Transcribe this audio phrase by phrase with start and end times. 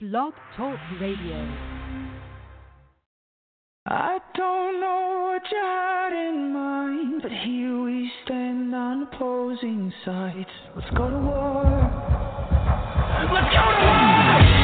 [0.00, 1.36] Blog Talk Radio.
[3.86, 10.48] I don't know what you had in mind, but here we stand on opposing sides.
[10.74, 11.62] Let's go to war.
[13.32, 14.63] Let's go to war!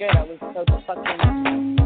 [0.00, 0.16] Good.
[0.16, 1.79] I was so fucking.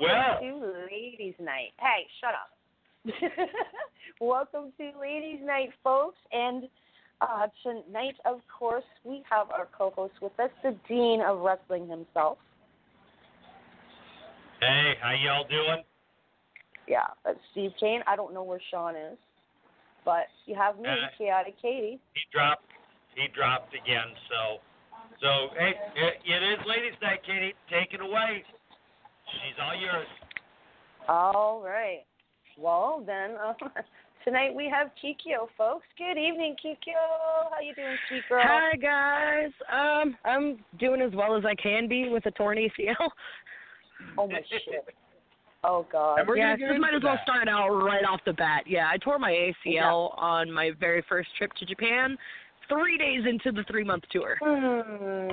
[0.00, 1.72] Well- to Ladies' Night.
[1.78, 2.50] Hey, shut up.
[4.20, 6.18] Welcome to Ladies' Night, folks.
[6.32, 6.64] And
[7.20, 12.38] uh, tonight, of course, we have our co-host with us, the Dean of Wrestling himself.
[14.60, 15.82] Hey, how y'all doing?
[16.88, 18.00] Yeah, that's Steve Kane.
[18.06, 19.18] I don't know where Sean is,
[20.04, 21.98] but you have me, Uh, Chaotic Katie.
[22.14, 22.64] He dropped.
[23.14, 24.16] He dropped again.
[24.28, 24.60] So,
[25.20, 27.54] so hey, it, it is ladies' night, Katie.
[27.70, 28.44] Take it away.
[29.32, 30.06] She's all yours.
[31.08, 32.00] All right.
[32.58, 33.54] Well, then, uh,
[34.24, 35.86] tonight we have Kikyo, folks.
[35.96, 37.50] Good evening, Kikyo.
[37.50, 38.42] How you doing, Kik girl?
[38.44, 39.50] Hi guys.
[39.72, 43.08] Um, I'm doing as well as I can be with a torn ACL.
[44.18, 44.94] Oh my shit.
[45.62, 46.20] Oh god.
[46.20, 47.22] And we're yeah, gonna get just might as well that.
[47.22, 48.64] start out right off the bat.
[48.66, 52.16] Yeah, I tore my ACL on my very first trip to Japan.
[52.68, 54.38] three days into the three month tour.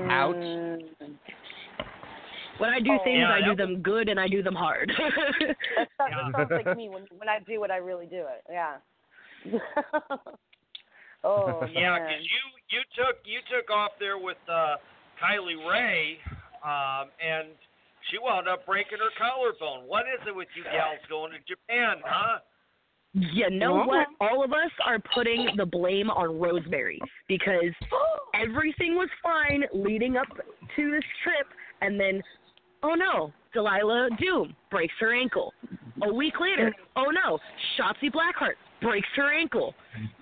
[0.10, 0.82] Ouch.
[2.58, 3.04] When I do Oh.
[3.04, 4.92] things, Yeah, I do that- them good and I do them hard.
[4.98, 8.44] That, sounds- that sounds like me when when I do it, I really do it.
[8.50, 8.78] Yeah.
[11.24, 14.76] oh Yeah, because you you took you took off there with uh,
[15.22, 16.18] Kylie Ray,
[16.64, 17.48] um, and
[18.10, 19.88] she wound up breaking her collarbone.
[19.88, 22.40] What is it with you gals going to Japan, huh?
[23.14, 23.86] you know Yeah.
[23.86, 24.08] what?
[24.22, 27.74] All of us are putting the blame on Rosemary because
[28.36, 30.28] everything was fine leading up
[30.76, 31.48] to this trip,
[31.82, 32.22] and then,
[32.84, 35.54] oh no, Delilah Doom breaks her ankle.
[36.04, 37.40] A week later, oh no,
[37.78, 39.74] Shotzi Blackheart breaks her ankle.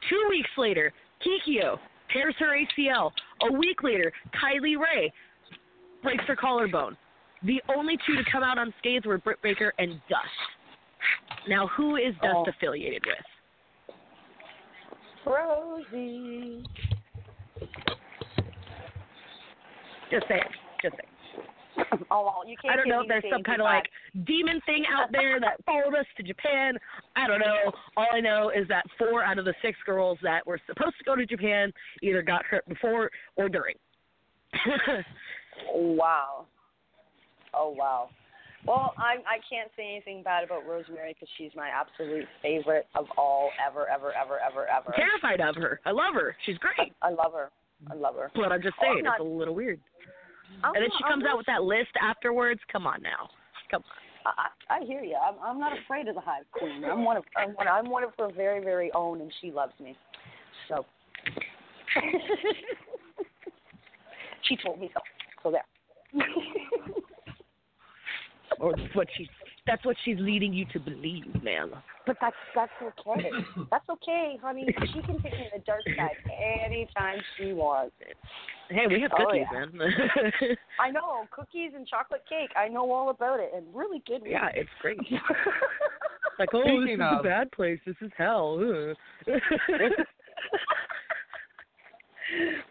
[0.10, 1.78] Two weeks later, Kikyo
[2.14, 3.12] tears her ACL.
[3.50, 4.12] A week later,
[4.42, 5.12] Kylie Ray
[6.02, 6.96] breaks her collarbone.
[7.44, 11.48] The only two to come out unscathed were Britt Baker and Dust.
[11.48, 12.46] Now, who is Dust Oh.
[12.48, 13.96] affiliated with?
[15.26, 16.64] Rosie.
[20.12, 20.44] Just saying.
[20.82, 21.15] Just saying.
[22.12, 22.74] Oh well, you can't.
[22.74, 23.86] I don't know if there's some kind of like
[24.26, 26.78] demon thing out there that followed us to Japan.
[27.16, 27.72] I don't know.
[27.98, 31.04] All I know is that four out of the six girls that were supposed to
[31.04, 31.72] go to Japan
[32.02, 33.76] either got hurt before or during.
[35.74, 36.48] Wow.
[37.54, 38.10] Oh wow.
[38.68, 43.06] Well, I I can't say anything bad about Rosemary because she's my absolute favorite of
[43.18, 44.94] all ever, ever, ever, ever, ever.
[44.96, 45.80] Terrified of her.
[45.86, 46.36] I love her.
[46.46, 46.94] She's great.
[47.02, 47.52] I love her.
[47.90, 48.32] I love her.
[48.36, 49.80] But I'm just Oh, I'm saying, not- it's a little weird.
[50.64, 52.60] I'm And then not- she I'm comes out with that list afterwards.
[52.72, 53.30] Come on now.
[53.72, 54.34] Come on.
[54.38, 55.16] I, I hear you.
[55.16, 56.84] I'm, I'm not afraid of the Hive Queen.
[56.84, 59.74] I'm one of I'm one, I'm one of her very very own, and she loves
[59.80, 59.96] me.
[60.68, 60.84] So
[64.44, 65.00] she told me so.
[65.44, 65.66] So there.
[68.60, 69.28] Or what she's
[69.68, 71.72] that's what she's leading you to believe, man.
[72.06, 73.30] but that's that's okay.
[73.72, 74.68] That's okay, honey.
[74.94, 76.18] She can take me to the dark side
[76.66, 77.94] anytime she wants.
[78.70, 79.66] Hey, we have Oh, cookies, yeah.
[79.66, 79.80] man.
[80.80, 82.50] I know cookies and chocolate cake.
[82.56, 84.22] I know all about it, and really good.
[84.22, 84.32] ones.
[84.32, 85.00] yeah, it's great.
[86.38, 87.80] Like, oh, Speaking this is of- a bad place.
[87.86, 88.60] This is hell.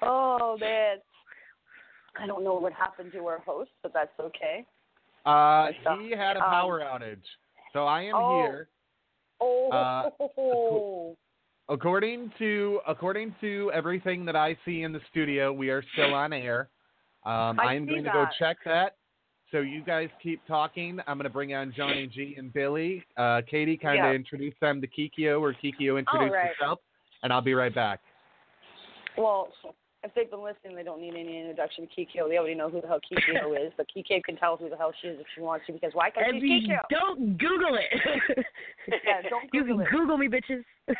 [0.03, 0.97] Oh man.
[2.21, 4.65] I don't know what happened to our host, but that's okay.
[5.25, 5.69] Uh,
[6.01, 7.23] he had a um, power outage,
[7.73, 8.43] so I am oh.
[8.43, 8.69] here.
[9.41, 9.71] Oh.
[9.71, 11.15] Uh,
[11.71, 16.35] According to according to everything that I see in the studio, we are still on
[16.35, 16.69] air.
[17.25, 18.97] Um, I am going to go check that.
[19.51, 20.99] So you guys keep talking.
[21.07, 23.03] I'm going to bring on Johnny G and Billy.
[23.17, 24.13] Uh, Katie, kind of Yeah.
[24.13, 26.49] introduce them to Kikyo, or Kikyo introduce right.
[26.59, 26.81] herself,
[27.23, 28.01] and I'll be right back.
[29.17, 29.49] Well,
[30.05, 32.29] if they've been listening, they don't need any introduction to Kikyo.
[32.29, 34.93] They already know who the hell Kikyo is, but Kikyo can tell who the hell
[35.01, 36.11] she is if she wants to, because why?
[36.11, 36.81] Because And she's you Kikyo.
[36.91, 38.45] don't Google it.
[38.87, 39.91] Yeah, don't you Google can it.
[39.91, 40.63] Google me, bitches.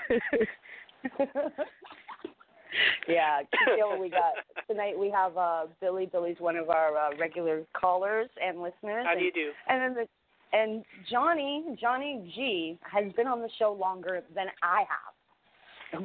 [3.07, 4.33] yeah, Kikyo, we got
[4.69, 4.99] tonight.
[4.99, 6.07] We have uh, Billy.
[6.11, 9.05] Billy's one of our uh, regular callers and listeners.
[9.05, 9.51] How and, do you do?
[9.69, 10.09] And then the
[10.55, 15.14] and Johnny Johnny G has been on the show longer than I have.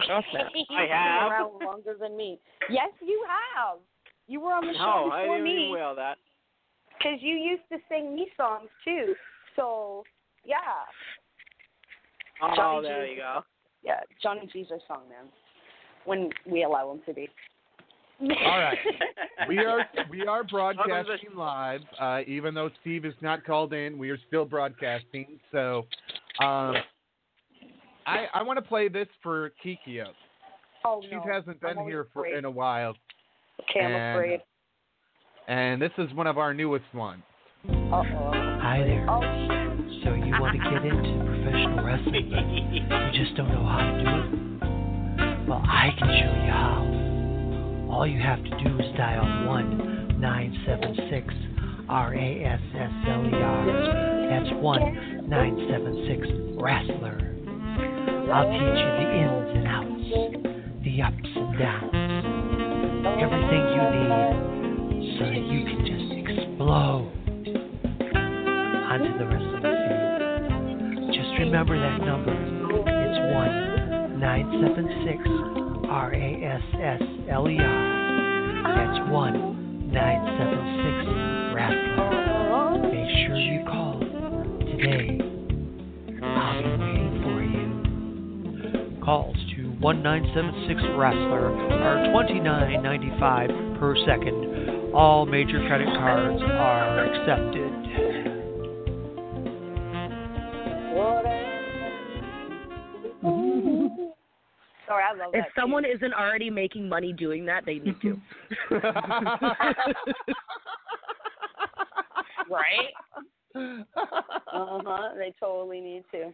[0.05, 0.47] Trust that.
[0.53, 1.31] He's I been have?
[1.31, 2.39] around longer than me.
[2.69, 3.79] Yes, you have.
[4.27, 5.65] You were on the show No, show I before didn't me.
[5.65, 6.17] even well that.
[6.97, 9.15] Because you used to sing me songs too.
[9.55, 10.03] So,
[10.45, 10.57] yeah.
[12.41, 13.11] Oh, Johnny there G.
[13.13, 13.41] you go.
[13.83, 15.29] Yeah, Johnny G's our song man.
[16.05, 17.29] When we allow him to be.
[18.21, 18.27] All
[18.59, 18.77] right.
[19.47, 21.79] We are we are broadcasting live.
[21.97, 25.39] Uh, even though Steve is not called in, we are still broadcasting.
[25.53, 25.85] So,
[26.43, 26.75] um,
[28.05, 30.05] I I want to play this for Kikyo.
[30.85, 31.21] oh, She no.
[31.31, 32.37] hasn't been here for afraid.
[32.37, 32.95] in a while,
[33.69, 34.41] Okay, I'm and- afraid.
[35.47, 37.23] and this is one of our newest ones.
[37.67, 38.31] Uh-oh.
[38.61, 39.05] Hi there.
[39.09, 40.03] Oh, shit.
[40.03, 42.45] So you want to get into professional wrestling, but
[43.17, 45.47] you just don't know how to do it?
[45.49, 47.89] Well, I can show you how.
[47.91, 51.33] All you have to do is dial one nine seven six
[51.89, 53.65] R A S S L E R.
[54.29, 56.27] That's one nine seven six
[56.61, 57.35] wrestler.
[58.31, 60.05] I'll teach you the ins and outs,
[60.83, 61.93] the ups and downs,
[63.17, 67.09] everything you need so that you can just explode
[68.85, 71.09] onto the wrestling field.
[71.11, 72.37] Just remember that number.
[72.85, 73.53] It's one
[74.19, 75.19] nine seven six
[75.89, 77.65] R A S S L E R.
[78.75, 80.98] That's one nine seven six
[89.89, 94.93] one nine seven six wrestler are twenty nine ninety five per second.
[94.93, 97.73] All major credit cards are accepted.
[104.85, 107.99] Sorry, I love Hey, if that someone isn't already making money doing that, they need
[108.03, 108.21] to.
[112.51, 112.93] right?
[113.55, 113.83] Uh
[114.85, 115.09] huh.
[115.17, 116.31] They totally need to.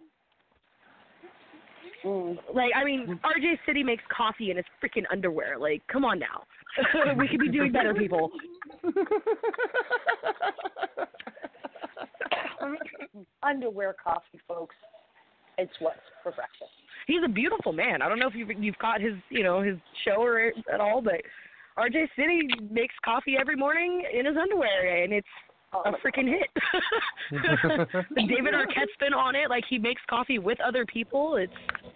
[2.04, 2.38] Mm.
[2.54, 5.58] Like, I mean, RJ City makes coffee in his freaking underwear.
[5.58, 6.44] Like, come on now.
[7.18, 8.32] we could be doing better, people.
[13.44, 14.76] Underwear coffee, folks.
[15.58, 16.72] It's what's for breakfast.
[17.08, 18.02] He's a beautiful man.
[18.02, 21.02] I don't know if you've you've caught his you know his show or at all,
[21.02, 21.22] but
[21.78, 25.28] RJ City makes coffee every morning in his underwear, and it's
[25.86, 26.50] a oh freaking hit.
[28.16, 29.50] David Arquette's been on it.
[29.50, 31.36] Like he makes coffee with other people.
[31.38, 31.52] It's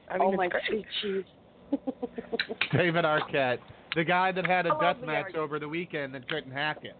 [0.09, 0.63] I mean, oh it's my great.
[0.69, 1.23] sweet cheese.
[2.73, 3.59] David Arquette,
[3.95, 6.95] the guy that had a love death match over the weekend that couldn't hack it.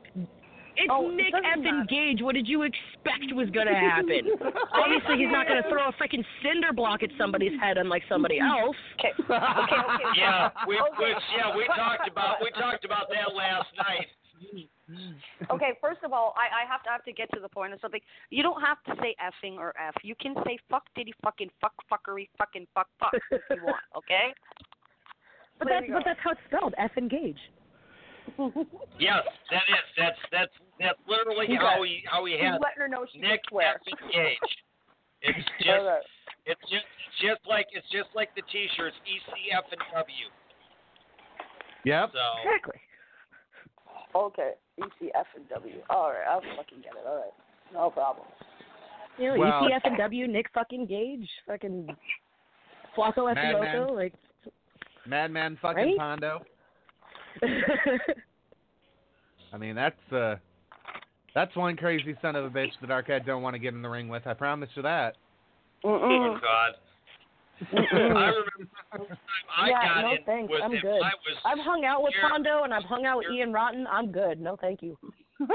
[0.77, 2.21] It's Oh, Nick doesn't Gage.
[2.21, 4.31] What did you expect was going to happen?
[4.73, 8.39] Obviously, he's not going to throw a freaking cinder block at somebody's head unlike somebody
[8.39, 8.77] else.
[8.95, 9.11] Okay.
[9.19, 9.35] Okay.
[9.35, 10.05] Okay.
[10.15, 10.95] Yeah, we, Okay.
[10.99, 14.07] we yeah we talked about we talked about that last night.
[14.55, 14.67] Mm.
[15.51, 17.73] Okay, first of all, I, I have to I have to get to the point
[17.73, 18.01] of something.
[18.29, 19.93] You don't have to say effing or f.
[20.03, 23.77] You can say fuck diddy fucking fuck fuckery fucking fuck fuck if you want.
[23.97, 24.33] Okay.
[25.59, 26.73] But There that's but that's how it's spelled.
[26.77, 27.37] F engage.
[28.99, 32.59] Yes, that is that's that's that's literally You how got- he how he He's has
[32.61, 33.79] letting her know she Nick can swear.
[33.81, 34.51] effing Gage.
[35.21, 35.85] It's just
[36.45, 36.85] it's just
[37.21, 40.27] just like it's just like the T-shirts ECF and W.
[41.85, 42.09] Yep.
[42.13, 42.79] So Exactly.
[44.15, 44.51] Okay.
[44.79, 45.75] E C F and W.
[45.89, 47.05] All right, I'll fucking get it.
[47.07, 47.33] All right,
[47.73, 48.25] no problem.
[49.17, 51.95] You know, Well- ECF and W, Nick fucking Gage, fucking
[52.97, 53.95] Flacco Madman.
[53.95, 54.13] Like.
[55.05, 55.97] Madman fucking Right?
[55.97, 56.41] Pondo.
[59.53, 60.35] I mean, that's uh,
[61.35, 63.89] that's one crazy son of a bitch that Arquette don't want to get in the
[63.89, 64.25] ring with.
[64.27, 65.15] I promise you that.
[65.83, 66.41] oh Mm-mm.
[66.41, 66.73] God.
[67.71, 68.65] I remember the
[68.97, 69.17] first time
[69.57, 70.51] I yeah, got no in thanks.
[70.51, 70.79] with I'm him.
[70.81, 71.01] good.
[71.01, 72.31] I was I've hung out with scared.
[72.31, 73.85] Pondo and I've hung out with Ian Rotten.
[73.87, 74.39] I'm good.
[74.39, 74.97] No, thank you.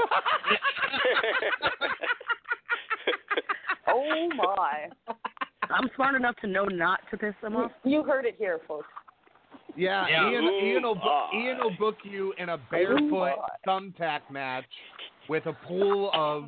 [3.87, 4.89] Oh my!
[5.69, 7.71] I'm smart enough to know not to piss them off.
[7.83, 8.87] You heard it here, folks.
[9.75, 10.29] Yeah, Yeah.
[10.31, 11.29] Ian, Ooh, Ian, will, ah.
[11.31, 13.35] bu- Ian will book you in a barefoot my.
[13.67, 14.65] thumbtack match
[15.29, 16.45] with a pool of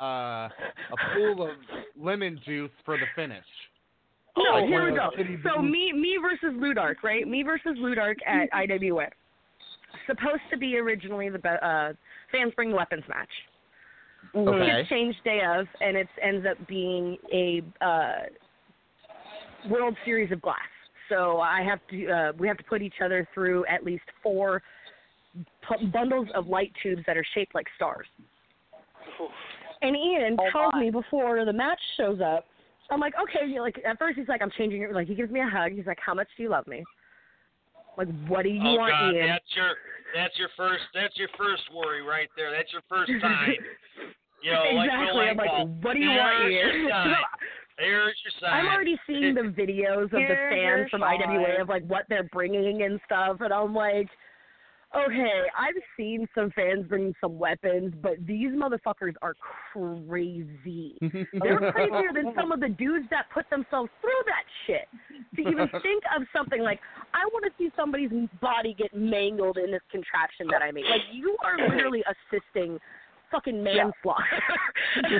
[0.00, 1.56] uh, a pool of
[2.00, 3.44] lemon juice for the finish.
[4.36, 5.10] No, Like here we go.
[5.54, 7.26] So me, me versus Ludark, right?
[7.26, 9.06] Me versus Ludark at IWA.
[10.06, 11.92] Supposed to be originally the be- uh,
[12.30, 13.28] fans bring weapons match.
[14.34, 14.66] Okay.
[14.66, 18.12] Gets changed day of, and it ends up being a uh,
[19.70, 20.56] World Series of Glass.
[21.08, 24.62] So I have to, uh, we have to put each other through at least four
[25.68, 28.06] p- bundles of light tubes that are shaped like stars.
[29.82, 30.80] And Ian Oh, tells my.
[30.82, 32.46] me before the match shows up.
[32.90, 33.46] I'm like, okay.
[33.46, 34.92] you know, Like at first he's like, I'm changing it.
[34.92, 35.72] Like he gives me a hug.
[35.72, 36.84] He's like, how much do you love me?
[37.98, 39.26] Like, what do you oh want, God, Ian?
[39.26, 39.72] that's your
[40.14, 42.50] that's your first that's your first worry right there.
[42.50, 43.56] That's your first sign.
[44.42, 45.16] You know, like exactly.
[45.16, 46.80] we're I'm like, like, what do you want, there's Ian?
[46.80, 47.14] Your sign.
[47.78, 48.52] There's your sign.
[48.52, 52.28] I'm already seeing the videos of the Here's fans from IWA of like what they're
[52.32, 54.08] bringing and stuff, and I'm like,
[54.94, 59.34] okay, I've seen some fans bring some weapons, but these motherfuckers are
[59.72, 60.96] crazy.
[61.00, 64.88] They're crazier than some of the dudes that put themselves through that shit.
[65.36, 66.80] To even think of something like,
[67.14, 70.84] I want to see somebody's body get mangled in this contraption that I made.
[70.84, 72.78] Like, you are literally assisting
[73.30, 74.24] fucking manslaughter.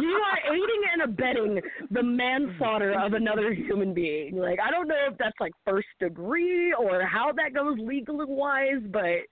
[0.00, 1.60] you are aiding and abetting
[1.90, 4.36] the manslaughter of another human being.
[4.36, 8.82] Like, I don't know if that's like first degree or how that goes legal wise,
[8.90, 9.26] but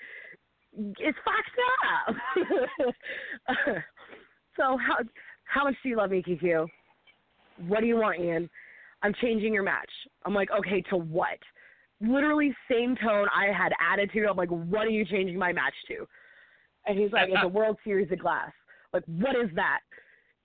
[0.73, 2.17] it's fucked
[2.79, 2.97] up.
[4.57, 4.99] so how
[5.45, 6.67] how much do you love me, QQ?
[7.67, 8.49] What do you want, Ian?
[9.03, 9.91] I'm changing your match.
[10.25, 11.39] I'm like, okay, to what?
[12.01, 13.27] Literally same tone.
[13.35, 14.27] I had attitude.
[14.29, 16.07] I'm like, what are you changing my match to?
[16.87, 18.53] And he's like, it's a World Series of Glass.
[18.93, 19.81] Like, what is that?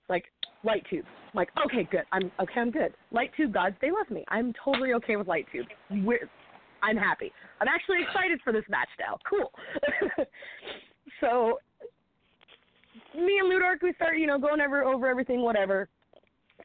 [0.08, 0.24] Like,
[0.64, 1.04] light tube.
[1.06, 2.04] I'm like, okay, good.
[2.12, 2.60] I'm okay.
[2.60, 2.92] I'm good.
[3.10, 4.24] Light tube gods, they love me.
[4.28, 5.66] I'm totally okay with light tube.
[5.90, 6.28] We're,
[6.82, 7.32] I'm happy.
[7.60, 9.18] I'm actually excited for this match now.
[9.28, 9.50] Cool.
[11.20, 11.58] so,
[13.14, 15.88] me and Ludark, we start, you know, going over over everything, whatever.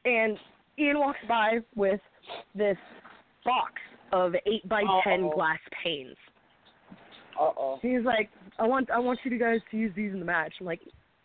[0.04, 0.36] And
[0.78, 2.00] Ian walks by with
[2.54, 2.76] this
[3.44, 3.72] box
[4.12, 6.16] of eight by 10 glass panes.
[7.40, 7.78] Uh oh.
[7.80, 10.52] He's like, I want I want you guys to use these in the match.
[10.60, 10.80] I'm like,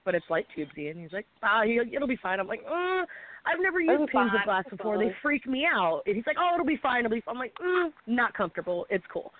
[0.08, 1.02] but it's light tubes, Ian.
[1.02, 2.40] He's like, ah, it'll be fine.
[2.40, 3.04] I'm like, uh,
[3.46, 4.98] I've never used be panes of glass before.
[4.98, 6.04] They freak me out.
[6.06, 7.04] And he's like, oh, it'll be fine.
[7.04, 7.20] It'll be.
[7.20, 7.36] Fine.
[7.36, 8.88] I'm like, mm, not comfortable.
[8.90, 9.34] It's cool.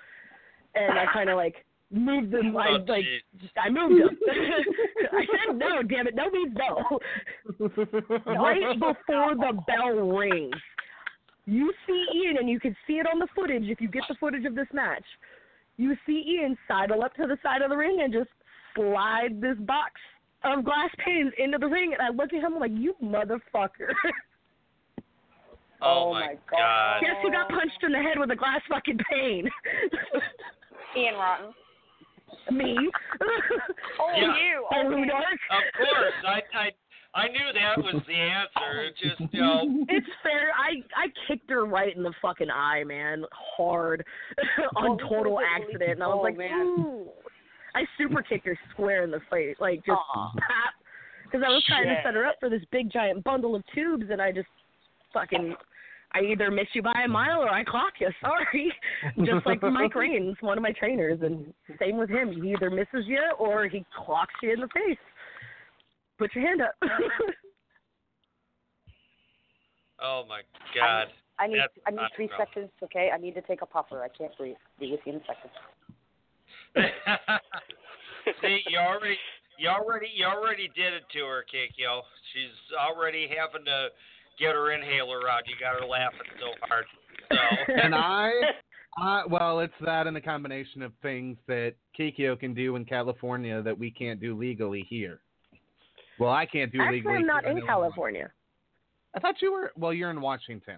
[0.76, 1.56] And I kind of like
[1.90, 2.58] moved them.
[2.58, 3.50] I Oh, like jeez.
[3.58, 4.18] I moved them.
[5.14, 6.16] I said no, damn it.
[6.16, 7.00] No means no.
[8.26, 10.54] right before the bell rings,
[11.46, 14.16] You see Ian, and you can see it on the footage if you get the
[14.20, 15.06] footage of this match.
[15.78, 18.30] You see Ian sidle up to the side of the ring and just
[18.76, 19.94] slide this box
[20.44, 23.92] of glass panes into the ring, and I look at him I'm like, "You motherfucker!"
[25.80, 27.02] Oh, Oh my my god.
[27.02, 29.48] Guess who got punched in the head with a glass fucking pane?
[30.98, 31.54] Ian Rotten.
[32.52, 32.76] Me.
[34.00, 34.36] Oh, Yeah.
[34.42, 34.66] you.
[34.74, 35.08] Oh, Okay.
[35.08, 35.40] Dark.
[35.52, 36.72] Of course, I I
[37.14, 38.82] I knew that was the answer.
[38.86, 39.86] It just you know.
[39.90, 40.50] It's fair.
[40.58, 44.04] I I kicked her right in the fucking eye, man, hard,
[44.76, 46.52] on Oh, total accident, and I was like, man.
[46.60, 47.08] ooh.
[47.78, 50.32] I super kicked her square in the face, like just Aw.
[50.32, 50.74] pop,
[51.24, 54.06] because I was trying to set her up for this big giant bundle of tubes,
[54.10, 54.48] and I just
[55.14, 55.56] fucking.
[56.14, 58.08] I either miss you by a mile or I clock you.
[58.22, 58.74] Sorry,
[59.26, 62.32] just like Mike Raines, one of my trainers, and same with him.
[62.32, 64.98] He either misses you or he clocks you in the face.
[66.18, 66.74] Put your hand up.
[70.00, 70.42] Oh my
[70.76, 71.08] god.
[71.40, 73.10] I need That's I need three seconds, okay?
[73.12, 74.04] I need to take a puffer.
[74.04, 74.56] I can't breathe.
[74.80, 75.50] Be with you in a second.
[78.42, 79.18] See, you already,
[79.58, 82.02] you already, you already did it to her, Kikyo.
[82.34, 83.88] She's already having to
[84.40, 85.48] get her inhaler out.
[85.48, 86.86] You got her laughing so hard.
[87.32, 88.32] So, and I,
[88.98, 93.62] I, well, it's that and the combination of things that Kikyo can do in California
[93.62, 95.20] that we can't do legally here.
[96.20, 97.16] Well, I can't do Actually, legally.
[97.16, 98.32] I'm not here in California.
[99.16, 99.72] I thought you were.
[99.76, 100.78] Well, you're in Washington.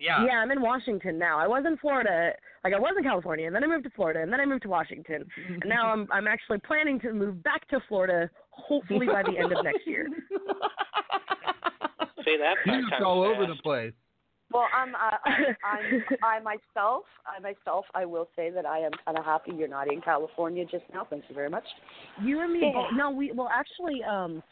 [0.00, 0.24] yeah.
[0.24, 1.38] Yeah, I'm in Washington now.
[1.38, 2.32] I was in Florida.
[2.66, 4.62] Like I was in California, and then I moved to Florida, and then I moved
[4.62, 9.22] to Washington, and now I'm I'm actually planning to move back to Florida, hopefully by
[9.22, 10.08] the end of next year.
[12.24, 13.92] Say that You're five just all over the place.
[14.52, 18.90] Well, I'm, uh, I'm, I'm, I myself, I myself, I will say that I am
[19.04, 21.06] kind of happy you're not in California just now.
[21.08, 21.64] Thank you very much.
[22.20, 22.88] You and me Yeah.
[22.96, 24.42] No, we well actually, um,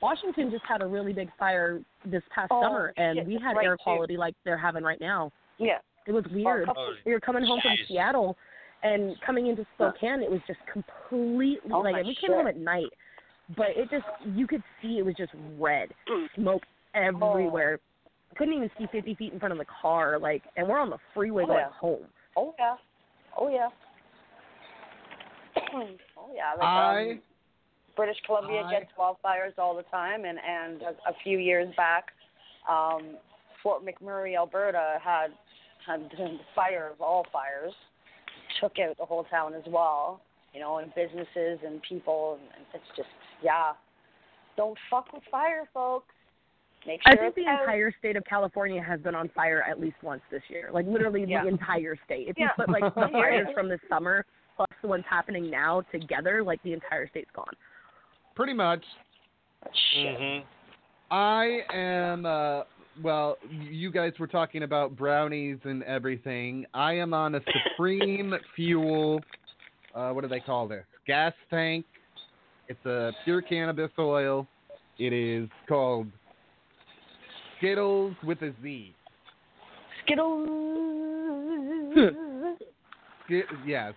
[0.00, 3.56] Washington just had a really big fire this past Oh, summer, and shit, we had
[3.56, 3.84] right, air too.
[3.84, 5.30] quality like they're having right now.
[5.58, 5.78] Yeah.
[6.06, 6.68] It was weird.
[6.76, 7.72] Oh, we were coming home from.
[7.88, 8.36] Seattle
[8.82, 12.46] and coming into Spokane, it was just completely Oh, like my and we came home
[12.48, 12.90] at night,
[13.56, 14.04] but it just
[14.34, 16.26] you could see it was just red, Hmm.
[16.34, 16.62] smoke
[16.94, 16.98] Oh.
[17.00, 17.78] everywhere.
[18.36, 20.98] Couldn't even see 50 feet in front of the car, like, and we're on the
[21.14, 21.68] freeway Oh, going yeah.
[21.70, 22.06] home.
[22.36, 22.76] Oh yeah.
[23.36, 23.68] Oh yeah.
[26.16, 26.52] oh yeah.
[26.54, 27.20] Like, I, um,
[27.96, 32.06] British Columbia I- gets wildfires all the time, and and a, a few years back,
[32.68, 33.16] um,
[33.62, 35.28] Fort McMurray, Alberta, had
[35.86, 37.72] had the fire of all fires,
[38.60, 40.20] took out the whole town as well.
[40.54, 43.08] You know, and businesses and people, and, and it's just
[43.42, 43.72] yeah.
[44.56, 46.12] Don't fuck with fire, folks.
[46.86, 47.60] Make sure I think the out.
[47.60, 50.68] entire state of California has been on fire at least once this year.
[50.72, 51.42] Like literally Yeah.
[51.44, 52.28] the entire state.
[52.28, 56.42] If you put like the fires from this summer plus the ones happening now together,
[56.42, 57.54] like the entire state's gone.
[58.34, 58.84] pretty much.
[59.94, 60.18] Shit.
[60.18, 60.44] Mhm.
[61.10, 62.26] I am.
[62.26, 62.62] Uh,
[63.02, 66.66] well, you guys were talking about brownies and everything.
[66.74, 69.20] I am on a Supreme Fuel.
[69.94, 70.84] Uh, what do they call this?
[71.06, 71.84] Gas tank.
[72.68, 74.46] It's a pure cannabis oil.
[74.98, 76.06] It is called
[77.58, 78.94] Skittles with a Z.
[80.04, 80.48] Skittles.
[83.24, 83.92] Sk- yes,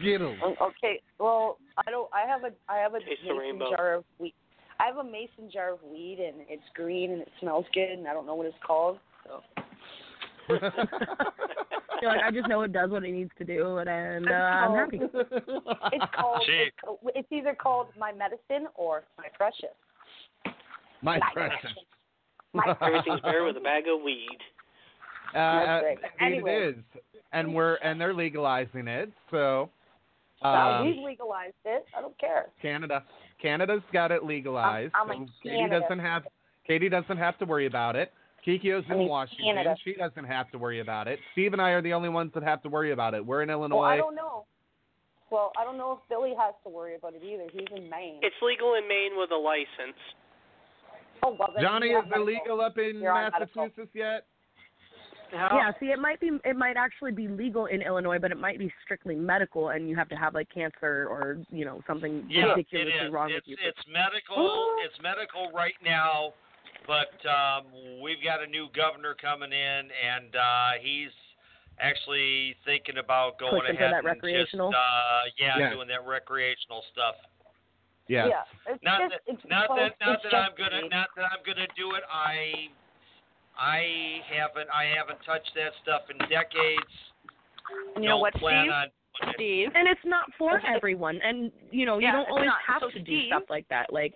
[0.00, 0.38] Skittles.
[0.62, 2.08] Okay, well, I don't.
[2.12, 2.50] I have a.
[2.68, 3.70] I have a Taste the rainbow.
[3.70, 4.34] jar of weed.
[4.80, 8.06] I have a mason jar of weed, and it's green and it smells good, and
[8.06, 8.98] I don't know what it's called.
[9.24, 9.42] So
[12.02, 14.32] You're like, I just know it does what it needs to do, and, and uh,
[14.32, 15.00] I'm happy.
[15.02, 16.42] it's called.
[16.46, 16.70] Gee.
[16.70, 19.74] It's, it's either called my medicine or my precious.
[21.02, 21.70] My My precious.
[22.54, 24.38] My Everything's better with a bag of weed.
[25.30, 25.98] Uh, That's right.
[26.20, 26.68] Anyway.
[26.68, 26.74] is,
[27.32, 29.12] and we're and they're legalizing it.
[29.30, 29.68] So,
[30.42, 31.84] Well, um, we've legalized it.
[31.96, 32.46] I don't care.
[32.62, 33.04] Canada,
[33.40, 34.92] Canada's got it legalized.
[34.94, 35.80] I'm so Katie Canada.
[35.80, 36.22] doesn't have
[36.66, 38.12] Katie doesn't have to worry about it.
[38.46, 39.44] Kikyo's in I'm in Washington.
[39.46, 39.76] Canada.
[39.84, 41.18] She doesn't have to worry about it.
[41.32, 43.24] Steve and I are the only ones that have to worry about it.
[43.24, 43.78] We're in Illinois.
[43.78, 44.44] Well, I don't know.
[45.30, 47.44] Well, I don't know if Billy has to worry about it either.
[47.52, 48.20] He's in Maine.
[48.22, 49.98] It's legal in Maine with a license.
[51.24, 53.12] oh, well, Johnny, is on it legal up in You're.
[53.12, 54.26] Massachusetts yet?
[55.32, 58.58] Yeah, see, it might be, it might actually be legal in Illinois, but it might
[58.58, 62.50] be strictly medical, and you have to have like cancer or you know something Yeah,
[62.54, 63.12] ridiculously is.
[63.12, 63.66] wrong it's, with you.
[63.66, 64.76] it's medical.
[64.84, 66.32] It's medical right now,
[66.86, 67.64] but um,
[68.02, 71.10] we've got a new governor coming in, and uh, he's
[71.78, 74.70] actually thinking about going Pushing ahead that and recreational?
[74.70, 75.74] just uh, yeah, Yeah.
[75.74, 77.16] doing that recreational stuff.
[78.08, 78.28] Yeah.
[78.28, 80.94] Yeah, it's Not just, that, it's, not well, that, not it's that I'm gonna, weed.
[80.94, 82.04] not that I'm gonna do it.
[82.06, 82.70] I,
[83.58, 86.92] I haven't, I haven't touched that stuff in decades.
[87.94, 88.72] And you know Don't what, plan Steve?
[88.72, 88.88] on.
[89.34, 89.68] Steve.
[89.74, 92.58] and it's not for everyone, and you know you don't always not.
[92.66, 93.90] have So to do stuff like that.
[93.92, 94.12] Like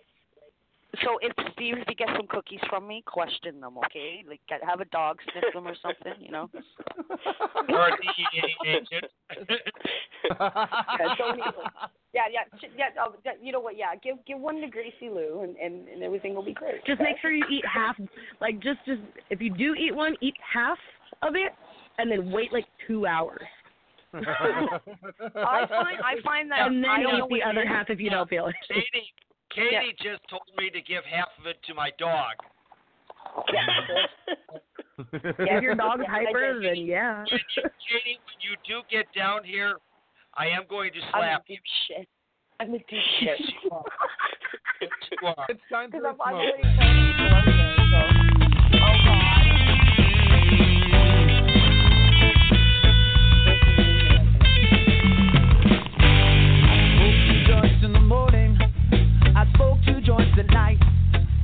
[1.05, 4.25] So if Steve, if he gets some cookies from me, question them, okay?
[4.29, 6.51] Like get, have a dog sniff them or something, you know.
[7.69, 9.07] Or a DEA agent.
[10.29, 11.53] yeah, don't even,
[12.13, 12.89] yeah, yeah, yeah.
[13.25, 13.77] That- you know what?
[13.77, 16.85] Yeah, give give one to Gracie Lou, and and, and everything will be great.
[16.85, 17.97] Just make sure you eat half.
[18.41, 19.01] Like just just
[19.31, 20.79] if you do eat one, eat half
[21.23, 21.53] of it,
[21.99, 23.43] and then wait like two hours.
[24.13, 28.01] I find I find that and then I don't know eat the other half if
[28.01, 28.55] you don't feel it.
[29.55, 32.35] Katie, Katie just told me to give half of it to my dog.
[35.15, 37.25] Yeah, if your dog's Yeah, hyper, then yeah.
[37.25, 39.77] Katie, when you do get down here,
[40.37, 42.09] I am going to I'm slap a deep shit.
[42.61, 42.87] I'm a deep
[43.19, 43.41] shit.
[43.65, 43.71] you.
[45.27, 45.47] are.
[45.49, 46.37] It's time Because for a I'm
[48.21, 48.30] smoke.
[60.11, 60.79] Joints at night.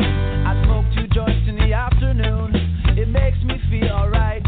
[0.00, 2.50] I smoke two joints in the afternoon.
[2.98, 4.42] It makes me feel alright.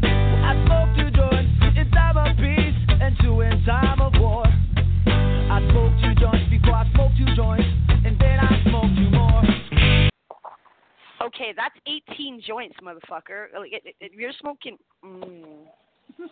[0.00, 4.44] I smoke two joints in time of peace and two in time of war.
[4.46, 7.68] I smoke two joints before I smoke two joints,
[8.06, 9.42] and then I smoke two more.
[11.26, 11.76] Okay, that's
[12.16, 13.52] 18 joints, motherfucker.
[13.58, 14.78] Like, it, it, you're smoking.
[15.04, 15.66] Mm.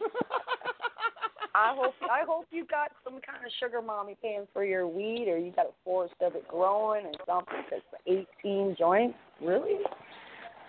[1.58, 5.26] I hope I hope you got some kind of sugar mommy paying for your weed,
[5.28, 7.64] or you got a forest of it growing or something.
[7.68, 9.78] Because 18 joints, really?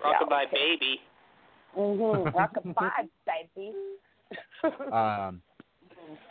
[0.03, 0.75] Rockabye okay.
[0.79, 0.99] baby.
[1.77, 2.33] Mhm.
[2.33, 3.73] Rockabye, baby.
[4.91, 5.41] Um,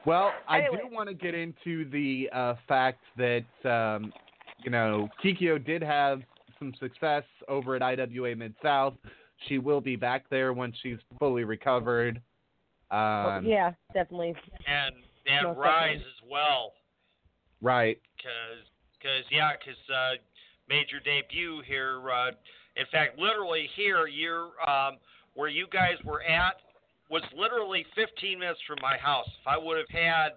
[0.04, 0.82] well, I Anyway.
[0.82, 4.12] do want to get into the uh, fact that um,
[4.64, 6.22] you know Kikyo did have
[6.58, 8.94] some success over at IWA Mid South.
[9.46, 12.20] She will be back there once she's fully recovered.
[12.90, 14.35] Um, yeah, definitely.
[14.66, 14.94] And
[15.27, 16.07] and Most Rise definitely.
[16.07, 16.72] as well.
[17.61, 18.01] Right.
[18.22, 18.64] Cause,
[19.03, 20.16] cause yeah, cause uh,
[20.68, 22.01] made your debut here.
[22.11, 22.31] Uh,
[22.77, 24.96] in fact, literally here, you're um,
[25.35, 26.55] where you guys were at
[27.11, 29.29] was literally 15 minutes from my house.
[29.40, 30.31] If I would have had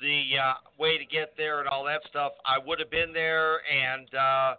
[0.00, 3.60] the uh, way to get there and all that stuff, I would have been there.
[3.66, 4.54] And uh,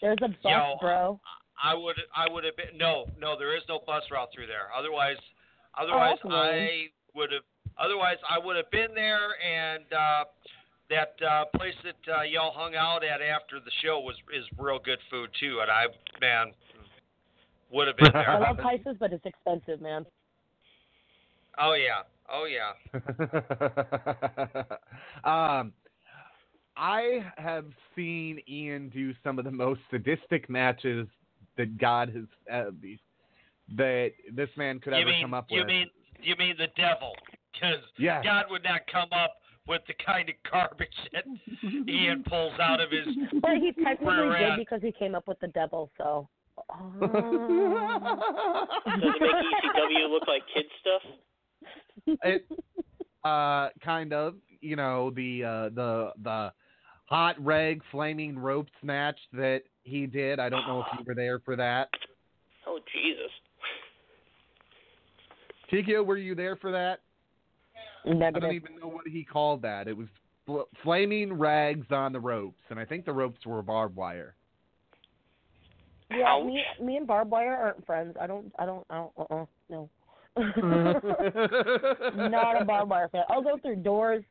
[0.00, 1.20] There's a bus, Yo, bro.
[1.62, 4.68] I would I would have been no no there is no bus route through there.
[4.76, 5.16] Otherwise
[5.78, 6.88] otherwise that's lame.
[6.88, 7.42] I would have
[7.78, 10.24] otherwise I would have been there and uh
[10.90, 14.78] that uh place that uh, y'all hung out at after the show was is real
[14.78, 15.86] good food too and I
[16.20, 16.52] man
[17.72, 18.30] would have been there.
[18.30, 20.04] I love Pisces, but it's expensive, man.
[21.58, 22.02] oh yeah.
[22.30, 22.72] Oh yeah.
[25.24, 25.72] um,
[26.76, 31.06] I have seen Ian do some of the most sadistic matches
[31.56, 32.70] that God has uh,
[33.76, 35.68] that this man could you ever mean come up you with.
[35.70, 35.90] You mean
[36.22, 37.14] you mean the devil
[37.60, 38.22] cuz Yeah.
[38.22, 39.34] God would not come up
[39.66, 41.24] with the kind of garbage that
[41.88, 43.06] Ian pulls out of his
[43.40, 44.56] But he technically did end.
[44.58, 46.28] because he came up with the devil, so.
[47.00, 47.10] Does
[49.02, 49.30] it make
[49.74, 51.02] ECW look like kid stuff?
[52.24, 52.46] it,
[53.24, 56.52] uh, kind of, you know, the uh, the the
[57.06, 60.38] hot reg flaming ropes match that he did.
[60.40, 61.88] I don't know if you were there for that.
[62.66, 63.30] Oh Jesus!
[65.72, 67.00] Kikyo, were you there for that?
[68.04, 69.88] I don't even know what he called that.
[69.88, 70.08] It was
[70.44, 74.34] fl- flaming rags on the ropes, and I think the ropes were barbed wire.
[76.10, 76.46] Yeah, Ouch.
[76.46, 78.16] me, me and barbed wire aren't friends.
[78.20, 79.88] I don't, I don't, I don't, uh, uh no.
[82.16, 83.22] Not a barbed wire fan.
[83.30, 84.24] I'll go through doors.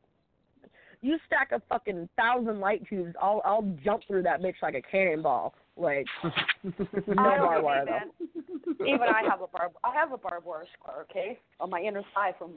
[1.02, 4.82] You stack a fucking thousand light tubes, I'll, I'll jump through that bitch like a
[4.82, 5.56] cannonball.
[5.82, 6.06] Like,
[7.08, 8.86] no barbed wire though.
[8.86, 9.72] Even I have a barb.
[9.84, 12.52] I have a barbed wire scar, okay, on my inner thigh from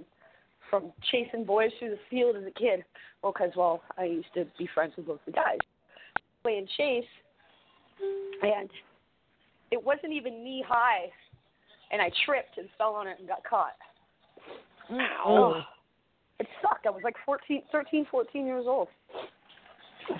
[0.70, 2.84] from chasing boys through the field as a kid.
[3.22, 5.58] Well, because well, I used to be friends with both the guys,
[6.42, 7.04] playing chase,
[8.42, 8.68] and
[9.70, 11.10] it wasn't even knee high,
[11.90, 13.76] and I tripped and fell on it and got caught.
[15.24, 15.62] Oh.
[16.40, 16.86] It sucked.
[16.86, 18.88] I was like 14, 13, 14 years old.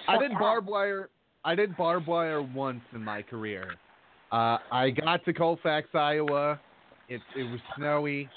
[0.09, 1.11] I did barbed wire.
[1.45, 3.75] I did barbed wire once in my career.
[4.33, 6.59] Uh, I got to Colfax, Iowa.
[7.09, 8.29] It it was snowy.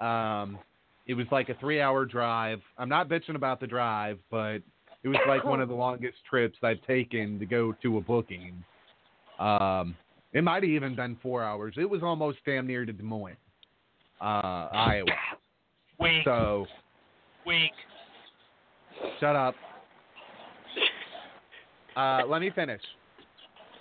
[0.00, 0.58] Um,
[1.06, 2.60] it was like a three-hour drive.
[2.78, 4.62] I'm not bitching about the drive, but
[5.02, 8.62] it was like one of the longest trips I've taken to go to a booking.
[9.38, 9.96] Um,
[10.32, 11.74] it might have even been four hours.
[11.76, 13.36] It was almost damn near to Des Moines,
[14.20, 15.06] uh, Iowa.
[16.24, 16.66] So
[17.46, 17.72] weak.
[19.18, 19.54] Shut up.
[21.96, 22.80] Uh, let me finish.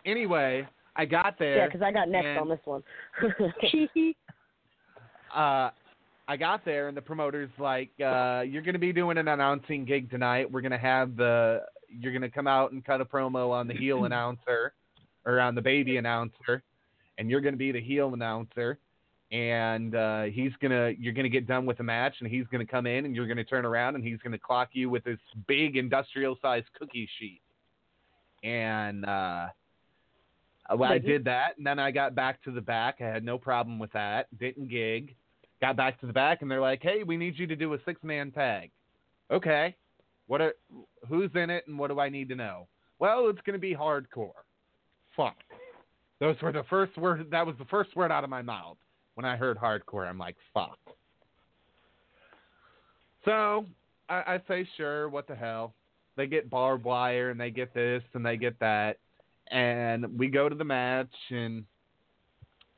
[0.05, 1.57] Anyway, I got there.
[1.57, 2.83] Yeah, because I got next and, on this one.
[5.33, 5.69] Uh,
[6.27, 9.85] I got there, and the promoter's like, uh, "You're going to be doing an announcing
[9.85, 10.51] gig tonight.
[10.51, 11.61] We're going to have the.
[11.87, 14.73] You're going to come out and cut a promo on the heel announcer."
[15.25, 16.63] or on the baby announcer,
[17.17, 18.77] and you're going to be the heel announcer.
[19.31, 22.85] And uh, he's gonna, you're gonna get done with the match, and he's gonna come
[22.85, 26.65] in, and you're gonna turn around, and he's gonna clock you with this big industrial-sized
[26.77, 27.39] cookie sheet.
[28.43, 29.47] And uh,
[30.75, 32.97] well, I did that, and then I got back to the back.
[33.01, 34.27] I had no problem with that.
[34.39, 35.15] Didn't gig.
[35.59, 37.77] Got back to the back, and they're like, "Hey, we need you to do a
[37.85, 38.71] six-man tag."
[39.29, 39.75] Okay,
[40.27, 40.41] what?
[40.41, 40.53] Are,
[41.07, 42.67] who's in it, and what do I need to know?
[42.99, 44.31] Well, it's going to be hardcore.
[45.15, 45.35] Fuck.
[46.19, 47.27] Those were the first word.
[47.31, 48.77] That was the first word out of my mouth
[49.15, 50.07] when I heard hardcore.
[50.07, 50.77] I'm like, fuck.
[53.25, 53.65] So
[54.09, 55.73] I, I say, sure, what the hell?
[56.21, 58.99] They get barbed wire, and they get this, and they get that,
[59.49, 61.65] and we go to the match, and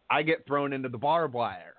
[0.10, 1.73] I get thrown into the barbed wire.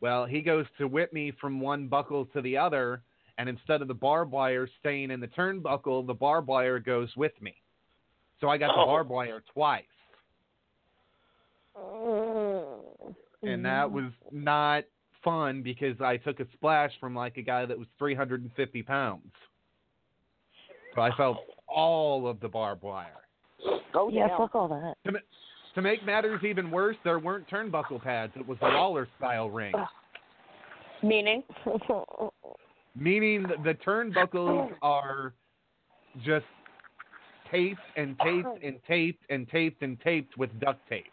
[0.00, 3.02] Well, he goes to whip me from one buckle to the other,
[3.36, 7.32] and instead of the barbed wire staying in the turnbuckle, the barbed wire goes with
[7.42, 7.56] me.
[8.40, 8.86] So I got the Oh.
[8.86, 9.82] barbed wire twice,
[11.74, 13.12] oh.
[13.42, 14.84] and that was not
[15.24, 19.32] fun because I took a splash from like a guy that was 350 pounds.
[20.94, 23.08] So I felt all of the barbed wire.
[23.94, 24.38] Oh yeah, damn.
[24.38, 24.94] fuck all that.
[25.10, 25.18] To,
[25.74, 28.32] to make matters even worse, there weren't turnbuckle pads.
[28.36, 29.74] It was a Lawler style ring.
[31.02, 31.42] Meaning?
[32.94, 35.32] meaning that the turnbuckles are
[36.24, 36.44] just
[37.50, 41.06] taped and taped and taped and taped and taped with duct tape,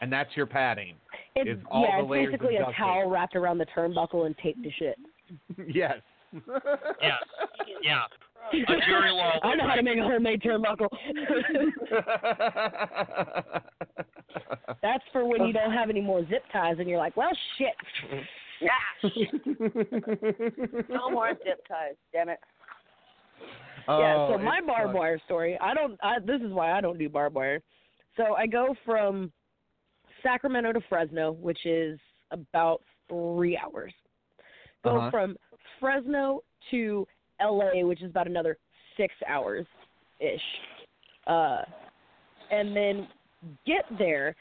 [0.00, 0.96] and that's your padding.
[1.36, 2.78] It's, Is all yeah, the it's layers of basically a duct tape.
[2.78, 4.98] towel wrapped around the turnbuckle and taped to shit.
[5.72, 5.98] yes.
[7.00, 7.22] Yes.
[7.80, 8.02] Yeah.
[8.52, 9.40] A Jerry Lawler.
[9.42, 10.88] I know how to make a homemade turnbuckle.
[14.82, 17.74] That's for when you don't have any more zip ties and you're like, well, shit.
[20.88, 21.94] No more zip ties.
[22.12, 22.38] Damn it.
[23.88, 24.98] yeah, Oh, so my barbed sucks.
[24.98, 27.60] wire story, I don't, I, this is why I don't do barbed wire.
[28.16, 29.32] So I go from
[30.22, 31.98] Sacramento to Fresno, which is
[32.30, 33.92] about three hours.
[34.84, 35.10] Go Uh-huh.
[35.10, 35.36] from
[35.80, 37.06] Fresno to
[37.40, 38.56] LA, which is about another
[38.96, 39.66] six hours
[40.20, 40.40] ish.
[41.26, 41.62] Uh,
[42.50, 43.08] and then
[43.66, 44.36] get there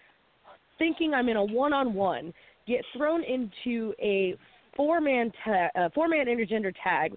[0.78, 2.34] thinking I'm in a one on one,
[2.68, 4.36] get thrown into a
[4.76, 7.14] four man ta- uh, four man intergender tag,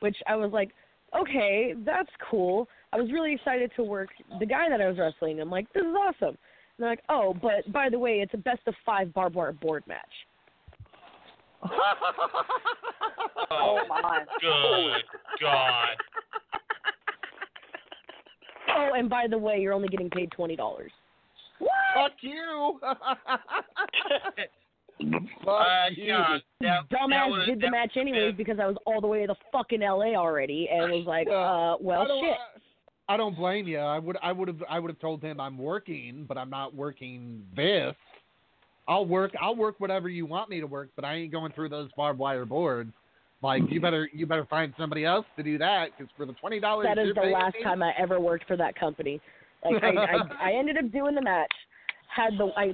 [0.00, 0.70] which I was like,
[1.18, 2.68] okay, that's cool.
[2.92, 4.08] I was really excited to work
[4.38, 5.40] the guy that I was wrestling.
[5.40, 6.28] I'm like, this is awesome.
[6.28, 6.36] And
[6.78, 9.84] they're like, oh, but by the way, it's a best of five barbed wire board
[9.86, 10.00] match.
[13.50, 14.24] Oh my.
[14.40, 15.02] Good
[15.40, 15.88] God.
[18.76, 20.90] Oh, and by the way, you're only getting paid twenty dollars.
[21.94, 22.80] Fuck you.
[25.44, 26.04] Fuck Uh, you.
[26.04, 26.38] yeah.
[26.60, 28.36] That, that Dumbass was, did the match anyways bad.
[28.36, 31.34] because I was all the way to the fucking LA already and was like, Yeah.
[31.34, 32.36] uh, well, I don't, shit.
[33.08, 33.78] I don't blame you.
[33.78, 36.74] I would I would have I would have told him I'm working, but I'm not
[36.74, 37.94] working this.
[38.88, 41.68] I'll work I'll work whatever you want me to work, but I ain't going through
[41.70, 42.92] those barbed wire boards.
[43.42, 46.60] Like you better you better find somebody else to do that because for the twenty
[46.60, 49.20] dollars That is the last me, time I ever worked for that company.
[49.64, 51.50] Like I, I, I ended up doing the match,
[52.14, 52.72] had the I,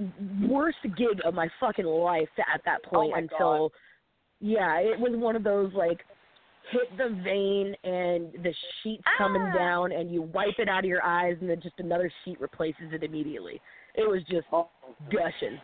[0.49, 3.73] worst gig of my fucking life at that point Oh until,
[4.41, 6.01] yeah, it was one of those like
[6.73, 9.57] hit the vein and the sheet's coming Ah.
[9.57, 12.93] down and you wipe it out of your eyes and then just another sheet replaces
[12.93, 13.61] it immediately.
[13.95, 14.49] It was just
[15.13, 15.61] gushing.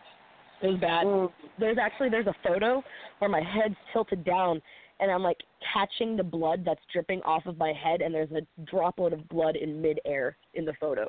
[0.61, 1.05] It was bad.
[1.05, 1.29] Mm.
[1.59, 2.81] There's actually there's a photo
[3.19, 4.61] where my head's tilted down
[4.99, 5.37] and I'm like
[5.73, 9.55] catching the blood that's dripping off of my head and there's a droplet of blood
[9.55, 11.07] in midair in the photo.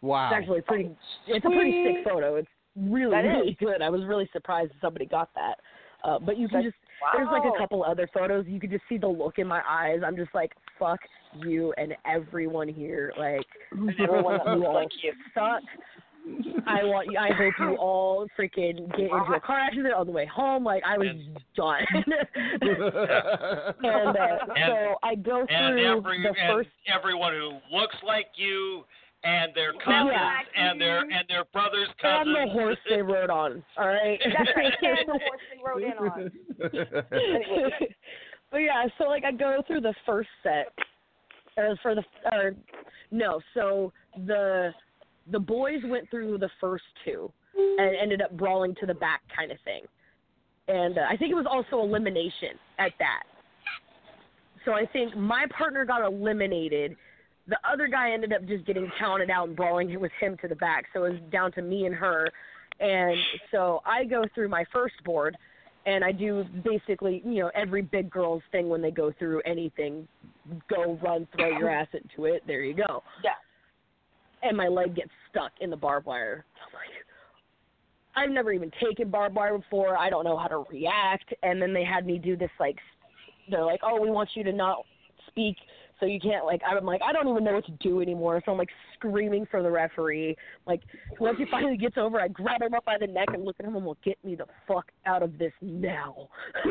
[0.00, 0.28] Wow.
[0.30, 0.90] It's actually a pretty
[1.28, 2.36] it's a pretty sick photo.
[2.36, 3.30] It's really That is.
[3.32, 3.82] really good.
[3.82, 5.54] I was really surprised somebody got that.
[6.04, 6.76] Uh, but you can That's- just
[7.16, 8.44] there's like a couple other photos.
[8.48, 10.00] You could just see the look in my eyes.
[10.06, 11.00] I'm just like fuck
[11.44, 13.12] you and everyone here.
[13.18, 13.46] Like
[14.00, 15.12] Everyone that you all like you.
[15.34, 15.62] suck.
[16.66, 17.18] I want you.
[17.18, 20.64] I hope you all freaking get into a car accident on the way home.
[20.64, 21.16] Like I was
[21.56, 21.84] done.
[23.82, 26.68] and uh, so I go and through every the and first.
[26.92, 28.84] everyone who looks like you
[29.24, 30.40] and their cousins Yeah.
[30.56, 32.36] and their and their brothers cousins.
[32.38, 33.62] And the horse they rode on.
[33.76, 34.20] All right.
[34.24, 34.72] That's right.
[34.82, 36.30] And the horse they rode in on.
[38.50, 40.72] but yeah, so like I go through the first set,
[41.56, 42.54] or for the or
[43.10, 43.92] no, so
[44.26, 44.72] the
[45.30, 49.52] the boys went through the first two and ended up brawling to the back kind
[49.52, 49.82] of thing,
[50.68, 53.24] and uh, I think it was also elimination at that.
[54.64, 56.96] So I think my partner got eliminated.
[57.48, 60.54] The other guy ended up just getting counted out and brawling with him to the
[60.54, 60.84] back.
[60.94, 62.28] So it was down to me and her.
[62.78, 63.16] And
[63.50, 65.36] so I go through my first board
[65.84, 70.06] and I do basically, you know, every big girl's thing when they go through anything.
[70.68, 72.42] Go run, throw your ass into it.
[72.46, 73.02] There you go.
[73.24, 73.30] Yeah.
[74.42, 76.44] And my leg gets stuck in the barbed wire.
[76.66, 76.90] I'm like,
[78.14, 79.96] I've never even taken barbed wire before.
[79.96, 81.32] I don't know how to react.
[81.42, 82.76] And then they had me do this like,
[83.50, 84.78] they're like, oh, we want you to not
[85.28, 85.56] speak,
[86.02, 86.60] so you can't like.
[86.68, 88.42] I'm like, I don't even know what to do anymore.
[88.44, 90.34] So I'm like screaming for the referee.
[90.66, 90.80] Like
[91.20, 93.66] once he finally gets over, I grab him up by the neck and look at
[93.66, 96.28] him and will get me the fuck out of this now.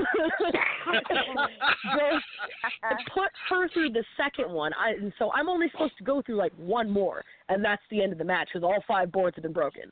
[2.83, 4.73] I put her through the second one.
[4.73, 8.03] I and so I'm only supposed to go through like one more, and that's the
[8.03, 9.83] end of the match because all five boards have been broken.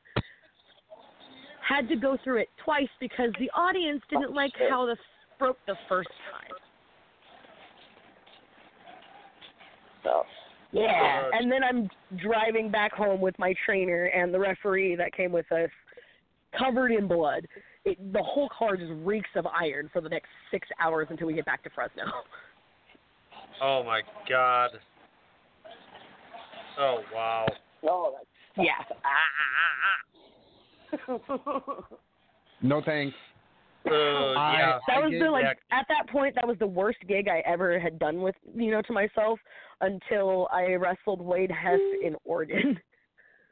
[1.65, 4.97] Had to go through it twice because the audience didn't like how the
[5.37, 6.57] broke the first time.
[10.09, 10.25] So
[10.71, 15.31] Yeah, and then I'm driving back home with my trainer and the referee that came
[15.31, 15.69] with us,
[16.57, 17.47] covered in blood.
[17.85, 21.33] It, the whole car just reeks of iron for the next six hours until we
[21.33, 22.03] get back to Fresno.
[23.61, 24.69] Oh my God.
[26.79, 27.45] Oh wow.
[27.83, 28.15] Oh,
[28.55, 28.71] Yeah.
[32.61, 33.15] No thanks.
[33.85, 34.79] Uh, I- yeah.
[34.87, 35.57] That was the like that.
[35.71, 38.81] at that point that was the worst gig I ever had done with you know
[38.83, 39.39] to myself
[39.81, 42.79] until I wrestled Wade Hess in Oregon.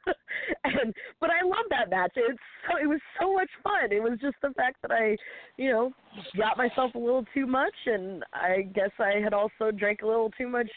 [0.64, 2.12] and but I love that match.
[2.16, 2.38] It's
[2.70, 3.90] so it was so much fun.
[3.92, 5.16] It was just the fact that I,
[5.56, 5.92] you know,
[6.36, 10.30] got myself a little too much and I guess I had also drank a little
[10.36, 10.70] too much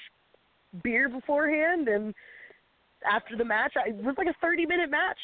[0.84, 2.14] beer beforehand and
[3.10, 5.20] after the match I, it was like a 30 minute match.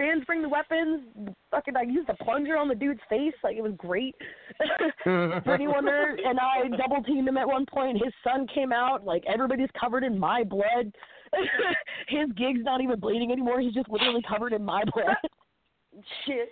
[0.00, 1.02] Fans bring the weapons.
[1.50, 3.34] Fucking, I used a plunger on the dude's face.
[3.44, 4.14] Like it was great.
[5.04, 8.02] Brittany Wonder and I double teamed him at one point.
[8.02, 9.04] His son came out.
[9.04, 10.90] Like everybody's covered in my blood.
[12.08, 13.60] His gig's not even bleeding anymore.
[13.60, 15.16] He's just literally covered in my blood.
[16.26, 16.48] shit.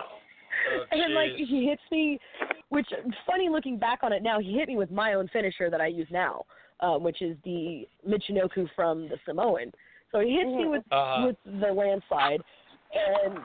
[0.00, 2.18] Oh, and like he hits me,
[2.70, 2.88] which
[3.24, 5.86] funny looking back on it now, he hit me with my own finisher that I
[5.86, 6.42] use now,
[6.80, 9.70] um, which is the Michinoku from the Samoan.
[10.10, 11.26] So he hits me with Uh-huh.
[11.26, 12.40] with the landslide,
[12.94, 13.38] and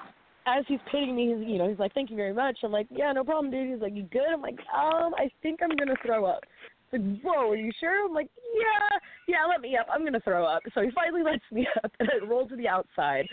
[0.48, 2.88] as he's pitting me, he's you know he's like, "Thank you very much." I'm like,
[2.90, 5.98] "Yeah, no problem, dude." He's like, "You good?" I'm like, "Um, I think I'm gonna
[6.06, 6.44] throw up."
[6.92, 9.88] He's like, "Whoa, are you sure?" I'm like, "Yeah, yeah, let me up.
[9.92, 12.68] I'm gonna throw up." So he finally lets me up, and I roll to the
[12.68, 13.28] outside,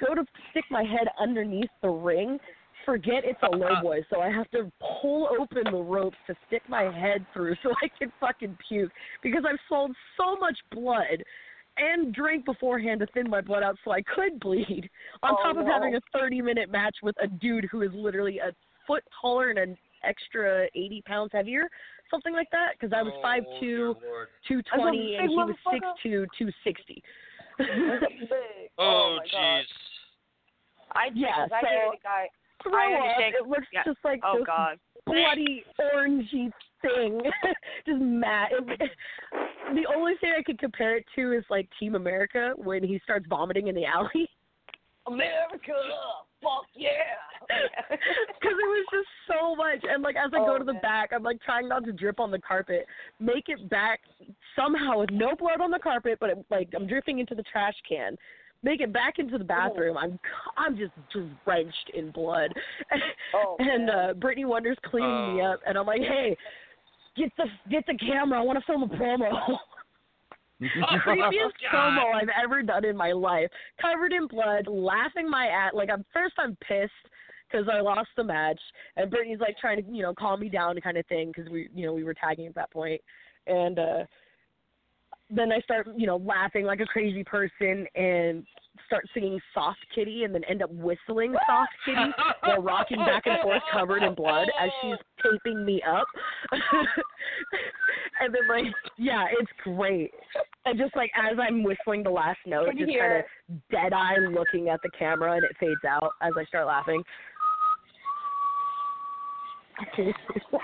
[0.00, 2.38] go to stick my head underneath the ring.
[2.86, 4.70] Forget it's a low boy, so I have to
[5.02, 9.44] pull open the ropes to stick my head through so I can fucking puke because
[9.48, 11.22] I've sold so much blood
[11.78, 14.88] and drank beforehand to thin my blood out so I could bleed.
[15.22, 15.72] On Oh, top of no.
[15.72, 18.52] having a 30 minute match with a dude who is literally a
[18.86, 21.68] foot taller and an extra 80 pounds heavier,
[22.10, 22.72] something like that.
[22.78, 23.94] Because I was Oh, five dear
[24.46, 25.92] 220, That's and he was six motherfucker.
[26.02, 27.02] two, 260.
[27.58, 27.68] Big.
[28.78, 29.62] Oh, oh my jeez.
[30.94, 32.28] I Yeah, I so- hear the guy.
[32.62, 33.34] Throw I up.
[33.40, 33.84] It looks Yeah.
[33.84, 34.78] just like Oh this God.
[35.06, 37.20] bloody orangey thing.
[37.86, 38.48] just mad.
[38.52, 38.90] It,
[39.74, 43.26] the only thing I could compare it to is like Team America when he starts
[43.28, 44.28] vomiting in the alley.
[45.06, 45.72] America,
[46.42, 46.90] fuck yeah.
[47.88, 50.82] Because it was just so much, and like as I go Oh, to the man.
[50.82, 52.84] back, I'm like trying not to drip on the carpet.
[53.20, 54.00] Make it back
[54.54, 57.74] somehow with no blood on the carpet, but it, like I'm dripping into the trash
[57.88, 58.16] can.
[58.62, 59.96] Make it back into the bathroom.
[59.96, 60.18] I'm
[60.58, 60.92] I'm just
[61.44, 62.52] drenched in blood,
[63.34, 65.52] Oh, and uh Brittany Wonder's cleaning me Oh.
[65.54, 66.36] up, and I'm like, hey,
[67.18, 68.38] get the get the camera.
[68.38, 69.30] I want to film a promo.
[70.60, 70.66] The
[71.06, 71.98] creepiest God.
[71.98, 73.48] promo I've ever done in my life.
[73.80, 76.90] Covered in blood, laughing my at like I'm first I'm pissed
[77.48, 78.58] because I lost the match,
[78.96, 81.68] and Brittany's like trying to you know calm me down kind of thing because we
[81.72, 83.00] you know we were tagging at that point,
[83.46, 84.04] and uh
[85.30, 88.44] then I start you know laughing like a crazy person and
[88.88, 92.10] start singing Soft Kitty and then end up whistling Soft Kitty
[92.42, 96.06] while rocking back and forth covered in blood as she's taping me up.
[98.20, 100.10] and then like yeah, it's great.
[100.64, 103.24] And just like as I'm whistling the last note, just kind of
[103.70, 107.02] dead eye looking at the camera and it fades out as I start laughing.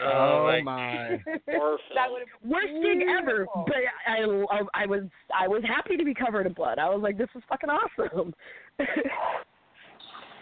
[0.00, 0.60] Oh my.
[0.60, 1.08] my.
[1.26, 1.78] That film.
[2.12, 5.02] would have Worst gig ever, but I, I I was
[5.34, 6.78] I was happy to be covered in blood.
[6.78, 8.34] I was like, this is fucking awesome.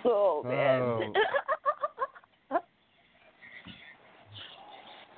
[0.07, 1.13] Oh man.
[2.51, 2.59] Oh.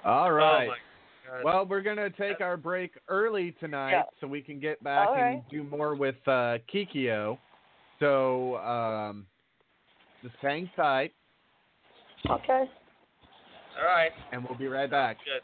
[0.05, 0.69] All right.
[0.69, 4.03] Oh my Well, we're gonna take our break early tonight Yeah.
[4.21, 7.37] so we can get back All and do more with uh, Kikyo.
[7.99, 9.27] So um,
[10.23, 11.13] just hang tight,
[12.31, 12.65] okay.
[13.79, 14.11] All right.
[14.33, 15.19] and we'll be right back.
[15.25, 15.43] Good.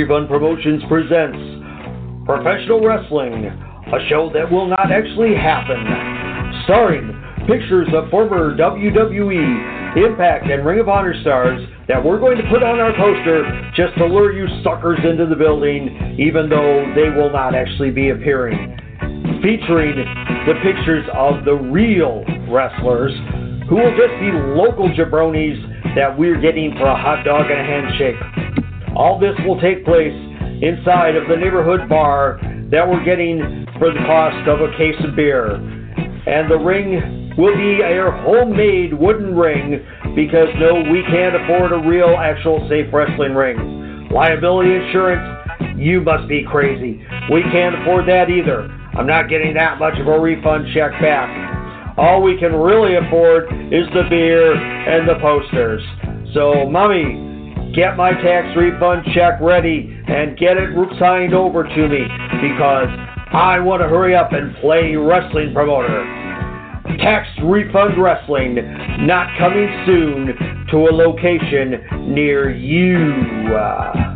[0.00, 1.36] Refund Promotions presents
[2.24, 5.76] Professional Wrestling, a show that will not actually happen.
[6.64, 7.12] Starring
[7.46, 12.62] pictures of former WWE, Impact, and Ring of Honor stars that we're going to put
[12.62, 13.44] on our poster
[13.76, 18.08] just to lure you suckers into the building, even though they will not actually be
[18.08, 18.80] appearing.
[19.44, 20.00] Featuring
[20.48, 23.12] the pictures of the real wrestlers
[23.68, 25.60] who will just be local jabronis
[25.94, 28.16] that we're getting for a hot dog and a handshake.
[29.00, 30.12] All this will take place
[30.60, 32.36] inside of the neighborhood bar
[32.68, 35.56] that we're getting for the cost of a case of beer.
[36.28, 39.80] And the ring will be a homemade wooden ring
[40.14, 44.10] because no, we can't afford a real, actual safe wrestling ring.
[44.12, 45.24] Liability insurance,
[45.80, 47.00] you must be crazy.
[47.32, 48.68] We can't afford that either.
[49.00, 51.96] I'm not getting that much of a refund check back.
[51.96, 55.80] All we can really afford is the beer and the posters.
[56.34, 57.29] So, mommy,
[57.74, 62.02] get my tax refund check ready and get it signed over to me
[62.42, 62.88] because
[63.32, 66.04] I want to hurry up and play wrestling promoter.
[66.98, 68.56] Tax refund wrestling
[69.06, 74.09] not coming soon to a location near you.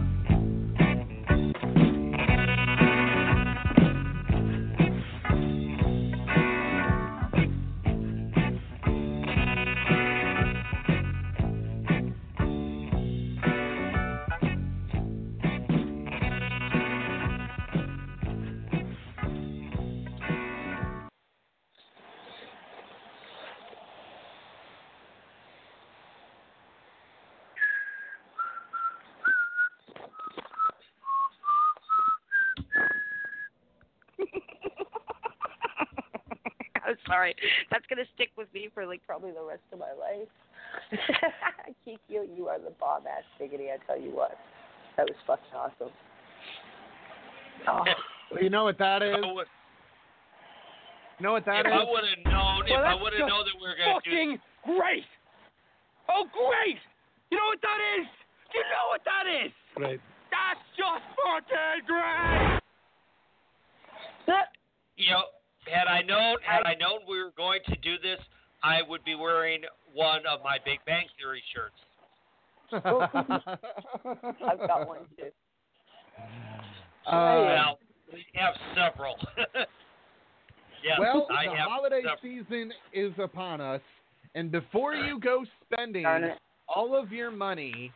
[37.24, 37.36] Sorry.
[37.70, 40.28] That's gonna stick with me for like probably the rest of my life.
[41.86, 43.68] Kikyo, you are the bomb ass diggity.
[43.70, 44.36] I tell you what,
[44.96, 45.92] that was fucking awesome.
[47.68, 47.84] Oh,
[48.40, 49.14] you know what that is?
[49.14, 49.46] I would-
[51.18, 51.72] You know what that if is?
[51.72, 54.10] I would have known, if I would have just known that we were going to
[54.10, 54.30] do Fucking
[54.66, 55.06] great!
[56.10, 56.78] Oh, great!
[57.30, 58.06] You know what that is?
[58.52, 59.52] You know what that is?
[59.78, 60.00] Right.
[60.34, 62.60] That's just fucking great!
[64.96, 65.22] you know,
[65.66, 68.20] had I known, had I known we were going to do this,
[68.62, 69.62] I would be wearing
[69.92, 71.74] one of my Big Bang Theory shirts.
[72.72, 72.82] I've
[74.66, 75.30] got one too.
[77.06, 77.78] Uh, well,
[78.12, 79.16] we have several.
[80.82, 82.18] yes, well, I the have holiday several.
[82.22, 83.82] season is upon us,
[84.34, 86.06] and before you go spending
[86.68, 87.92] all of your money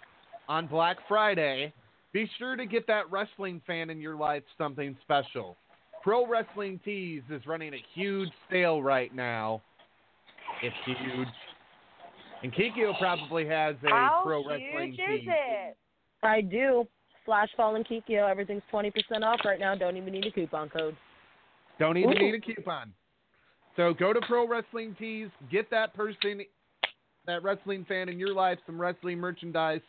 [0.49, 1.73] on Black Friday,
[2.13, 5.57] be sure to get that wrestling fan in your life something special.
[6.03, 9.63] Pro Wrestling Tees is running a huge sale right now.
[10.63, 11.29] It's huge.
[12.43, 15.27] And Kikyo probably has a How Pro huge Wrestling is Tee.
[15.29, 15.77] it?
[16.23, 16.87] I do.
[17.25, 18.29] Slash Fall and Kikyo.
[18.29, 18.93] Everything's 20%
[19.23, 19.75] off right now.
[19.75, 20.97] Don't even need a coupon code.
[21.79, 22.21] Don't even Ooh.
[22.21, 22.93] need a coupon.
[23.77, 26.41] So go to Pro Wrestling Tees, get that person,
[27.27, 29.83] that wrestling fan in your life, some wrestling merchandise.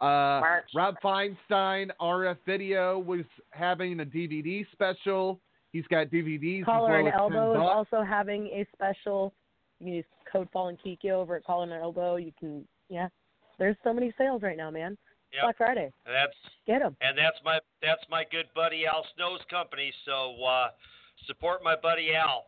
[0.00, 0.42] Uh,
[0.74, 5.40] Rob Feinstein, RF Video, was having a DVD special.
[5.72, 6.64] He's got DVDs.
[6.64, 9.32] Collar as and well as 10 Elbow is also having a special.
[9.80, 12.16] You can use code Fall and Kikyo over at Collar and Elbow.
[12.16, 13.08] You can, yeah.
[13.58, 14.98] There's so many sales right now, man.
[15.32, 15.42] Yep.
[15.42, 15.92] Black Friday.
[16.04, 16.32] That's
[16.66, 16.96] Get them.
[17.00, 19.92] and that's my that's my good buddy Al Snow's company.
[20.04, 20.68] So uh,
[21.26, 22.46] support my buddy Al.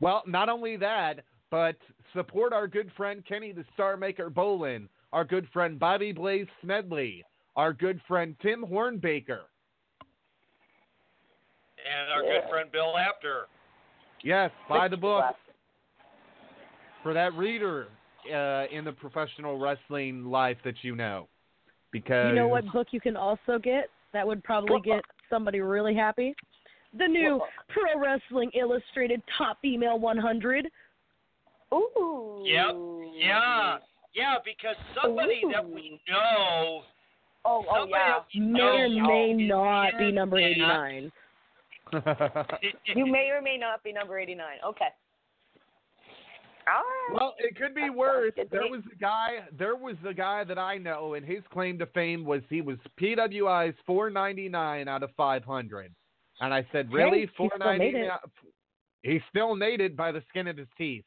[0.00, 1.20] Well, not only that,
[1.50, 1.76] but
[2.14, 7.24] support our good friend Kenny the Star Maker Bolin, our good friend Bobby Blaze Smedley,
[7.56, 9.42] our good friend Tim Hornbaker.
[11.84, 12.40] and our Yeah.
[12.40, 13.48] good friend Bill Apter.
[14.22, 15.24] Yes, buy the book
[17.02, 17.88] for that reader
[18.32, 21.28] uh, in the professional wrestling life that you know?
[21.90, 25.94] Because You know what book you can also get that would probably get somebody really
[25.94, 26.34] happy?
[26.96, 30.70] The new Pro Wrestling Illustrated Top Female 100.
[31.74, 32.44] Ooh.
[32.46, 32.76] Yep.
[33.14, 33.78] Yeah.
[34.14, 36.82] Yeah, because somebody that we know.
[37.44, 38.18] Oh, oh yeah.
[38.34, 41.12] May or may not be number 89.
[42.86, 44.46] You may or may not be number 89.
[44.66, 44.84] Okay.
[46.66, 47.14] All right.
[47.14, 48.32] Well, it could be worse.
[48.36, 49.40] There was a guy.
[49.58, 52.78] There was a guy that I know, and his claim to fame was he was
[53.00, 55.92] PWI's 499 out of 500.
[56.40, 58.04] And I said, really, Hey, he still 499?
[58.04, 58.10] it.
[59.02, 61.04] He still made it by the skin of his teeth,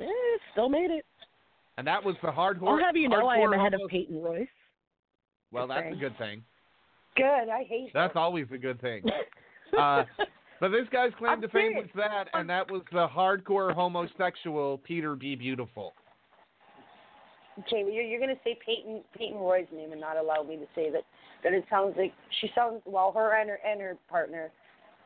[0.00, 0.04] Eh,
[0.52, 1.04] still made it.
[1.78, 2.68] And that was the hardcore.
[2.68, 4.46] I'll have you know I am ahead of Peyton Royce.
[5.50, 6.42] Well, Good that's a good thing.
[7.16, 7.48] Good.
[7.50, 9.02] I hate That's always a good thing.
[9.78, 10.02] Uh,
[10.60, 11.90] But this guy's claim I'm to fame serious.
[11.94, 15.34] was that, and that was the hardcore homosexual Peter B.
[15.34, 15.92] Beautiful.
[17.60, 20.56] Okay, well, you're, you're going to say Peyton Peyton Roy's name and not allow me
[20.56, 21.02] to say that.
[21.44, 23.12] That it sounds like she sounds well.
[23.12, 24.50] Her and her and her partner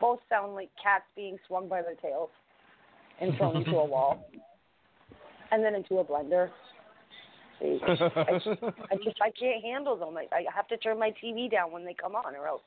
[0.01, 2.31] both sound like cats being swung by their tails
[3.21, 4.29] and thrown into a wall,
[5.53, 6.51] and then into a blender.
[7.61, 10.17] See, I just, I just I can't handle them.
[10.17, 12.63] I, I have to turn my TV down when they come on, or else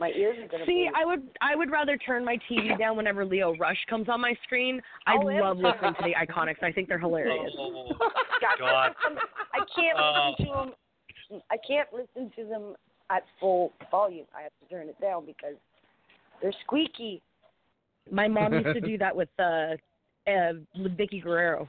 [0.00, 0.66] my ears are going to.
[0.66, 4.20] See, I would I would rather turn my TV down whenever Lio Rush comes on
[4.20, 4.80] my screen.
[5.06, 5.40] I Oh, yeah.
[5.40, 6.62] love listening to the IIconics.
[6.62, 7.52] I think they're hilarious.
[7.56, 7.92] Oh,
[8.40, 8.94] God, God.
[9.54, 11.42] I can't Uh, listen to them.
[11.50, 12.74] I can't listen to them
[13.10, 14.26] at full volume.
[14.36, 15.54] I have to turn it down because
[16.42, 17.22] they're squeaky.
[18.10, 19.76] My mom used to do that with uh,
[20.26, 21.68] uh Vickie Guerrero.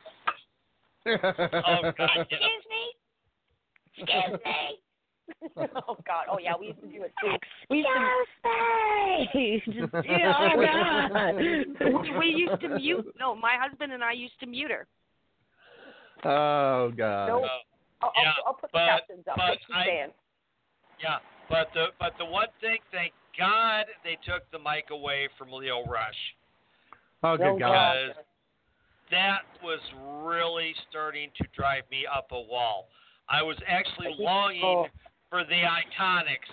[1.08, 2.10] Oh, God.
[2.18, 2.84] Excuse me.
[3.97, 4.80] Excuse me.
[5.88, 6.26] oh God.
[6.30, 7.36] Oh yeah, we used to do it too.
[7.70, 7.88] We used
[9.66, 9.72] to.
[9.72, 11.36] Just, yeah, oh God.
[11.38, 13.16] we, we used to mute.
[13.20, 14.88] No, my husband and I used to mute her.
[16.30, 17.28] oh God.
[17.28, 17.47] No, oh.
[18.02, 19.38] I'll, Yeah, I'll, I'll put the but- captions up.
[19.38, 20.10] but I- saying?
[21.02, 21.18] Yeah,
[21.49, 25.84] but the but the one thing, thank God they took the mic away from Lio
[25.86, 26.36] Rush
[27.24, 27.95] Oh No good God.
[28.08, 28.24] because
[29.12, 29.80] that was
[30.24, 32.88] really starting to drive me up a wall.
[33.30, 34.88] I was actually longing Oh.
[35.30, 36.51] for the IIconics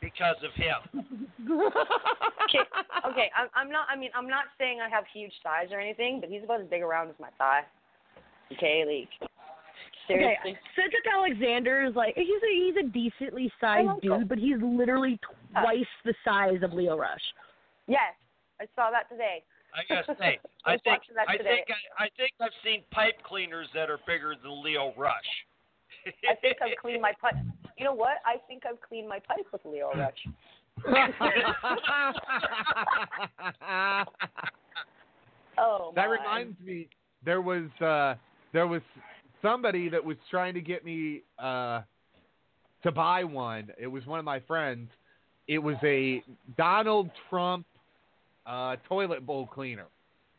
[0.00, 1.26] because of him.
[2.46, 2.62] Okay,
[3.10, 3.28] okay.
[3.36, 3.88] I'm, I'm not.
[3.90, 6.68] I mean, I'm not saying I have huge thighs or anything, but he's about as
[6.68, 7.62] big around as my thigh.
[8.52, 9.30] Okay, like
[10.06, 10.52] seriously.
[10.52, 14.20] Okay, Cedric Alexander is like he's a he's a decently sized like him.
[14.20, 15.18] dude, but he's literally
[15.52, 17.20] twice the size of Lio Rush.
[17.88, 18.14] Yes,
[18.60, 19.42] I saw that today.
[19.76, 21.56] I gotta say, I I think I today.
[21.56, 21.66] think
[21.98, 25.14] I, I think I've seen pipe cleaners that are bigger than Lio Rush.
[26.28, 27.34] I think I've cleaned my pipe.
[27.78, 28.18] You know what?
[28.24, 30.26] I think I've cleaned my pipe with Lio Rush.
[35.58, 36.12] Oh That my.
[36.12, 36.88] reminds me,
[37.24, 38.14] there was uh,
[38.52, 38.82] there was
[39.42, 41.82] somebody that was trying to get me uh,
[42.82, 43.70] to buy one.
[43.78, 44.90] It was one of my friends.
[45.48, 46.22] It was a
[46.56, 47.66] Donald Trump
[48.46, 49.86] uh, toilet bowl cleaner.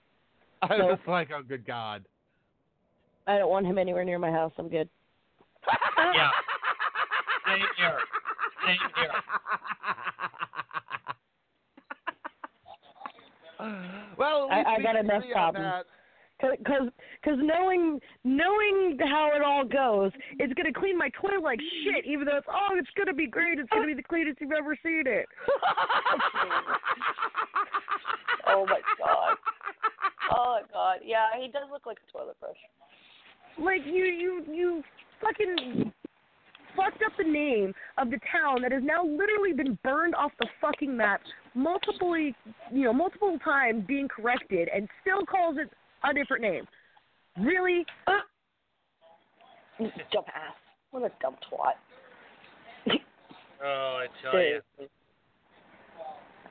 [0.62, 2.06] I was like, oh good God.
[3.28, 4.54] I don't want him anywhere near my house.
[4.58, 4.90] I'm good.
[5.98, 6.30] yeah.
[7.46, 8.00] Same here.
[8.66, 9.12] Same here.
[14.18, 15.86] well, I- I got enough problems.
[16.40, 16.90] Cause,
[17.26, 22.06] cause knowing knowing how it all goes, it's gonna clean my toilet like shit.
[22.06, 23.58] Even though it's oh, it's gonna be great.
[23.58, 25.26] It's gonna be the cleanest you've ever seen it.
[28.48, 29.38] Oh my god.
[30.30, 30.98] Oh my god.
[31.06, 32.58] Yeah, he does look like a toilet brush.
[33.58, 34.84] Like you, you, you
[35.22, 35.92] fucking
[36.76, 40.48] fucked up the name of the town that has now literally been burned off the
[40.62, 41.22] fucking map
[41.56, 42.34] multiple, you
[42.72, 45.72] know, multiple times, being corrected, and still calls it
[46.08, 46.68] a different name.
[47.40, 47.86] Really?
[49.80, 50.56] Dumb ass.
[50.92, 51.74] What a dumb twat.
[53.64, 54.62] Oh, I tell you.
[54.78, 54.90] Seriously.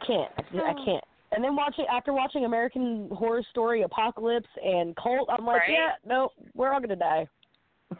[0.06, 0.30] can't.
[0.36, 1.04] I I can't.
[1.32, 5.70] And then watching after watching American Horror Story, Apocalypse, and Cult, I'm like, Right?
[5.70, 7.28] yeah, no, we're all gonna die.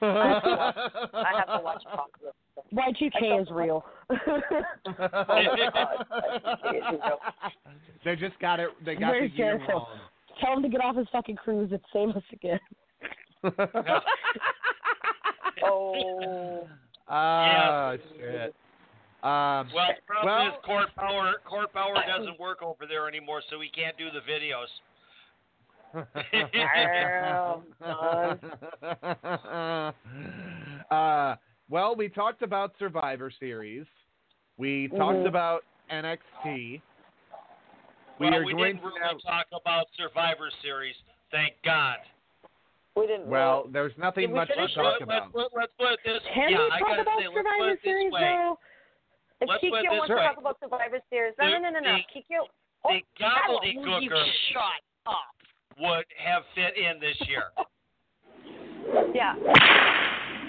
[0.00, 0.76] I have to watch,
[1.14, 1.48] I have
[1.92, 2.36] Apocalypse.
[2.72, 3.84] Y2K is real.
[8.04, 8.70] they just got it.
[8.84, 9.72] They got Where's the year Jericho?
[9.72, 9.86] wrong.
[10.40, 11.70] Tell him to get off his fucking cruise.
[11.72, 12.60] It's same us again.
[15.64, 16.66] Oh.
[17.08, 18.54] Ah, shit.
[19.22, 21.34] Um, Well, the problem well- is court power.
[21.44, 24.66] Court power doesn't work over there anymore, so we can't do the videos.
[30.90, 31.36] uh,
[31.68, 33.86] well, we talked about Survivor Series.
[34.56, 35.26] We talked Mhm.
[35.28, 36.80] about NXT.
[38.18, 40.96] We well, are we going didn't to really now- talk about Survivor Series.
[41.30, 41.98] Thank God.
[42.94, 43.26] We didn't.
[43.26, 43.72] Well, really.
[43.72, 45.34] there's nothing we much to finish talk Let's, about.
[45.34, 48.20] let's, let's put it this Can yeah, we talk about say, Survivor Series way.
[48.20, 48.58] though?
[49.40, 51.96] If let's Kikyo this wants to talk about Survivor Series, no, no, no, no, no.
[51.96, 52.48] The- Kikyo.
[52.84, 55.34] Oh, The Shallow, Gobbledy Gooker Shut up.
[55.78, 57.44] would have fit in this year.
[59.12, 59.34] Yeah.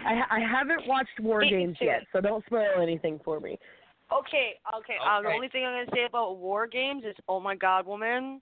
[0.05, 3.57] I I haven't watched War Me Games yet, so don't spoil anything for me.
[4.13, 4.93] Okay, okay.
[5.03, 8.41] Uh, the only thing I'm gonna say about War Games is, oh my God, woman.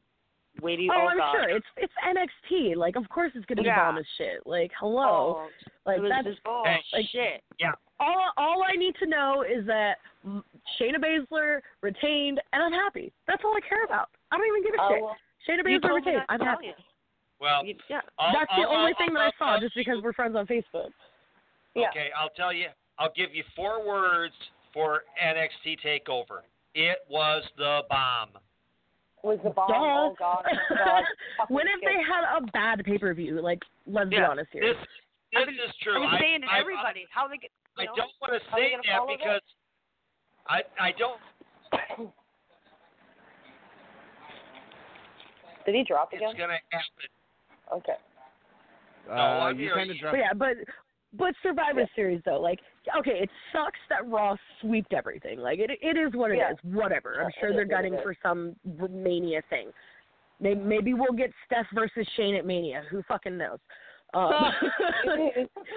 [0.62, 1.32] Wait, Oh, oh I'm God.
[1.34, 2.76] sure it's it's NXT.
[2.76, 3.76] Like, of course it's gonna be Yeah.
[3.92, 4.46] bomb as shit.
[4.46, 5.44] Like, hello.
[5.46, 5.50] Oh,
[5.86, 7.44] like it was that's just, oh like- shit.
[7.60, 7.74] Yeah.
[8.00, 8.32] All.
[8.38, 10.00] All I need to know is that
[10.80, 13.14] Shayna Baszler retained, and I'm happy.
[13.28, 14.10] That's all I care about.
[14.32, 15.02] I don't even give a Oh, shit.
[15.04, 16.22] well, Shayna Baszler retained.
[16.30, 16.68] I'm happy.
[16.68, 16.74] you.
[17.40, 18.02] Well, You- yeah.
[18.18, 20.14] I'll, That's the I'll, only I'll, thing that I'll, I saw, I'll- just because we're
[20.14, 20.92] friends on Facebook.
[21.76, 21.90] Yeah.
[21.90, 22.68] Okay, I'll tell you.
[22.98, 24.34] I'll give you four words
[24.74, 26.42] for NXT Takeover.
[26.74, 28.30] It was the bomb.
[29.26, 29.74] Was the bomb?
[29.74, 29.74] Duh.
[29.74, 30.46] Oh God.
[30.70, 31.04] God.
[31.50, 33.42] when have they had a bad pay per view?
[33.42, 34.62] Like, let's be honest here.
[34.62, 34.78] This,
[35.34, 35.98] this is true.
[35.98, 37.50] I'm I, saying to I, everybody, how they get.
[37.76, 39.42] I, know, don't want to say that follow because
[40.46, 41.18] I I don't.
[45.66, 46.30] Did he drop again?
[46.30, 47.10] It's gonna happen.
[47.74, 47.98] Okay.
[49.10, 49.76] Uh, I'm you here.
[49.76, 50.54] kind of But yeah, but
[51.18, 52.60] but Survivor Series though, like
[52.98, 55.40] okay, it sucks that Raw sweeped everything.
[55.40, 56.58] Like it it is what it is.
[56.64, 56.76] Yeah.
[56.76, 57.24] Whatever.
[57.24, 58.56] I'm sure they're is gunning for some
[58.90, 59.72] Mania thing.
[60.40, 62.84] Maybe maybe we'll get Steph versus Shane at Mania.
[62.90, 63.60] Who fucking knows?
[64.14, 64.32] Um,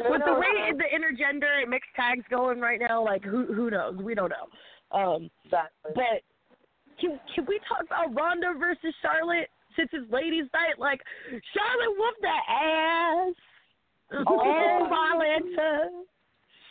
[0.09, 3.97] with the way the intergender and mixed tags going right now, like who who knows?
[3.97, 4.99] We don't know.
[4.99, 5.93] Um, Exactly.
[5.95, 6.23] but
[7.01, 10.79] can can we talk about Ronda versus Charlotte since it's ladies' night?
[10.79, 11.01] Like
[11.55, 13.35] Charlotte whooped the ass.
[14.27, 14.89] Oh, yeah.
[14.89, 15.89] Violenta.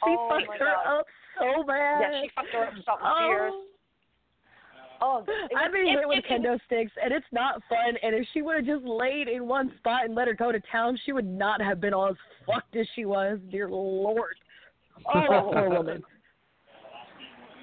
[0.04, 1.00] She Oh, fucked her God.
[1.00, 1.06] up
[1.40, 2.02] so bad.
[2.02, 3.28] Yeah, she fucked her up something oh.
[3.28, 3.54] fierce.
[5.00, 7.98] Oh, it I've been it- hit with it- it- kendo sticks, and it's not fun.
[8.02, 10.60] And if she would have just laid in one spot and let her go to
[10.72, 12.16] town, she would not have been all as
[12.48, 13.38] fucked as she was.
[13.52, 14.36] Dear Lord.
[15.06, 16.04] Oh, poor woman.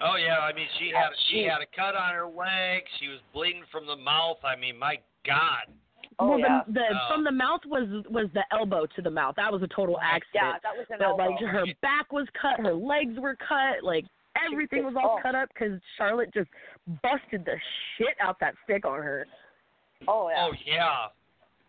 [0.03, 2.83] Oh yeah, I mean she had she she- had a cut on her leg.
[3.01, 4.39] She was bleeding from the mouth.
[4.45, 5.67] I mean, my God.
[6.19, 6.61] Oh, well, yeah.
[6.67, 7.09] the, the Oh.
[7.15, 9.35] from the mouth was was the elbow to the mouth.
[9.37, 10.29] That was a total accident.
[10.35, 11.31] Yeah, that was an but elbow.
[11.31, 14.05] like her back was cut, her legs were cut, like
[14.51, 15.23] everything was all Oh.
[15.23, 16.49] cut up because Charlotte just
[17.03, 17.57] busted the
[17.97, 19.27] shit out that stick on her.
[20.09, 20.47] Oh yeah.
[20.47, 21.07] Oh yeah.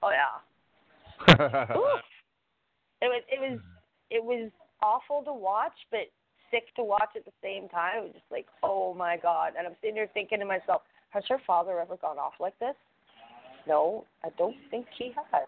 [0.04, 1.76] Oh yeah.
[1.78, 2.00] Ooh.
[3.02, 3.60] It was it was
[4.12, 4.52] it was
[4.84, 6.02] awful to watch, but
[6.52, 7.98] sick to watch at the same time.
[7.98, 9.54] It was just like, oh my god.
[9.58, 12.76] And I'm sitting there thinking to myself, has her father ever gone off like this?
[13.68, 15.48] No, I don't think he has.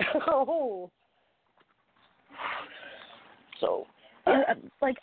[0.28, 0.90] oh.
[3.60, 3.86] So
[4.26, 4.96] Uh, like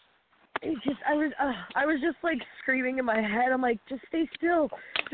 [0.62, 3.52] it just I was uh, I was just like screaming in my head.
[3.52, 4.70] I'm like, just stay still.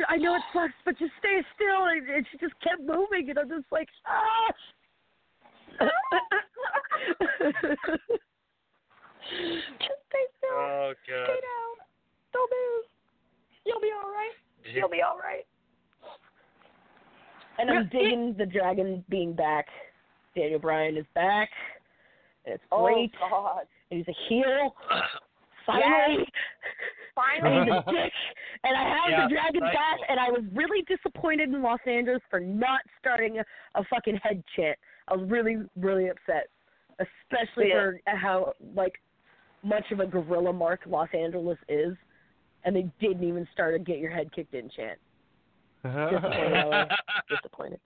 [0.07, 1.85] I know it sucks, but just stay still.
[1.87, 4.53] And, and she just kept moving, and I'm just like, ah.
[9.81, 10.55] just stay still.
[10.55, 11.25] Oh God.
[11.25, 11.73] Stay down.
[12.31, 12.85] Don't move.
[13.65, 14.35] You'll be all right.
[14.73, 15.45] You'll be all right.
[17.59, 19.67] And I'm digging the dragon being back.
[20.35, 21.49] Daniel Bryan is back.
[22.45, 23.11] And it's Oh great.
[23.19, 23.61] God.
[23.91, 24.75] And he's a heel.
[25.65, 26.25] Finally.
[27.15, 27.57] Finally.
[27.57, 28.13] And he's a dick.
[28.63, 29.73] And I have Yeah, the dragon right.
[29.73, 29.99] back.
[30.09, 33.45] And I was really disappointed in Los Angeles for not starting a,
[33.75, 34.77] a fucking head chant.
[35.07, 36.47] I was really, really upset.
[36.99, 37.75] Especially Yeah.
[37.75, 38.99] for how, like,
[39.63, 41.95] much of a gorilla mark Los Angeles is.
[42.65, 44.97] And they didn't even start a get your head kicked in chant.
[45.83, 46.89] Disappointed.
[47.29, 47.79] Disappointed.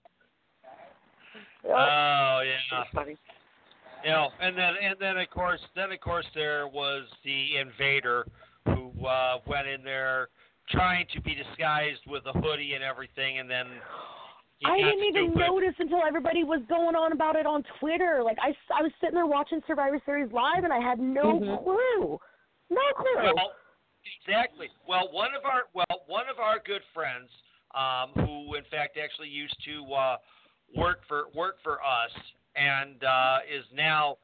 [1.66, 2.84] Oh yeah.
[2.93, 3.18] Funny.
[4.04, 8.26] You know, and then and then of course then of course there was the invader
[8.66, 10.30] who uh went in there
[10.70, 13.68] trying to be disguised with a hoodie and everything and then
[14.66, 18.22] I didn't even notice until everybody was going on about it on Twitter.
[18.24, 21.64] Like I, I was sitting there watching Survivor Series live, and I had no Mhm.
[21.64, 22.20] clue,
[22.72, 23.34] no clue.
[23.36, 23.54] Well,
[24.18, 24.70] exactly.
[24.88, 27.30] Well, one of our well, one of our good friends,
[27.76, 30.18] um, who in fact actually used to uh,
[30.76, 32.11] work for work for us,
[32.55, 34.18] and uh, is now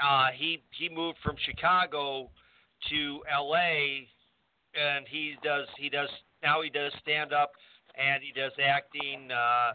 [0.00, 2.30] uh, he he moved from Chicago
[2.90, 4.06] to L.A.
[4.74, 6.08] and he does he does
[6.42, 7.52] now he does stand up
[7.96, 9.30] and he does acting.
[9.30, 9.72] Uh,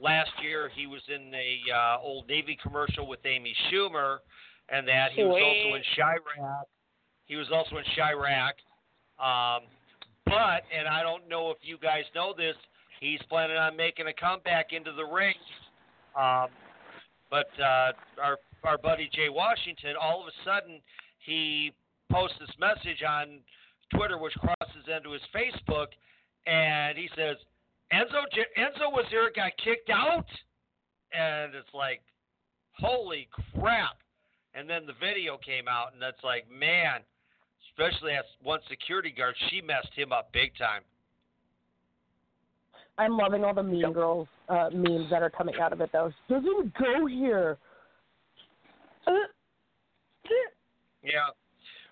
[0.00, 4.18] last year he was in a uh, old Navy commercial with Amy Schumer,
[4.68, 6.64] and that he was also in Chirac.
[7.26, 8.52] He was also in Chirac.
[9.18, 9.64] Um,
[10.24, 12.56] but, and I don't know if you guys know this,
[13.00, 15.34] he's planning on making a comeback into the ring.
[16.16, 16.48] Um,
[17.30, 20.80] but uh, our our buddy Jay Washington, all of a sudden,
[21.18, 21.72] he
[22.10, 23.40] posts this message on
[23.94, 25.88] Twitter, which crosses into his Facebook,
[26.46, 27.36] and he says,
[27.92, 28.22] "Enzo
[28.56, 30.26] Enzo was here, got kicked out,"
[31.12, 32.02] and it's like,
[32.78, 33.98] holy crap!
[34.54, 37.00] And then the video came out, and that's like, man,
[37.76, 40.82] especially as one security guard, she messed him up big time.
[42.96, 46.12] I'm loving all the Mean Girls uh, memes that are coming out of it, though.
[46.28, 47.58] Doesn't go here.
[49.06, 49.12] Uh,
[51.04, 51.28] Yeah.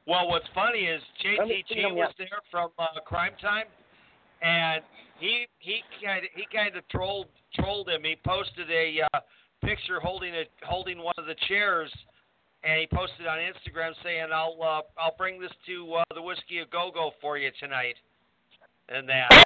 [0.06, 2.28] Well, what's funny is Haven't JTG was yet.
[2.30, 3.66] there from uh, Crime Time,
[4.40, 4.82] and
[5.20, 8.02] he he kind of he kind of trolled trolled him.
[8.04, 9.20] He posted a uh,
[9.62, 11.92] picture holding a holding one of the chairs,
[12.64, 16.58] and he posted on Instagram saying, "I'll uh, I'll bring this to uh, the whiskey
[16.58, 17.96] a go go for you tonight,"
[18.88, 19.44] and that.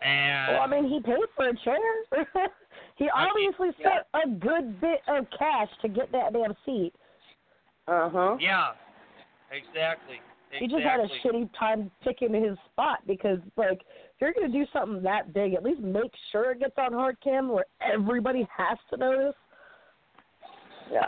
[0.00, 1.76] And Well, I mean, he paid for a chair.
[2.96, 6.92] he obviously spent a good bit of cash to get that damn seat.
[7.88, 8.36] Uh huh.
[8.38, 8.72] yeah,
[9.50, 10.20] exactly.
[10.58, 14.64] He just had a shitty time picking his spot because, like, if you're gonna do
[14.72, 18.78] something that big, at least make sure it gets on hard cam where everybody has
[18.90, 19.34] to notice.
[20.90, 21.04] Yeah.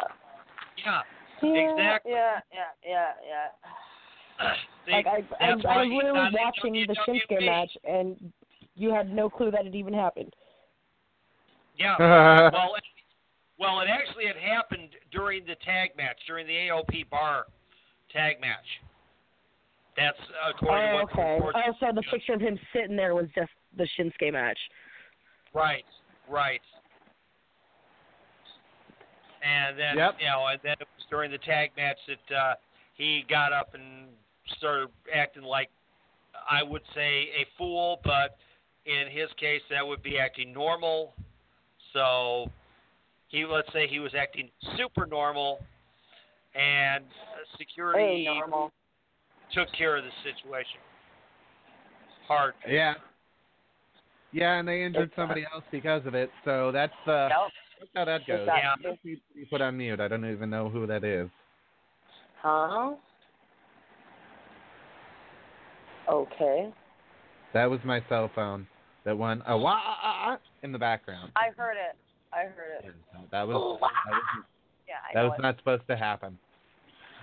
[0.85, 1.01] Yeah,
[1.43, 2.13] Yeah, exactly.
[2.13, 4.53] Yeah, yeah, yeah, yeah.
[4.87, 8.33] See, like I, I, I why was literally watching the Shinsuke match, and
[8.75, 10.35] you had no clue that it even happened.
[11.77, 11.97] Yeah.
[12.53, 12.85] well, it,
[13.59, 17.47] well, it actually had happened during the tag match, during the AOP bar
[18.13, 18.65] tag match.
[19.97, 20.17] That's
[20.49, 21.35] according to oh, what the okay.
[21.35, 21.59] reports.
[21.67, 24.59] Oh, so the picture of him sitting there was just the Shinsuke match.
[25.53, 25.85] Right,
[26.29, 26.61] right.
[29.43, 30.17] And then Yep.
[30.21, 32.55] you know, and then it was during the tag match that uh,
[32.95, 34.09] he got up and
[34.59, 35.71] started acting like
[36.51, 38.37] I would say a fool, but
[38.87, 41.15] in his case that would be acting normal.
[41.93, 42.51] So
[43.29, 45.61] he let's say he was acting super normal,
[46.55, 48.73] and uh, security Hey, normal.
[49.53, 50.81] took care of the situation.
[52.29, 52.55] Hard.
[52.69, 52.95] Yeah.
[54.33, 56.31] Yeah, and they injured somebody else because of it.
[56.45, 57.29] So that's uh,
[57.81, 58.41] that's how that goes.
[58.41, 59.21] Exactly.
[59.35, 60.01] You put on mute.
[60.01, 61.29] I don't even know who that is.
[62.43, 62.93] Huh?
[66.09, 66.73] Okay.
[67.55, 68.67] That was my cell phone.
[69.05, 71.33] That one a wah ah, ah, in the background.
[71.37, 71.97] I heard it.
[72.33, 72.95] I heard it.
[73.33, 74.23] That was that was,
[74.89, 76.39] Yeah, I that was not supposed to happen.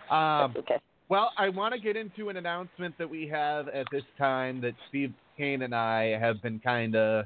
[0.09, 0.77] Um, That's okay.
[1.09, 4.73] Well, I want to get into an announcement that we have at this time that
[4.89, 7.25] Steve Kane and I have been kind of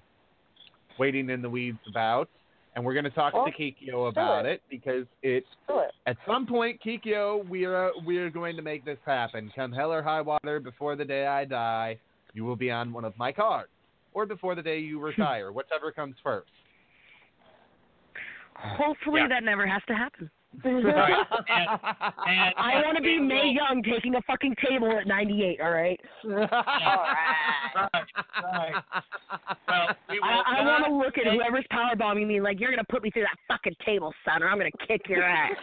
[0.99, 2.29] waiting in the weeds about,
[2.75, 4.53] and we're going to talk Well, to Kikyo about it.
[4.53, 5.91] it because it's Do it.
[6.05, 9.51] at some point, Kikyo, we are we are going to make this happen.
[9.55, 11.99] Come hell or high water, before the day I die,
[12.33, 13.69] you will be on one of my cards,
[14.13, 15.05] or before the day you hmm.
[15.05, 16.49] retire, whichever comes first.
[18.55, 19.27] Hopefully Yeah.
[19.29, 20.29] that never has to happen.
[20.63, 21.13] Right.
[21.51, 21.69] And,
[22.27, 25.59] and, I want to be we Mae will- Young taking a fucking table at 98.
[25.61, 25.99] All right.
[26.23, 26.49] Right,
[28.43, 28.73] right.
[29.67, 32.69] Well, we will I, I want to look at whoever's power bombing me like you're
[32.69, 35.55] gonna put me through that fucking table, son, or I'm gonna kick your ass.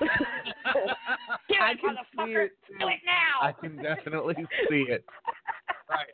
[0.00, 2.52] Do I can see it.
[2.78, 3.40] Do it now.
[3.42, 4.34] I can definitely
[4.68, 5.04] see it.
[5.90, 6.06] Right.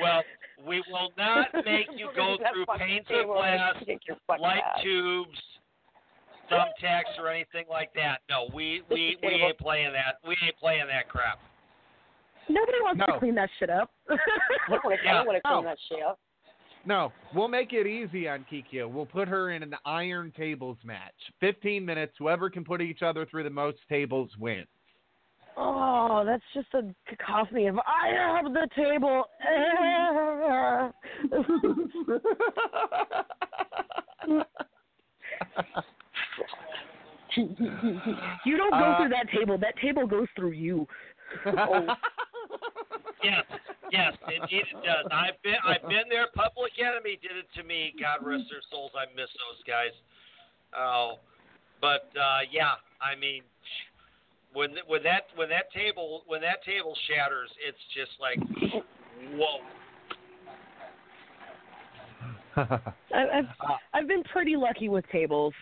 [0.00, 0.22] Well,
[0.66, 4.42] we will not make you go through fucking panes of and glass, kick your fucking
[4.42, 4.82] light ass.
[4.82, 5.38] tubes,
[6.50, 8.18] thumbtacks, or anything like that.
[8.28, 10.16] No, we we we ain't playing that.
[10.26, 11.38] We ain't playing that crap.
[12.48, 13.14] Nobody wants No.
[13.14, 13.90] to clean that shit up.
[14.08, 14.16] I
[14.68, 15.24] don't want to Yeah.
[15.24, 15.62] clean Oh.
[15.62, 16.18] that shit up.
[16.84, 18.88] No, we'll make it easy on Kikyo.
[18.88, 21.14] We'll put her in an iron tables match.
[21.40, 22.14] 15 minutes.
[22.18, 24.68] Whoever can put each other through the most tables wins.
[25.56, 29.24] oh, that's just a cacophony of I have the table.
[37.36, 39.58] you don't go Uh, through that table.
[39.58, 40.86] That table goes through you.
[43.22, 43.44] Yes,
[43.90, 45.10] yes, indeed it does.
[45.10, 46.26] I've been I've been there.
[46.34, 47.92] Public Enemy did it to me.
[47.98, 48.92] God rest their souls.
[48.94, 49.90] I miss those guys.
[50.76, 51.14] Oh,
[51.80, 53.42] but uh, yeah, I mean,
[54.52, 58.38] when when that when that table when that table shatters, it's just like,
[59.34, 59.58] whoa.
[63.12, 63.50] I, I've
[63.94, 65.54] I've been pretty lucky with tables.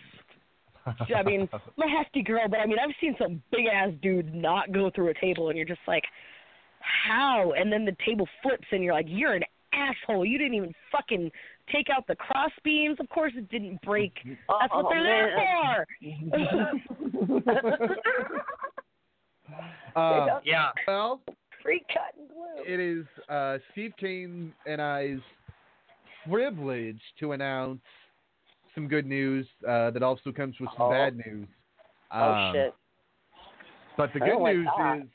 [0.87, 4.35] I mean, I'm a hefty girl, but I mean, I've seen some big ass dude
[4.35, 6.05] not go through a table, and you're just like,
[7.09, 7.53] how?
[7.57, 10.25] And then the table flips, and you're like, you're an asshole.
[10.25, 11.31] You didn't even fucking
[11.73, 12.99] take out the cross beams.
[13.01, 14.13] Of course, it didn't break.
[14.25, 15.87] That's what Oh, they're there
[17.81, 17.95] for.
[19.95, 20.71] Uh, Yeah.
[20.89, 21.21] well,
[21.63, 22.65] Free cut and glue.
[22.67, 25.19] it is uh, Steve Kane and I's
[26.29, 27.81] privilege to announce
[28.75, 30.91] some good news uh, that also comes with some Oh.
[30.91, 31.49] bad news.
[32.11, 32.75] oh Um, shit.
[33.97, 34.97] But the good don't like news that.
[34.99, 35.09] is,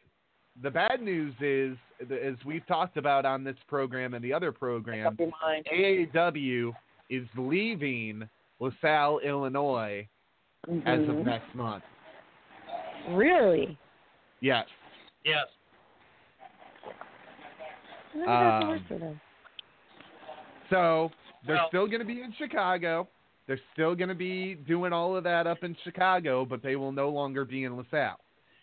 [0.62, 1.78] the bad news is,
[2.10, 5.66] as we've talked about on this program and the other program, Make up your mind.
[5.72, 6.74] AAW
[7.10, 8.28] is leaving
[8.60, 10.08] LaSalle, Illinois,
[10.86, 11.26] as of Mhm.
[11.26, 11.84] next month.
[13.10, 13.78] Really?
[14.42, 14.68] Yes.
[15.26, 15.48] Yes.
[18.14, 19.22] I never got to Um, work for them.
[20.70, 21.12] So
[21.46, 23.08] they're Well- still going to be in Chicago.
[23.50, 26.92] They're still going to be doing all of that up in Chicago, but they will
[26.92, 28.20] no longer be in LaSalle.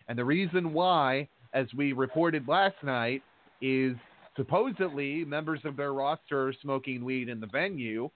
[0.07, 3.25] And the reason why, as we reported last night,
[3.61, 3.97] is
[4.37, 8.09] supposedly members of their roster are smoking weed in the venue.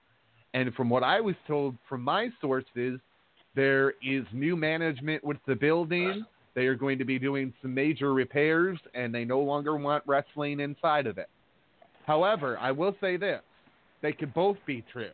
[0.53, 3.01] And from what I was told from my sources,
[3.53, 6.25] there is new management with the building.
[6.55, 10.61] They are going to be doing some major repairs, and they no longer want wrestling
[10.61, 11.27] inside of it.
[12.07, 13.41] However, I will say this
[14.01, 15.11] they could both be true.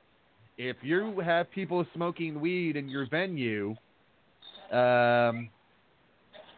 [0.58, 3.76] If you have people smoking weed in your venue,
[4.72, 5.50] um,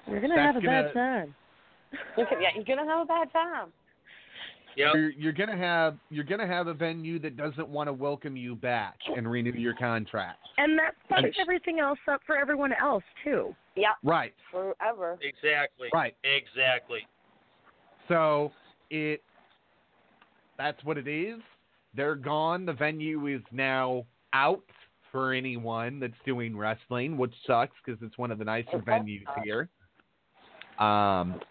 [0.08, 1.36] You're gonna have a bad gonna- time.
[2.18, 3.74] yeah, you're gonna have a bad time.
[4.76, 4.94] Yep.
[4.96, 8.56] you're, you're gonna have you're gonna have a venue that doesn't want to welcome you
[8.56, 10.40] back and renew your contract.
[10.58, 13.54] And that fucks And- everything else up for everyone else too.
[13.76, 15.18] Yeah, Right, forever.
[15.22, 15.90] Exactly.
[15.94, 16.16] right.
[16.24, 17.06] Exactly.
[18.08, 18.54] So
[18.90, 19.22] it
[20.58, 21.42] that's what it is.
[22.00, 22.66] They're gone.
[22.66, 24.64] The venue is now out
[25.12, 29.26] for anyone that's doing wrestling, which sucks because it's one of the nicer It venues
[29.44, 29.68] here.
[30.80, 31.42] Um,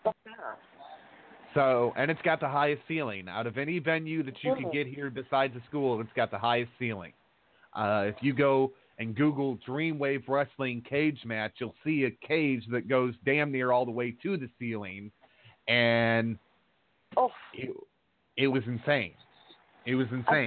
[1.53, 4.72] so and it's got the highest ceiling out of any venue that you can Mhm.
[4.72, 6.01] get here besides the school.
[6.01, 7.12] It's got the highest ceiling.
[7.74, 12.88] Uh, if you go and Google Dreamwave Wrestling cage match, you'll see a cage that
[12.88, 15.12] goes damn near all the way to the ceiling,
[15.66, 16.38] and
[17.18, 17.70] Oh, it,
[18.38, 19.14] it was insane.
[19.89, 20.47] It was insane,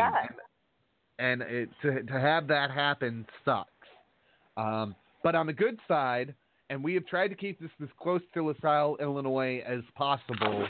[1.17, 3.69] and, and it, to to have that happen sucks.
[4.55, 6.35] Um, but on the good side,
[6.69, 10.67] and we have tried to keep this as close to LaSalle, Illinois, as possible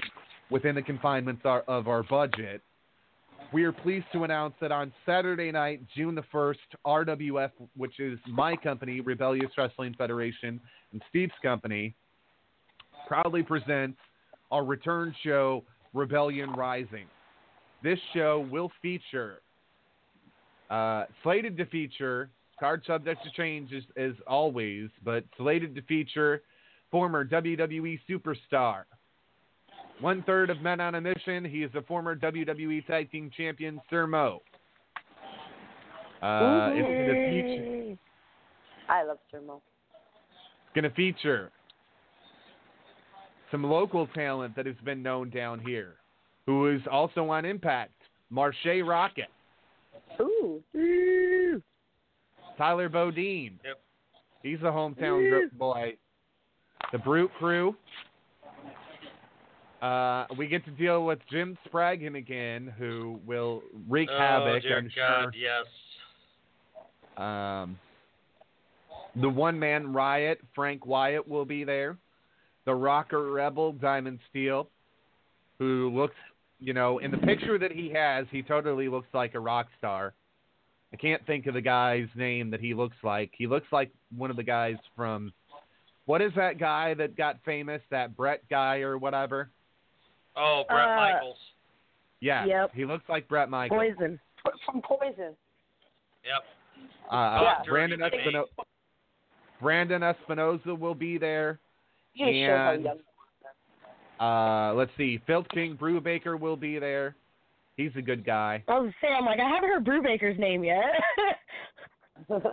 [0.49, 2.61] within the confinements our, of our budget.
[3.51, 6.55] We are pleased to announce that on Saturday night, June the 1st,
[6.85, 10.61] RWF, which is my company, Rebellious Wrestling Federation,
[10.93, 11.93] and Steve's company,
[13.05, 13.97] proudly presents
[14.49, 17.07] our return show, Rebellion Rising.
[17.83, 19.41] This show will feature,
[20.69, 22.29] uh, slated to feature,
[22.59, 26.43] card subject to change as, as always, but slated to feature
[26.91, 28.83] former WWE superstar.
[29.99, 33.79] One third of Men on a Mission, he is a former WWE Tag Team Champion,
[33.89, 34.41] Sir Mo.
[36.21, 37.97] Uh, it's to feature.
[38.89, 39.61] I love Sir Mo.
[40.65, 41.51] It's going to feature
[43.51, 45.95] some local talent that has been known down here,
[46.45, 47.93] who is also on Impact.
[48.29, 49.27] Marche Rockett,
[50.19, 50.63] Ooh.
[50.73, 51.61] Woo.
[52.57, 53.59] Tyler Bodine.
[53.65, 53.79] Yep.
[54.43, 55.97] He's a hometown gro- boy.
[56.91, 57.75] The Brute Crew.
[59.81, 64.61] Uh, we get to deal with Jim Spraggan again, who will wreak oh, havoc.
[64.61, 65.65] dear I'm God, yes.
[67.17, 67.79] Um,
[69.19, 71.97] the one man riot, Frank Wyatt, will be there.
[72.65, 74.69] The rocker rebel, Diamond Steel,
[75.57, 76.15] who looks,
[76.61, 80.13] you know, in the picture that he has, he totally looks like a rock star.
[80.93, 83.31] I can't think of the guy's name that he looks like.
[83.37, 85.33] He looks like one of the guys from,
[86.05, 87.81] what is that guy that got famous?
[87.89, 89.49] That Bret guy or whatever?
[90.35, 91.37] Oh, Bret Uh, Michaels.
[92.19, 92.45] Yeah.
[92.45, 92.71] Yep.
[92.75, 93.79] He looks like Bret Michaels.
[93.97, 94.19] Poison.
[94.65, 95.35] From Poison.
[96.23, 96.43] Yep.
[97.09, 97.63] Uh, Yeah.
[97.67, 98.45] Brandon Dirty Espino-
[99.61, 101.59] Brandon Espinoza will be there.
[102.13, 102.99] You just show how And- young.
[104.21, 105.19] Uh, let's see.
[105.25, 107.15] Filth King Brewbaker will be there.
[107.77, 108.63] He's a good guy.
[108.67, 110.83] I was saying, I'm like, I haven't heard Brewbaker's name yet.
[112.29, 112.39] Yeah.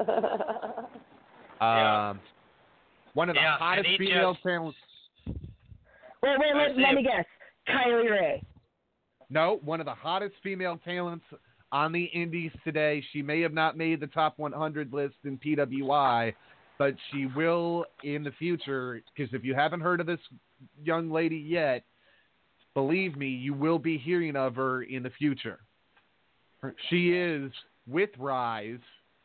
[1.61, 2.21] Um,
[3.15, 4.79] one of the Yeah, and hottest female just- talents.
[5.27, 5.37] wait,
[6.39, 7.25] wait, I let, let me guess.
[7.69, 8.43] Kylie Rae.
[9.29, 11.25] No, one of the hottest female talents
[11.73, 13.03] on the Indies today.
[13.13, 16.33] She may have not made the top 100 list in PWI,
[16.79, 19.03] but she will in the future.
[19.17, 20.21] Because if you haven't heard of this
[20.83, 21.85] young lady yet,
[22.75, 25.59] believe me, you will be hearing of her in the future.
[26.89, 27.53] She is
[27.87, 28.81] with Rise,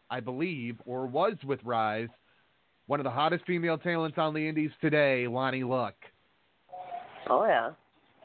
[0.09, 2.09] I believe, or was with Rise,
[2.87, 5.95] one of the hottest female talents on the Indies today, Lonnie Luck.
[7.29, 7.71] oh yeah.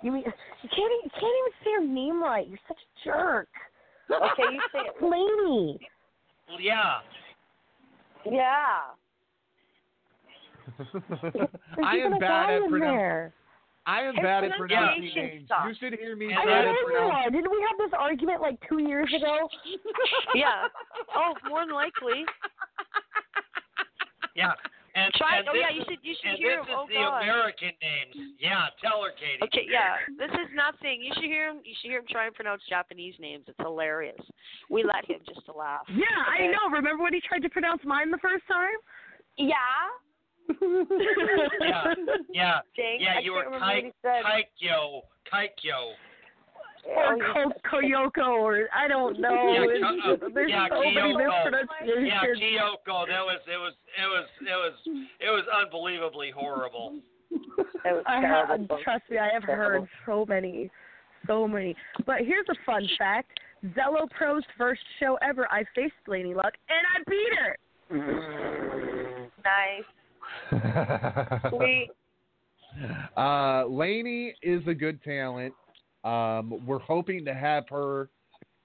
[0.02, 0.22] You mean
[0.62, 2.46] you can't e- you can't even say her name right.
[2.48, 3.48] You're such a jerk.
[4.10, 5.02] Okay, you say it.
[5.02, 5.78] Laynie.
[6.58, 7.00] Yeah.
[8.24, 8.78] Yeah.
[10.78, 11.50] There's
[11.84, 13.32] I am bad at pronouncing.
[13.86, 15.48] I am His bad at pronouncing pronunciation names.
[15.48, 15.64] sucks.
[15.66, 17.16] You should hear me I bad know at you pronouncing.
[17.26, 17.30] are.
[17.30, 19.48] Didn't we have this argument like two years ago?
[20.34, 20.68] Yeah.
[21.16, 22.24] Oh, more than likely.
[24.36, 24.52] Yeah.
[24.94, 25.38] And, Try.
[25.38, 25.98] and Oh yeah, you should.
[26.02, 26.74] You should and hear this him.
[26.74, 27.22] is Oh the god.
[27.22, 28.34] American names.
[28.40, 29.40] Yeah, tell her, Katie.
[29.46, 29.98] Okay, yeah.
[30.18, 31.60] This is not saying you should hear him.
[31.64, 33.44] You should hear him try and pronounce Japanese names.
[33.46, 34.18] It's hilarious.
[34.70, 35.86] We let him just to laugh.
[35.88, 36.66] Yeah, I know.
[36.72, 38.74] Remember when he tried to pronounce mine the first time?
[39.38, 39.54] Yeah.
[40.48, 41.94] Yeah,
[42.30, 43.14] yeah, Jake, yeah.
[43.16, 45.92] I You were remember what he Kaikyo, Kaikyo.
[46.96, 49.52] or Ko- Koyoko, or I don't know.
[49.52, 51.18] Yeah, It's- uh, There's yeah, so Kyoko.
[51.18, 52.38] mispronunciations.
[52.40, 53.06] Yeah, Kyoko.
[53.08, 53.56] That was it.
[53.58, 54.72] Was it was it was
[55.20, 56.94] it was unbelievably horrible.
[57.30, 57.40] It
[57.84, 58.48] was I have,
[58.82, 59.80] trust me, I have Terrible.
[59.80, 60.70] heard so many,
[61.26, 61.76] so many.
[62.06, 63.38] But here's a fun fact:
[63.76, 67.58] Zello Pro's first show ever, I faced Laynie Luck and I beat her.
[69.44, 69.84] Nice.
[71.50, 71.90] Sweet.
[73.16, 75.54] Uh, Laynie is a good talent.
[76.04, 78.08] Um, we're hoping to have her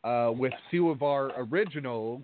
[0.03, 2.21] uh, with two of our originals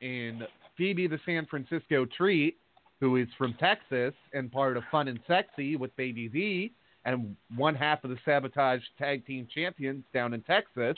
[0.00, 0.42] in
[0.76, 2.56] Phoebe the San Francisco Treat,
[3.00, 6.72] who is from Texas and part of Fun and Sexy with Baby Z,
[7.04, 10.96] and one half of the Sabotage Tag Team Champions down in Texas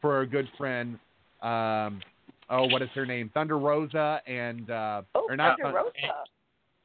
[0.00, 0.98] for our good friend.
[1.42, 2.00] Um,
[2.48, 3.30] oh, what is her name?
[3.34, 6.24] Thunder Rosa and uh, Oh, or not Thunder Thun- Rosa.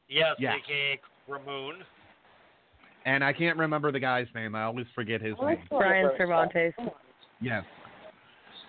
[0.09, 0.55] Yes, Yeah.
[0.55, 1.83] aka Ramoon.
[3.05, 4.55] and I can't remember the guy's name.
[4.55, 5.59] I always forget his name.
[5.69, 6.73] Brian Cervantes.
[7.41, 7.63] Yes.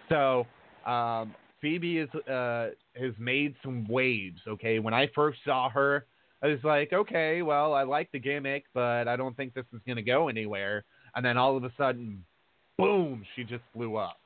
[0.08, 0.46] So,
[0.86, 4.40] um, Phoebe is uh, has made some waves.
[4.46, 6.06] Okay, when I first saw her,
[6.42, 9.80] I was like, okay, well, I like the gimmick, but I don't think this is
[9.86, 10.84] gonna go anywhere.
[11.14, 12.24] And then all of a sudden,
[12.76, 14.18] boom, she just blew up.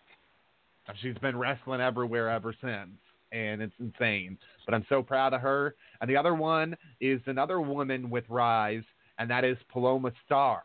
[0.89, 2.99] And she's been wrestling everywhere ever since,
[3.33, 4.39] and it's insane.
[4.65, 5.75] But I'm so proud of her.
[6.01, 8.85] And the other one is another woman with Rise,
[9.19, 10.63] and that is Paloma Starr.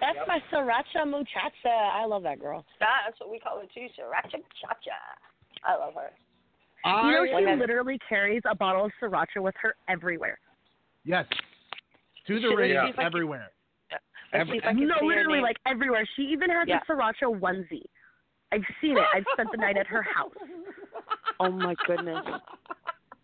[0.00, 1.68] That's my Sriracha muchacha.
[1.68, 2.64] I love that girl.
[2.80, 4.98] That's what we call her too, Sriracha Cha-Cha.
[5.64, 6.10] I love her.
[6.84, 10.38] You know, she I- literally carries a bottle of Sriracha with her everywhere.
[11.04, 11.26] Yes.
[12.26, 13.50] To the radio, I ring, see if I can- everywhere.
[14.32, 16.04] Let's see if I can no, literally, like everywhere.
[16.16, 16.80] She even has Yeah.
[16.80, 17.84] a Sriracha onesie.
[18.52, 19.04] I've seen it.
[19.14, 20.32] I've spent the night at her house.
[21.40, 22.24] Oh my goodness.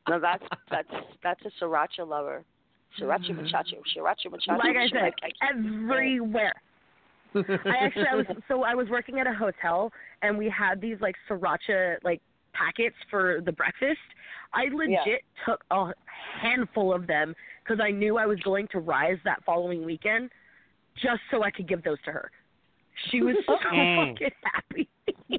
[0.09, 0.89] No, that's that's
[1.23, 2.45] that's a sriracha lover.
[2.99, 3.43] Sriracha mm-hmm.
[3.43, 3.77] muchacho.
[3.95, 4.59] Sriracha muchacho.
[4.59, 6.55] Like I said, I can't- everywhere.
[7.35, 10.97] I actually, I was so I was working at a hotel and we had these
[11.01, 12.23] like sriracha like
[12.55, 14.01] packets for the breakfast.
[14.55, 15.93] I legit took a
[16.41, 20.31] handful of them because I knew I was going to Rise that following weekend,
[20.97, 22.31] just so I could give those to her.
[23.11, 24.89] She was so fucking happy.
[25.31, 25.39] she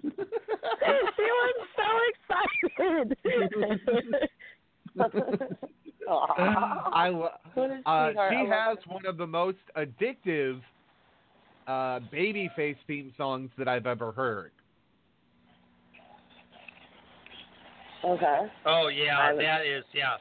[1.40, 3.18] was so excited.
[6.08, 7.30] I lo-
[7.86, 10.62] uh, she has one of the most addictive
[11.68, 14.52] uh, babyface theme songs that I've ever heard.
[18.04, 18.40] Okay.
[18.66, 20.16] Oh yeah, that is yeah,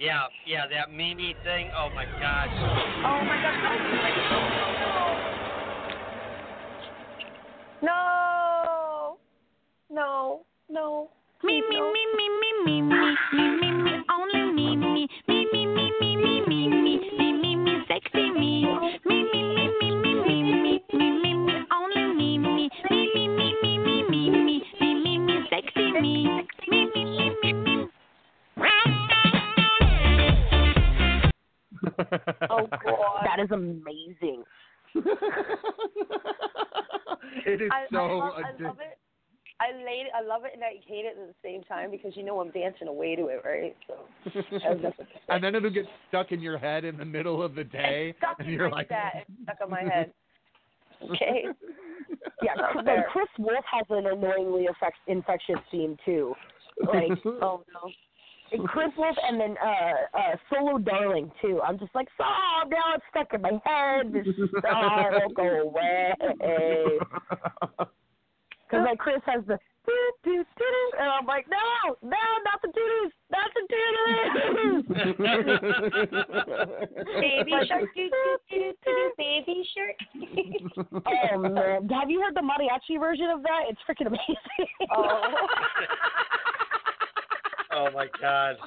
[0.00, 0.66] yeah, yeah.
[0.66, 1.70] That Mimi thing.
[1.76, 2.48] Oh my gosh.
[3.04, 3.58] Oh my gosh.
[7.82, 8.27] No.
[9.90, 10.40] No.
[10.68, 11.08] No.
[11.42, 15.66] Me, me, me, me, me, me, me, me, me, me, only me, me, me, me,
[15.66, 19.92] me, me, me, me, me, me, me, me, sexy me, me, me, me, me, me,
[20.02, 24.56] me, me, me, me, me, only me, me, me, me, me, me, me, me, me,
[24.80, 27.88] me, me, me, sexy me, me, me, me, me, me.
[32.50, 33.24] Oh god.
[33.24, 34.44] that is amazing.
[37.46, 38.66] it is I, so I, love, I addictive.
[38.66, 38.98] love it.
[39.60, 42.22] I late I love it and I hate it at the same time because you
[42.24, 43.76] know I'm dancing away to it, right?
[43.86, 43.94] So
[44.64, 47.54] I was just- and then it'll get stuck in your head in the middle of
[47.54, 49.12] the day, stuck and in you're my like, that.
[49.28, 50.12] It's stuck on my head.
[51.10, 51.44] Okay.
[52.42, 53.06] Yeah, Not Chris, fair.
[53.12, 56.34] Kris Wolf has an annoyingly effect, infectious theme too.
[56.86, 57.90] Like, oh no.
[58.52, 61.60] and Kris Wolf and then uh, uh, Solo Darling too.
[61.66, 64.12] I'm just like, oh, now it's stuck in my head.
[64.12, 64.26] This
[64.60, 66.14] star will go away.
[68.68, 72.60] Because like Kris has the doo doo doo doo, and I'm like, no, no, not
[72.60, 73.90] the doo doos, not the doo
[74.44, 74.84] doos.
[77.20, 79.96] Baby shark, doo doo doo doo doo, baby shark.
[81.06, 83.62] oh man, have you heard the mariachi version of that?
[83.70, 84.68] It's freaking amazing.
[84.94, 85.22] Oh.
[87.70, 88.56] Oh my god.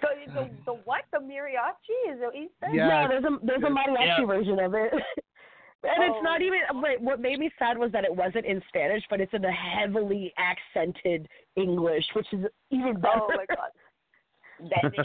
[0.00, 1.02] So the the what?
[1.12, 2.70] The mariachi is it what you said?
[2.72, 4.26] Yeah, there's a there's a mariachi Yeah.
[4.26, 4.92] version of it.
[5.84, 6.44] And it's not Oh.
[6.44, 6.58] even.
[6.82, 9.52] Wait, what made me sad was that it wasn't in Spanish, but it's in a
[9.52, 13.20] heavily accented English, which is even better.
[13.22, 13.70] Oh my god.
[14.60, 14.98] Exactly.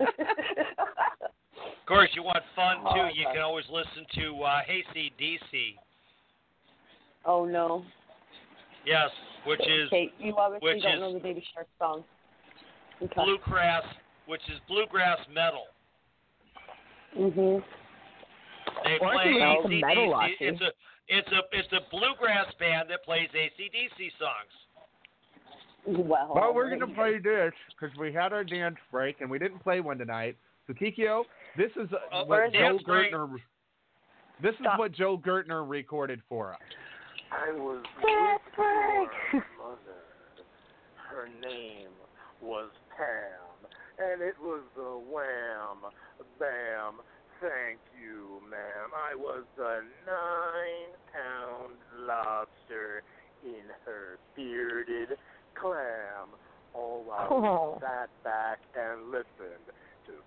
[1.60, 2.84] Of course, you want fun too.
[3.02, 3.32] Oh, You God.
[3.34, 5.76] can always listen to uh, Hayseed Dixie.
[7.24, 7.84] oh no.
[8.86, 9.10] Yes,
[9.44, 12.04] which is Okay, you obviously which don't is- know the baby shark song.
[13.02, 13.12] Okay.
[13.16, 13.82] bluegrass,
[14.30, 15.66] which is bluegrass metal.
[17.16, 17.64] Mhm.
[18.84, 19.80] They Or play can listen to AC/DC.
[19.80, 20.72] metal, It's a
[21.12, 24.66] It's a it's a bluegrass band that plays ACDC songs.
[25.84, 29.58] Well, Well, we're gonna play this because we had our dance break and we didn't
[29.58, 30.36] play one tonight.
[30.68, 31.24] So Kikyo,
[31.56, 33.12] this is uh, Oh, what Joe break.
[33.12, 33.42] Gertner.
[34.40, 36.60] This is what Joel Gertner recorded for us.
[37.32, 39.10] I was Dance break.
[39.32, 40.44] your mother.
[41.08, 41.90] Her name
[42.40, 43.49] was Pam,
[44.00, 45.92] and it was a wham,
[46.38, 47.00] bam.
[47.40, 48.92] Thank you, ma'am.
[48.92, 51.76] I was a nine-pound
[52.06, 53.02] lobster
[53.42, 55.16] in her bearded
[55.54, 56.28] clam.
[56.74, 57.78] Oh, I Oh.
[57.80, 59.72] sat back and listened
[60.06, 60.22] to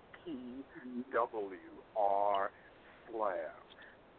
[1.14, 2.50] PWR
[3.08, 3.60] Slam.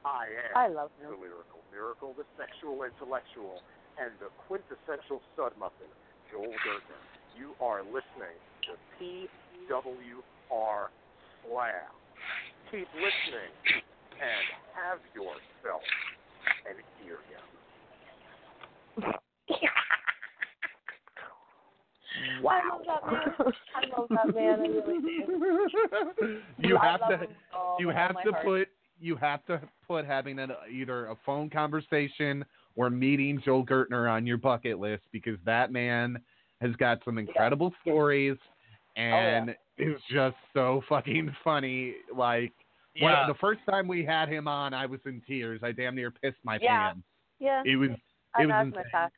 [0.06, 3.62] I am I love the lyrical miracle, the sexual intellectual,
[3.98, 5.90] and the quintessential stud muffin,
[6.32, 7.02] Joel Gertner.
[7.36, 8.78] You are listening to
[9.70, 10.88] PWR
[11.44, 11.74] Slam.
[12.72, 13.54] Keep listening
[14.22, 15.82] and have yourself
[16.70, 16.76] an
[17.06, 17.46] eargum.
[22.48, 23.54] I love that man.
[23.76, 24.60] I love that man.
[24.60, 26.68] I really do.
[26.68, 27.30] you I have to him
[27.80, 28.46] you have to heart.
[28.46, 28.68] put
[29.00, 32.46] you have to put having an, either a phone conversation
[32.76, 36.18] or meeting Joel Gertner on your bucket list because that man
[36.62, 38.38] has got some incredible stories
[38.98, 41.96] Oh, and is just so fucking funny.
[42.16, 42.54] Like
[43.00, 45.62] when- the first time we had him on, I was in tears.
[45.64, 46.92] I damn near pissed my Yeah.
[46.94, 47.02] pants.
[47.40, 47.64] Yeah.
[47.66, 47.90] It was
[48.34, 48.84] I it was have insane.
[48.84, 49.12] my pack.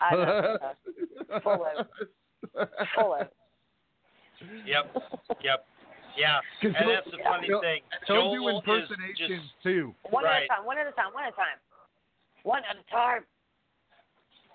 [0.00, 1.42] I have my pack.
[1.42, 1.88] Full out.
[2.96, 3.32] Full out.
[4.66, 4.96] Yep.
[5.42, 5.66] Yep.
[6.16, 7.82] Yeah, And that's the funny he'll- thing.
[8.08, 9.94] He'll do Joel is impersonations just too.
[10.10, 10.64] One at a time.
[10.66, 11.12] One at a time.
[11.14, 11.58] One at a time.
[12.42, 13.24] One at a time.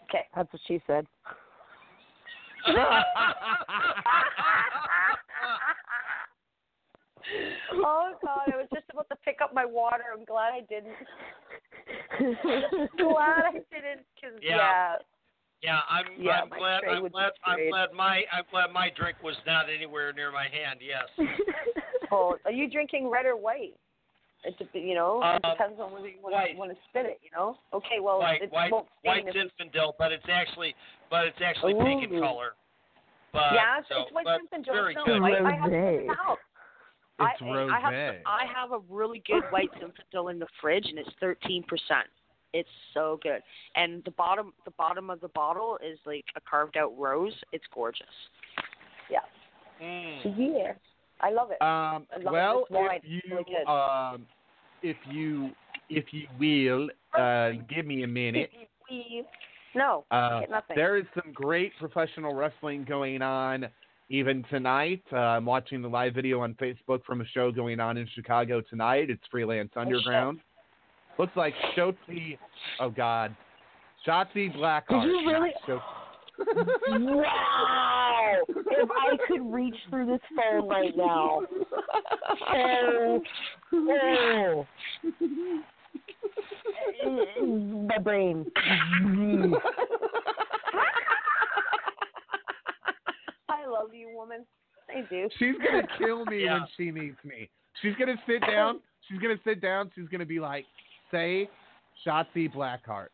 [0.10, 0.26] Okay.
[0.36, 1.07] That's what she said.
[7.74, 8.52] oh God!
[8.54, 10.04] I was just about to pick up my water.
[10.14, 10.96] I'm glad I didn't.
[12.98, 14.58] glad I didn't, because Yeah.
[14.58, 14.96] yeah.
[15.62, 19.36] Yeah, I'm Yeah, I'm glad I'm glad I'm glad my I'm glad my drink was
[19.48, 20.80] not anywhere near my hand.
[20.82, 21.10] Yes.
[22.12, 23.74] Oh, are you drinking red or white?
[24.45, 26.51] It dep- you know, it Uh, depends on whether you want white.
[26.53, 27.19] to, want to spit it.
[27.23, 27.57] You know.
[27.73, 30.76] Okay, well, white it white won't stain white's if- Zinfandel, but it's actually
[31.09, 32.53] but it's actually pink in color.
[33.34, 34.65] But yeah, it's, so, it's white but Zinfandel.
[34.73, 35.22] very It's not good.
[35.22, 35.41] white.
[35.41, 36.03] I have Rosé.
[36.05, 36.38] it out.
[37.17, 38.15] It's I, I have.
[38.26, 42.07] I have a really good white Zinfandel in the fridge, and it's thirteen percent.
[42.53, 43.41] It's so good,
[43.76, 47.34] and the bottom the bottom of the bottle is like a carved out rose.
[47.51, 48.05] It's gorgeous.
[49.09, 49.19] Yeah.
[49.81, 50.35] Mm.
[50.38, 50.73] Yeah.
[51.22, 51.61] I love it.
[51.61, 54.26] Um, I love well, this if you really um,
[54.81, 55.52] if you
[55.89, 58.49] if you will uh, give me a minute,
[59.76, 60.41] No, uh,
[60.73, 63.68] there is some great professional wrestling going on
[64.10, 65.03] even tonight.
[65.11, 68.61] Uh, I'm watching the live video on Facebook from a show going on in Chicago
[68.61, 69.10] tonight.
[69.10, 70.39] It's Freelance Oh, Underground.
[71.18, 72.38] Looks like Shotzi.
[72.80, 73.35] Oh God,
[74.07, 75.03] Shotzi Blackheart.
[75.03, 75.52] Did you really?
[75.68, 75.81] not
[76.89, 78.05] wow!
[78.77, 81.41] If I could reach through this phone right now.
[82.53, 83.22] Oh,
[83.73, 84.65] oh.
[87.88, 88.45] My brain.
[93.49, 94.45] I love you, woman.
[94.89, 95.30] I do.
[95.38, 96.53] She's gonna kill me Yeah.
[96.60, 97.49] when she meets me.
[97.81, 98.81] She's gonna sit down.
[99.07, 99.91] She's gonna sit down.
[99.95, 100.65] She's gonna be like,
[101.11, 101.49] "Say,
[102.06, 103.10] Shotzi Blackheart."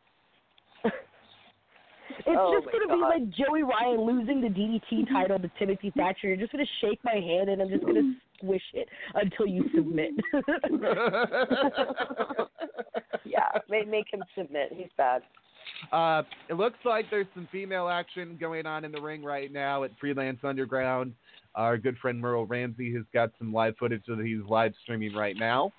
[2.19, 5.13] It's Oh just gonna be like Joey Ryan losing the DDT mm-hmm.
[5.13, 5.99] title to Timothy mm-hmm.
[5.99, 6.27] Thatcher.
[6.27, 8.45] You're just gonna shake my hand and I'm just gonna mm-hmm.
[8.45, 10.11] squish it until you submit.
[13.25, 14.73] yeah, make make him submit.
[14.75, 15.21] He's bad.
[15.91, 19.83] Uh, it looks like there's some female action going on in the ring right now
[19.83, 21.13] at Freelance Underground.
[21.55, 25.35] Our good friend Merle Ramsey has got some live footage that he's live streaming right
[25.38, 25.73] now.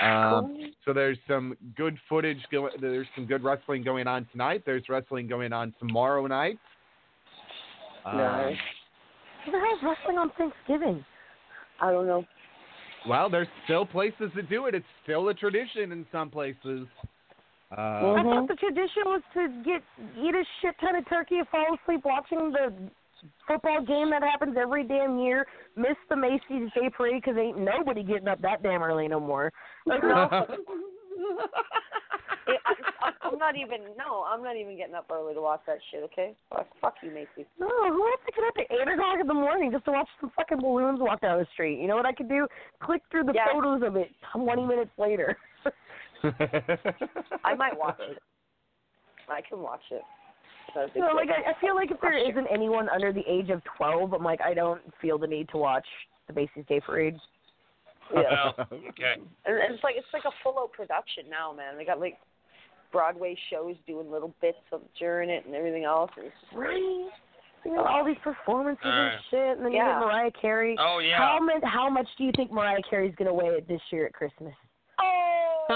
[0.00, 2.72] Um, so there's some good footage going.
[2.80, 4.62] There's some good wrestling going on tonight.
[4.64, 6.58] There's wrestling going on tomorrow night.
[8.04, 8.56] Um, Nice.
[9.44, 11.04] Who the hell's wrestling on Thanksgiving?
[11.80, 12.24] I don't know.
[13.08, 14.74] Well, there's still places that do it.
[14.74, 16.86] It's still a tradition in some places.
[17.76, 19.82] Uh, I thought the tradition was to get
[20.22, 22.72] eat a shit ton of turkey and fall asleep watching the
[23.48, 25.46] football game that happens every damn year.
[25.74, 29.50] Miss the Macy's Day Parade because ain't nobody getting up that damn early no more.
[29.86, 29.96] No.
[33.02, 33.80] I, I'm not even.
[33.98, 36.02] No, I'm not even getting up early to watch that shit.
[36.04, 36.34] Okay.
[36.50, 37.46] Fuck, fuck you, Macy.
[37.58, 40.08] No, who has to get up at eight o'clock in the morning just to watch
[40.20, 41.80] some fucking balloons walk down the street?
[41.80, 42.46] You know what I could do?
[42.82, 43.46] Click through the Yeah.
[43.52, 45.36] photos of it twenty minutes later.
[47.44, 48.18] I might watch it.
[49.28, 50.02] I can watch it.
[50.74, 53.62] So No, like I, I feel like if there isn't anyone under the age of
[53.76, 55.86] twelve, I'm like I don't feel the need to watch
[56.28, 57.16] the Macy's Day Parade.
[58.22, 58.52] Yeah.
[58.58, 59.14] Well, okay.
[59.46, 61.76] And and it's like it's like a full out production now, man.
[61.78, 62.18] They got like
[62.92, 66.10] Broadway shows doing little bits of during it and everything else.
[66.16, 67.08] And it's just Right.
[67.64, 70.00] You know, all these performances and shit, and then you Yeah.
[70.00, 70.76] get Mariah Carey.
[70.80, 71.16] Oh yeah.
[71.16, 71.62] How much?
[71.62, 74.52] How much do you think Mariah Carey's gonna weigh this year at Christmas?
[75.00, 75.66] Oh.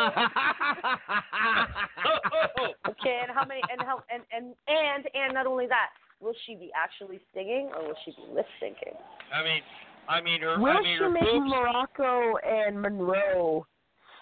[2.90, 3.62] okay, and how many?
[3.70, 4.02] And how?
[4.10, 5.90] And and and and not only that,
[6.20, 8.96] will she be actually singing or will she be lip syncing?
[9.32, 9.62] I mean,
[10.08, 10.58] I mean her.
[10.58, 11.48] Will I mean she her make boobs.
[11.48, 13.66] Moroccan and Monroe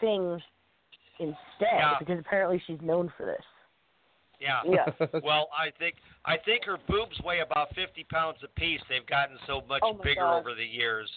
[0.00, 0.40] sing
[1.18, 1.36] instead?
[1.60, 1.94] Yeah.
[1.98, 3.42] Because apparently she's known for this.
[4.40, 4.60] Yeah.
[4.68, 5.06] Yeah.
[5.22, 5.94] Well, I think
[6.24, 8.80] I think her boobs weigh about 50 pounds apiece.
[8.88, 10.38] They've gotten so much Oh, bigger God.
[10.40, 11.10] over the years.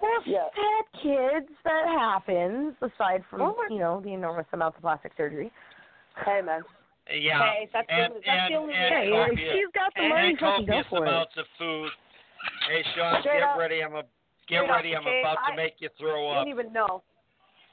[0.00, 0.44] Well, if Yeah.
[0.44, 1.02] you've had
[1.44, 2.74] kids, that happens.
[2.80, 5.50] Aside from Oh, you know the enormous amount of plastic surgery.
[6.24, 6.62] Hey man.
[7.10, 7.38] Yeah.
[7.38, 9.18] Hey, that's the and, only- that's and, the only and Hey, way.
[9.22, 11.08] if copious, she's got the and money, and fucking go copious for it.
[11.08, 11.90] amounts of food.
[12.68, 13.58] Hey, Sean, Straight get up.
[13.58, 13.82] ready.
[13.82, 14.02] I'm a
[14.48, 14.96] get Straight up, ready.
[14.96, 15.20] I'm okay?
[15.20, 16.46] about to make you throw up.
[16.46, 17.02] You don't even know.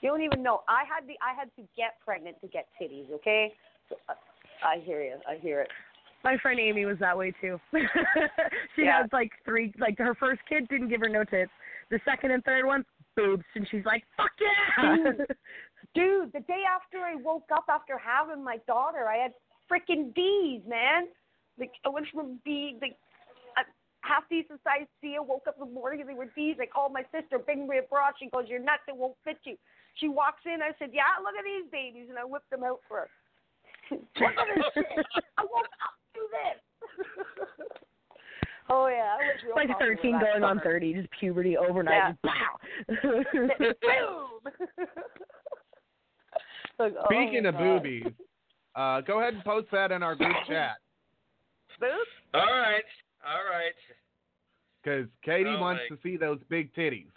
[0.01, 0.61] You don't even know.
[0.67, 3.11] I had the I had to get pregnant to get titties.
[3.11, 3.53] Okay.
[3.89, 4.13] So, uh,
[4.63, 5.15] I hear you.
[5.27, 5.69] I hear it.
[6.23, 7.59] My friend Amy was that way too.
[8.75, 9.01] she Yeah.
[9.01, 11.51] had like three, like her first kid didn't give her no tits.
[11.89, 12.85] The second and third one,
[13.15, 15.11] boobs, and she's like, "Fuck yeah!"
[15.95, 19.33] Dude, the day after I woke up after having my daughter, I had
[19.71, 21.07] freaking D's, man.
[21.57, 22.95] Like I went from B, like a
[24.09, 25.13] half decent sized C.
[25.15, 26.57] I woke up in the morning and they were D's.
[26.59, 28.13] I called my sister, bring me abroad.
[28.17, 28.81] She goes, "You're nuts.
[28.87, 29.55] It won't fit you."
[30.01, 30.61] She walks in.
[30.61, 33.09] I said, "Yeah, look at these babies," and I whipped them out for her.
[33.91, 35.05] look at this shit.
[35.37, 36.59] I woke up to this.
[38.69, 42.15] oh yeah, I was real like popular 13 that going on 30, just puberty overnight.
[42.25, 42.41] Yeah.
[42.89, 44.39] Just, pow.
[44.41, 44.87] Boom.
[46.79, 47.83] Like, oh Speaking my of God.
[47.83, 48.13] boobies,
[48.75, 50.77] uh, go ahead and post that in our group chat
[51.79, 51.91] Boobs?
[52.33, 52.87] All right.
[53.27, 53.75] All right.
[54.83, 57.07] Because Katie Oh, wants my- to see those big titties.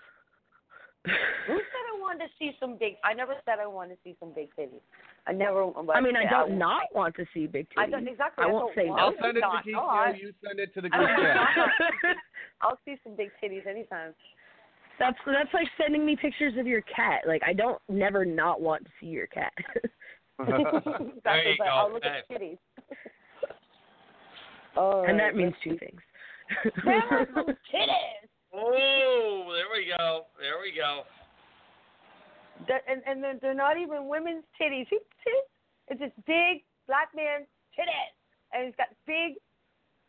[1.04, 1.10] Who
[1.58, 2.94] said I wanted to see some big?
[3.04, 4.80] I never said I wanted to see some big titties.
[5.26, 5.62] I never.
[5.92, 7.90] I mean, I don't won't- not want to see big I titties.
[7.90, 8.44] don't exactly.
[8.44, 8.94] I I won't say no.
[8.94, 9.72] I'll send it to not, Keith.
[9.74, 11.48] no, you send it to the group chat.
[12.60, 14.14] I'll see some big titties anytime.
[14.98, 17.22] That's that's like sending me pictures of your cat.
[17.26, 19.52] Like I don't never not want to see your cat.
[20.38, 21.70] exactly, you but go.
[21.70, 22.18] I'll look Hey.
[22.18, 22.58] at titties.
[24.76, 26.00] oh, and that means two things.
[26.84, 28.28] There are some titties.
[28.54, 30.26] Oh, there we go.
[30.38, 31.02] There we go.
[32.66, 34.86] They're, and and they're, they're not even women's titties.
[34.90, 35.48] He titties.
[35.88, 37.46] It's just big black man
[37.78, 38.14] titties,
[38.52, 39.34] and he's got big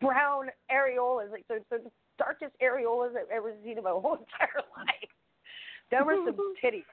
[0.01, 1.31] brown areolas.
[1.31, 5.11] Like they're, they're the darkest areolas I've ever seen in my whole entire life.
[5.89, 6.83] There were some titties.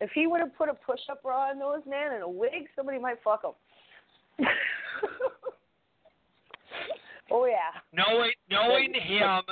[0.00, 3.00] If he would have put a push-up bra on those, man, and a wig, somebody
[3.00, 4.46] might fuck him.
[7.30, 7.80] oh yeah.
[7.92, 9.42] Knowing knowing him,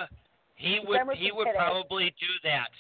[0.57, 2.71] he would he would probably do that.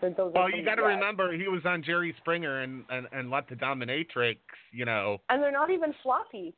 [0.00, 3.48] Those Well, you got to remember he was on Jerry Springer and, and and let
[3.48, 4.38] the dominatrix,
[4.72, 5.18] you know.
[5.28, 6.54] And they're not even floppy.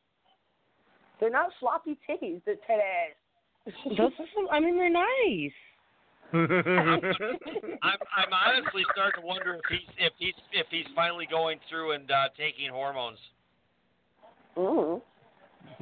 [1.18, 2.40] They're not floppy titties.
[2.44, 3.16] They're titties.
[3.96, 5.52] Those are some, I mean, they're nice.
[6.34, 11.92] I'm I'm honestly starting to wonder if he's if he's if he's finally going through
[11.92, 13.18] and uh, taking hormones.
[14.56, 15.02] Mm.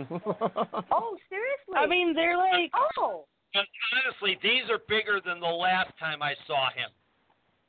[0.92, 1.76] Oh, seriously?
[1.76, 3.24] I mean, they're like oh.
[3.54, 6.90] 'Cause honestly, these are bigger than the last time I saw him.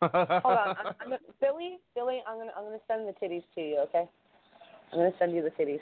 [0.01, 1.79] Hold on, I'm, I'm, Billy.
[1.95, 3.77] Billy, I'm gonna I'm gonna send the titties to you.
[3.89, 4.07] Okay.
[4.91, 5.79] I'm gonna send you the titties.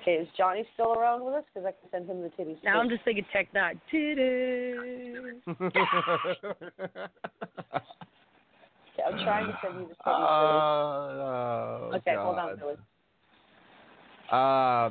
[0.00, 1.44] Okay, is Johnny still around with us?
[1.52, 2.62] Because I can send him the titties.
[2.62, 2.78] now too.
[2.80, 3.80] I'm just thinking tech nine.
[3.92, 5.40] Titties.
[8.98, 10.06] Okay, I'm trying to send you the titties.
[10.06, 11.98] oh, Billy.
[11.98, 12.74] okay, hold on, Billy.
[14.30, 14.90] Uh,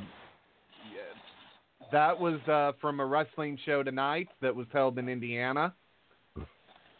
[1.92, 5.74] that was uh, from a wrestling show tonight that was held in Indiana,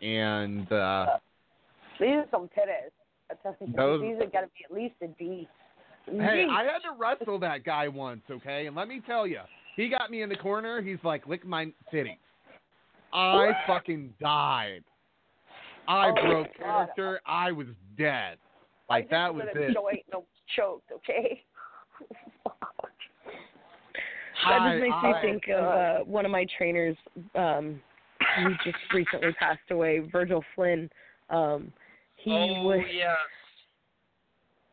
[0.00, 1.06] and uh,
[2.00, 2.90] These are some titties.
[3.30, 5.48] I tell you, Those- these are gotta be at least a D.
[6.06, 6.46] hey.
[6.50, 8.66] I had to wrestle that guy once, okay?
[8.66, 9.40] And let me tell you,
[9.76, 10.80] he got me in the corner.
[10.80, 12.16] He's like, "Lick my titties."
[13.12, 14.84] I fucking died.
[15.86, 16.64] I Oh, broke God.
[16.64, 17.20] character.
[17.26, 17.66] I was
[17.96, 18.38] dead.
[18.90, 19.74] Like that was Gonna it.
[19.74, 20.24] Joint, no
[20.56, 20.90] choked.
[20.92, 21.42] Okay.
[24.46, 26.96] That just makes me think of uh, one of my trainers.
[27.34, 27.80] Um,
[28.36, 30.90] who just recently passed away, Virgil Flynn.
[31.30, 31.72] Um,
[32.16, 33.16] he oh was yes.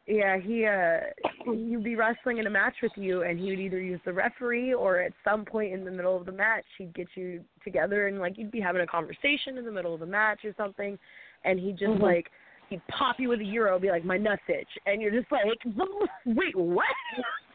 [0.08, 1.00] yeah he uh
[1.46, 4.74] he'd be wrestling in a match with you, and he would either use the referee
[4.74, 8.20] or at some point in the middle of the match he'd get you together and
[8.20, 10.98] like you'd be having a conversation in the middle of the match or something,
[11.44, 12.02] and he'd just Mhm.
[12.02, 12.32] like
[12.70, 15.44] he'd pop you with a euro, be like my nuts itch, and you're just like
[16.26, 16.86] wait what?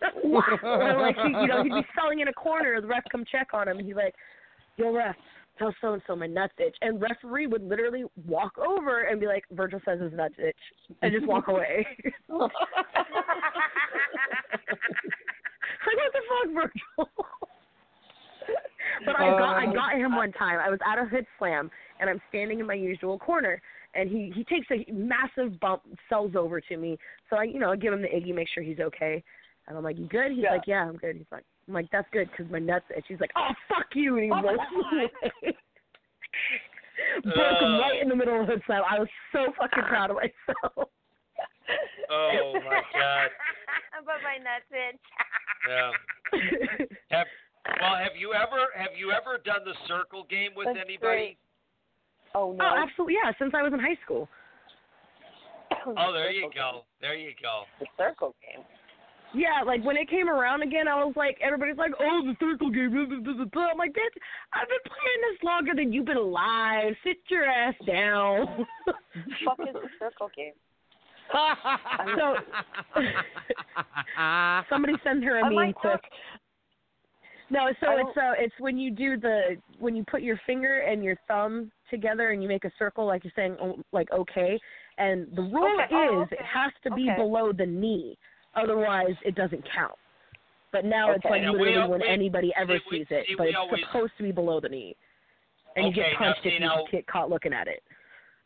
[0.22, 0.44] what?
[0.62, 3.78] Like you know he'd be selling in a corner, the ref come check on him,
[3.78, 4.14] and he's like,
[4.76, 5.16] yo ref,
[5.58, 9.26] tell so and so my nuts itch, and referee would literally walk over and be
[9.26, 10.56] like, Virgil says his nuts itch,
[11.02, 11.86] and just walk away.
[12.28, 12.50] like
[15.96, 17.10] what the fuck, Virgil?
[19.04, 20.58] but I got I Um, got him one time.
[20.58, 21.70] I was at a hood slam
[22.00, 23.60] and I'm standing in my usual corner
[23.94, 26.98] and he he takes a massive bump, sells over to me.
[27.28, 29.22] So I you know I give him the Iggy, make sure he's okay.
[29.68, 30.32] And I'm like, you good?
[30.32, 30.52] He's Yeah.
[30.52, 31.16] like, yeah, I'm good.
[31.16, 32.86] He's like, I'm like, that's good because my nuts.
[32.94, 34.58] And she's like, oh fuck you, and he Oh, rolls
[34.92, 35.54] away.
[37.24, 37.80] Broke him Uh.
[37.80, 38.82] right in the middle of the hood slam.
[38.88, 40.88] I was so fucking proud of myself.
[42.10, 43.30] Oh my god.
[44.04, 44.98] but my nuts in.
[45.68, 45.92] Yeah.
[47.16, 47.26] Have
[47.80, 51.38] well, have you ever have you ever done the circle game with That's anybody?
[52.34, 52.64] Oh no.
[52.64, 53.32] Oh, absolutely, yeah.
[53.38, 54.28] Since I was in high school.
[55.86, 56.82] Oh, there you go.
[57.00, 57.62] There you go.
[57.78, 58.64] The circle game.
[59.32, 62.70] Yeah, like when it came around again, I was like, everybody's like, oh, the circle
[62.70, 62.90] game.
[62.92, 64.16] I'm like, bitch,
[64.52, 66.94] I've been playing this longer than you've been alive.
[67.04, 68.66] Sit your ass down.
[69.44, 70.52] fuck is the circle game?
[72.16, 72.34] so,
[74.68, 76.00] somebody send her a meme might quick.
[77.50, 81.02] No, so it's uh, it's when you do the when you put your finger and
[81.02, 84.58] your thumb together and you make a circle, like you're saying, oh, like okay,
[84.98, 87.16] and the rule Okay, oh, is it has to be Okay.
[87.16, 88.16] below the knee,
[88.54, 89.94] otherwise it doesn't count.
[90.72, 93.26] But now it's like Now, literally al- when we- anybody ever see, we- sees it,
[93.26, 94.96] see, but it's always- supposed to be below the knee,
[95.76, 97.82] and you get punched see, if you now- get caught looking at it.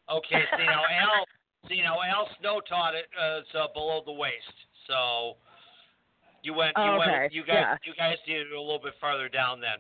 [0.09, 1.27] Okay, see now Al
[1.69, 4.53] see now Al Snow taught it uh, so below the waist.
[4.87, 5.37] So
[6.43, 7.77] you went you Oh, went you guys yeah.
[7.85, 9.79] you guys did it a little bit farther down then.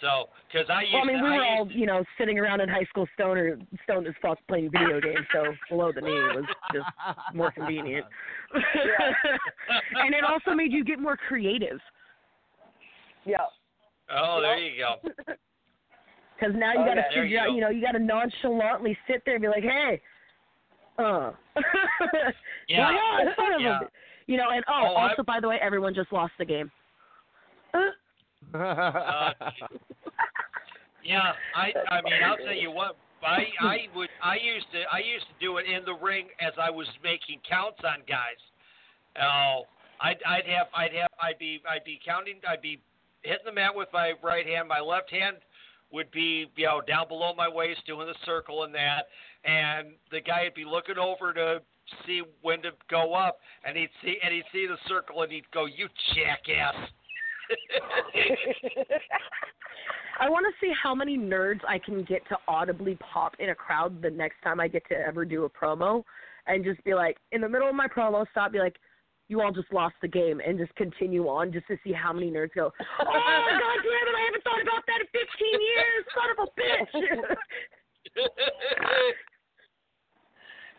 [0.00, 2.38] So, because I used Well, I mean, to, we were used all, you know, sitting
[2.38, 6.10] around in high school stoner, stoned as fuck playing video games, so below the knee
[6.10, 6.86] was just
[7.34, 8.06] more convenient.
[8.54, 11.80] and it also made you get more creative.
[13.24, 13.38] Yeah.
[14.10, 15.10] Oh, there you go.
[16.40, 17.08] Because now you Oh, got to yeah.
[17.08, 20.00] Figure you out, you know, you got to nonchalantly sit there and be like, hey,
[20.96, 21.32] uh.
[22.68, 22.78] Yeah.
[22.78, 23.80] Well, yeah, son of a Yeah.
[24.28, 26.70] You know, and oh, Oh, I- also, by the way, everyone just lost the game.
[27.74, 27.90] Uh,
[28.54, 29.32] Uh,
[31.04, 34.98] yeah, I I mean I'll tell you what I I would I used to I
[34.98, 38.40] used to do it in the ring as I was making counts on guys.
[39.20, 39.62] Oh,
[40.00, 42.80] I'd I'd have I'd have I'd be I'd be counting I'd be
[43.22, 44.68] hitting the mat with my right hand.
[44.68, 45.36] My left hand
[45.92, 49.08] would be you know down below my waist doing the circle and that,
[49.44, 51.60] and the guy would be looking over to
[52.06, 55.50] see when to go up, and he'd see and he'd see the circle and he'd
[55.52, 56.76] go, "You jackass."
[60.20, 63.54] I want to see how many nerds I can get to audibly pop in a
[63.54, 66.02] crowd the next time I get to ever do a promo,
[66.46, 68.76] and just be like, in the middle of my promo, stop, be like,
[69.28, 72.30] "You all just lost the game," and just continue on, just to see how many
[72.30, 74.14] nerds go, "Oh my god, damn it!
[74.16, 76.92] I haven't thought about that in 15 years, son of a bitch."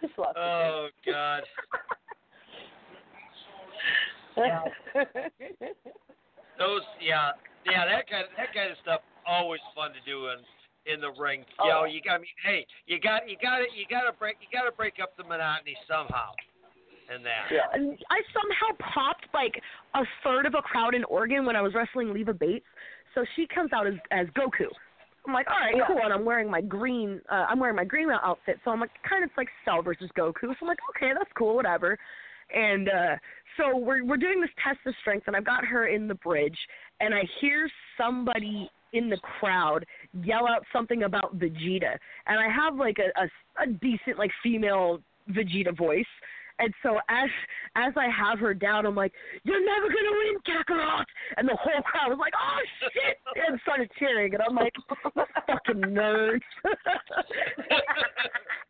[0.01, 1.43] Just lost the oh God.
[6.59, 7.31] Those, yeah,
[7.65, 10.43] yeah, that kind of that kind of stuff always fun to do in
[10.91, 11.45] in the ring.
[11.57, 11.65] Oh.
[11.65, 14.13] You know, you got I mean, hey, you got you got to you got to
[14.13, 16.35] break you got to break up the monotony somehow.
[17.09, 17.49] In that.
[17.49, 17.65] yeah.
[17.73, 19.57] And I somehow popped like
[19.95, 22.67] a third of a crowd in Oregon when I was wrestling Leva Bates.
[23.15, 24.69] So she comes out as as Goku.
[25.25, 25.87] I'm like, all right, Yeah.
[25.87, 25.97] cool.
[26.03, 28.59] And I'm wearing my green, uh, I'm wearing my green outfit.
[28.63, 30.41] So I'm like, kind of like Cell versus Goku.
[30.41, 31.97] So I'm like, okay, that's cool, whatever.
[32.55, 33.15] And uh
[33.57, 36.57] so we're we're doing this test of strength, and I've got her in the bridge,
[36.99, 39.85] and I hear somebody in the crowd
[40.23, 41.97] yell out something about Vegeta,
[42.27, 43.29] and I have like a a,
[43.63, 46.05] a decent like female Vegeta voice.
[46.61, 47.29] And so as
[47.75, 49.13] as I have her down, I'm like,
[49.43, 51.05] "You're never gonna win, Kakarot!"
[51.37, 52.59] And the whole crowd was like, "Oh
[52.93, 53.17] shit!"
[53.47, 54.33] and started cheering.
[54.33, 54.83] And I'm like, "You
[55.47, 56.41] "Fucking nerds!"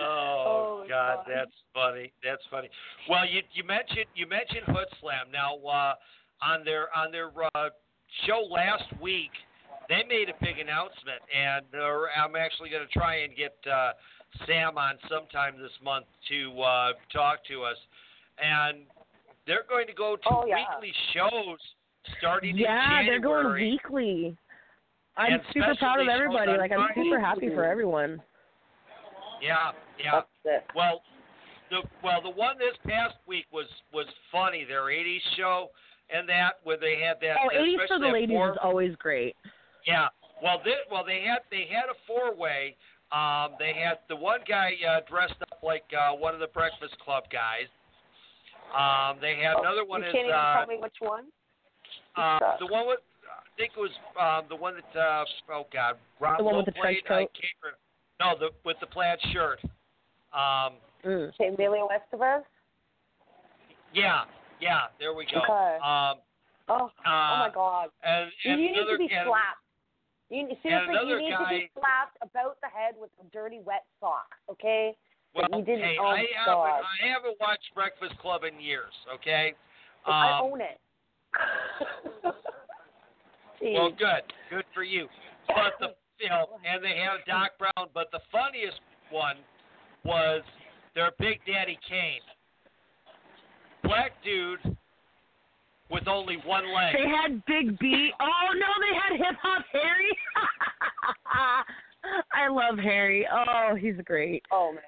[0.00, 1.24] Oh, Oh, God, God.
[1.28, 2.12] that's funny.
[2.24, 2.68] That's funny.
[3.08, 5.26] Well, you you mentioned you mentioned Hood Slam.
[5.32, 5.94] Now, uh,
[6.42, 7.68] on their on their uh,
[8.26, 9.30] show last week,
[9.88, 13.92] they made a big announcement, and uh, I'm actually going to try and get uh,
[14.46, 17.76] Sam on sometime this month to uh, talk to us.
[18.42, 18.84] And
[19.46, 20.62] they're going to go to Oh, yeah.
[20.80, 21.58] weekly shows
[22.18, 23.70] starting yeah, in they're going January.
[23.72, 24.36] weekly.
[25.16, 26.52] I'm super proud of everybody.
[26.56, 28.22] Like I'm super happy for everyone.
[29.42, 29.72] Yeah,
[30.02, 30.22] yeah.
[30.22, 30.64] That's it.
[30.74, 31.02] Well,
[31.70, 34.64] the well the one this past week was was funny.
[34.64, 35.70] Their '80s show
[36.10, 37.36] and that where they had that.
[37.42, 39.36] Oh, 80s for especially the ladies four- is always great.
[39.86, 40.08] Yeah.
[40.42, 42.76] Well, this, well they had they had a four way.
[43.10, 46.96] Um, they had the one guy uh, dressed up like uh, one of the Breakfast
[47.04, 47.68] Club guys.
[48.68, 51.24] Um, they had another one you is can't even uh, tell me which one.
[52.16, 55.96] uh, the one with I think it was um, the one that uh, oh god
[56.20, 57.18] Rob The one with the trench played.
[57.18, 57.30] I coat?
[57.32, 57.74] can't
[58.20, 59.60] no, the with the plaid shirt.
[60.32, 60.74] Um,
[61.04, 61.28] Mm.
[61.28, 62.42] Okay, Emilio Estevez.
[63.94, 64.24] Yeah,
[64.60, 64.86] yeah.
[64.98, 65.38] There we go.
[65.38, 65.78] Okay.
[65.78, 66.18] Um,
[66.70, 67.88] Oh, oh my uh, God.
[68.04, 69.64] and, You need another, to be and, slapped.
[70.28, 73.84] You, seriously, you another need to be slapped about the head with a dirty, wet
[74.00, 74.26] sock.
[74.50, 74.94] Okay?
[75.34, 75.80] Well, you didn't.
[75.80, 78.92] hey, oh I haven't, I haven't watched Breakfast Club in years.
[79.14, 79.54] Okay.
[80.04, 80.80] I Um, own it.
[83.60, 85.08] Well, good, good for you.
[85.48, 87.88] But the you know, and they have Doc Brown.
[87.92, 88.78] But the funniest
[89.10, 89.36] one
[90.04, 90.42] was
[90.94, 92.20] their Big Daddy Kane,
[93.82, 94.76] black dude
[95.90, 96.94] with only one leg.
[96.94, 98.10] They had Big B.
[98.20, 100.18] Oh no, they had Hip Hop Harry.
[102.32, 103.26] I love Harry.
[103.30, 104.42] Oh, he's great.
[104.52, 104.82] Oh man.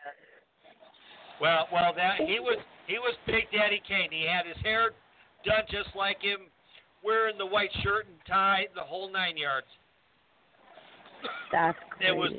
[1.40, 4.10] Well, well, that he was he was Big Daddy Kane.
[4.10, 4.90] He had his hair
[5.44, 6.40] done just like him,
[7.02, 9.66] wearing the white shirt and tie, the whole nine yards.
[11.52, 12.10] That's great.
[12.10, 12.32] It was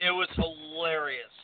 [0.00, 1.34] it was hilarious.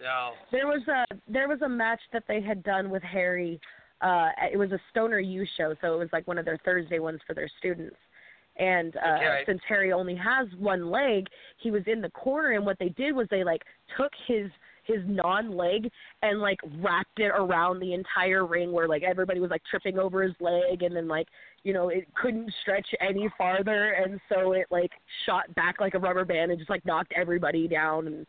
[0.00, 0.30] Yeah.
[0.50, 3.60] There was a there was a match that they had done with Harry.
[4.00, 6.98] Uh, it was a Stoner U show, so it was like one of their Thursday
[6.98, 7.96] ones for their students.
[8.56, 9.42] And uh, Okay.
[9.46, 11.26] since Harry only has one leg,
[11.58, 13.62] he was in the corner, and what they did was they like
[13.96, 14.50] took his
[14.84, 15.90] his non leg
[16.22, 20.22] and like wrapped it around the entire ring where like everybody was like tripping over
[20.22, 21.28] his leg and then like
[21.62, 24.90] you know it couldn't stretch any farther and so it like
[25.26, 28.26] shot back like a rubber band and just like knocked everybody down and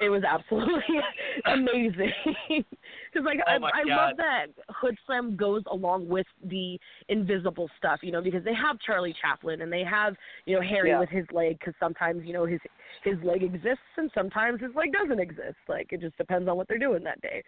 [0.00, 0.82] it was absolutely
[1.46, 2.12] amazing
[2.48, 6.78] because like Oh I, I love that Hood Slam goes along with the
[7.08, 10.14] invisible stuff, you know, because they have Charlie Chaplin and they have
[10.44, 11.00] you know Harry Yeah.
[11.00, 12.60] with his leg because sometimes you know his
[13.04, 15.56] his leg exists and sometimes his leg doesn't exist.
[15.68, 17.42] Like it just depends on what they're doing that day.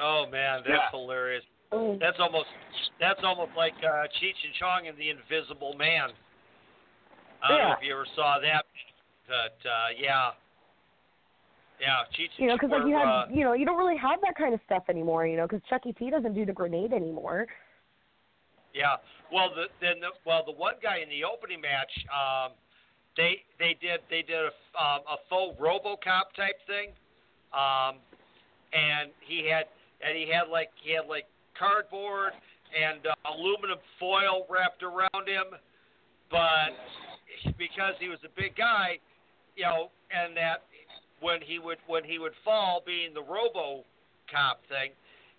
[0.00, 1.44] Oh man, that's hilarious.
[2.00, 2.48] That's almost
[2.98, 6.10] that's almost like uh, Cheech and Chong and the Invisible Man.
[7.42, 8.64] I don't know if you ever saw that,
[9.30, 10.30] but uh, yeah,
[11.80, 14.20] yeah, Cheech You know, because like you have, uh, you know, you don't really have
[14.22, 15.26] that kind of stuff anymore.
[15.26, 17.46] You know, because Chucky T doesn't do the grenade anymore.
[18.74, 18.96] Yeah.
[19.32, 22.52] Well, the then the, well the one guy in the opening match, um,
[23.16, 26.90] they they did they did a um, a faux RoboCop type thing,
[27.54, 28.02] um,
[28.74, 29.70] and he had
[30.02, 31.26] and he had like he had like
[31.56, 32.32] cardboard
[32.74, 35.54] and uh, aluminum foil wrapped around him,
[36.30, 36.74] but
[37.58, 38.98] because he was a big guy,
[39.60, 40.64] you know, and that
[41.20, 44.92] when he would when he would fall, being the RoboCop thing,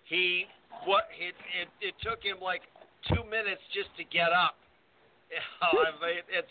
[0.04, 0.44] he
[0.86, 2.62] what it it, it took him like
[3.08, 4.54] two minutes just to get up.
[5.30, 6.46] Know, oh, I mean, it's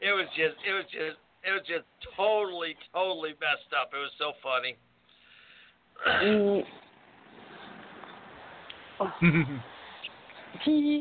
[0.00, 3.94] it was just it was just it was just totally totally messed up.
[3.94, 4.76] It was so funny.
[6.06, 6.64] Mm.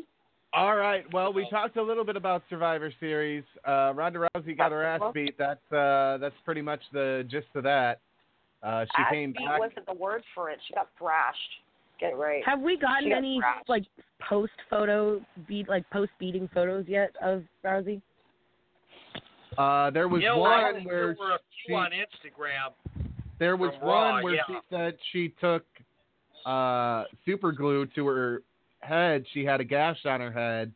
[0.56, 1.03] All right.
[1.11, 3.44] Well, we talked a little bit about Survivor Series.
[3.68, 5.38] Uh, Ronda Rousey got her ass beat.
[5.38, 7.99] That's uh, that's pretty much the gist of that.
[8.64, 9.60] Uh, she Ass came beat back.
[9.60, 10.60] wasn't the word for it.
[10.65, 11.38] She got thrashed.
[11.99, 12.41] Get it right.
[12.45, 13.68] Have we gotten She got any thrashed.
[13.68, 13.84] like
[14.27, 18.02] post photo beat like post beating photos yet of Rousey?
[19.57, 22.72] Uh, there was you know, one where there were a she, on Instagram.
[23.40, 24.41] there was from Raw, one where yeah.
[24.48, 25.65] she said she took
[26.45, 28.41] uh, super glue to her
[28.85, 29.25] head.
[29.33, 30.71] She had a gash on her head,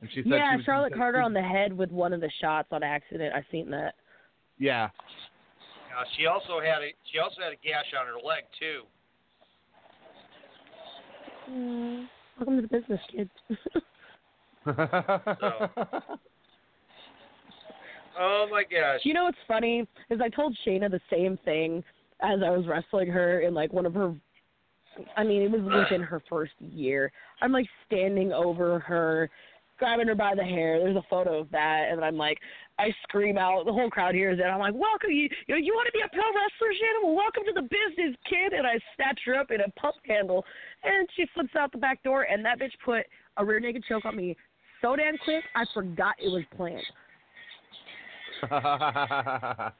[0.00, 2.30] and she said yeah, she was Charlotte Carter on the head with one of the
[2.40, 3.34] shots on accident.
[3.34, 3.94] I've seen that.
[4.58, 4.84] Yeah.
[4.84, 8.82] Uh, she also had a she also had a gash on her leg too.
[11.50, 12.06] Mm,
[12.38, 13.30] welcome to the business, kids.
[18.18, 19.00] Oh my gosh.
[19.04, 21.82] You know what's funny is I told Shayna the same thing
[22.22, 24.14] as I was wrestling her in like one of her.
[25.16, 27.10] I mean, it was within her first year.
[27.42, 29.30] I'm like standing over her,
[29.78, 30.78] grabbing her by the hair.
[30.78, 32.38] There's a photo of that, and I'm like,
[32.78, 33.64] I scream out.
[33.66, 34.44] The whole crowd hears it.
[34.44, 35.28] I'm like, "Welcome, you!
[35.46, 37.02] You, know, you want to be a pro wrestler, Shannon?
[37.04, 40.44] Well, welcome to the business, kid!" And I snatch her up in a pump handle,
[40.82, 42.22] and she flips out the back door.
[42.22, 43.04] And that bitch put
[43.36, 44.36] a rear naked choke on me
[44.84, 46.82] so damn quick, I forgot it was planned.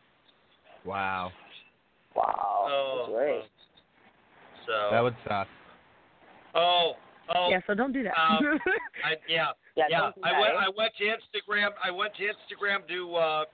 [0.87, 1.31] wow.
[2.17, 2.67] Wow.
[2.71, 3.43] Oh, great.
[3.43, 3.64] Oh.
[4.67, 5.47] So That would suck.
[6.55, 6.93] oh
[7.35, 8.15] oh Yeah, so don't do that.
[8.19, 8.59] Um,
[9.05, 10.01] I, yeah, Yeah, yeah.
[10.01, 10.55] don't I went.
[10.55, 10.67] eh?
[10.67, 11.71] I went to Instagram.
[11.83, 13.45] I went to Instagram to uh,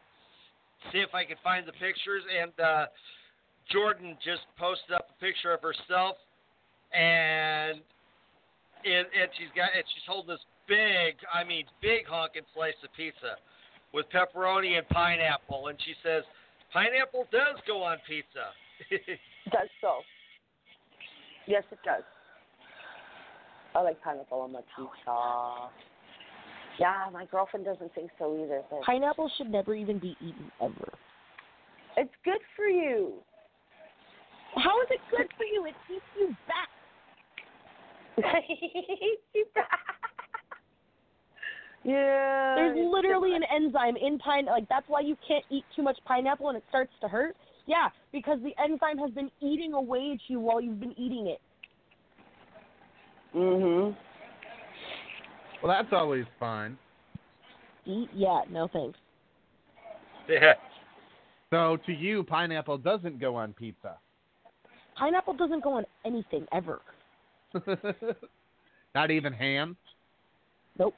[0.92, 2.86] see if I could find the pictures, and uh,
[3.70, 6.16] Jordan just posted up a picture of herself,
[6.92, 7.80] and
[8.84, 12.90] and, and she's got and she's holding this big, I mean, big honking slice of
[12.96, 13.36] pizza
[13.92, 16.22] with pepperoni and pineapple, and she says
[16.72, 18.54] pineapple does go on pizza.
[19.50, 20.00] does so.
[21.51, 22.05] Yes, it does.
[23.74, 25.70] I like pineapple on my pizza.
[26.78, 28.62] Yeah, my girlfriend doesn't think so either.
[28.70, 30.93] But Pineapple should never even be eaten ever.
[31.97, 33.14] it's good for you.
[34.55, 35.66] How is it good for you?
[35.66, 36.68] It keeps you back.
[41.85, 42.55] yeah.
[42.55, 44.47] There's literally an enzyme in pine.
[44.47, 47.35] Like that's why you can't eat too much pineapple and it starts to hurt.
[47.70, 51.40] Yeah, because the enzyme has been eating away at you while you've been eating it.
[53.32, 53.97] Mm Mhm.
[55.62, 56.76] Well, that's always fun.
[57.86, 58.10] Eat?
[58.12, 58.98] Yeah, no thanks.
[60.28, 60.55] Yeah.
[61.51, 63.98] So to you, pineapple doesn't go on pizza.
[64.97, 66.80] Pineapple doesn't go on anything ever.
[68.97, 69.76] Not even ham.
[70.76, 70.97] Nope.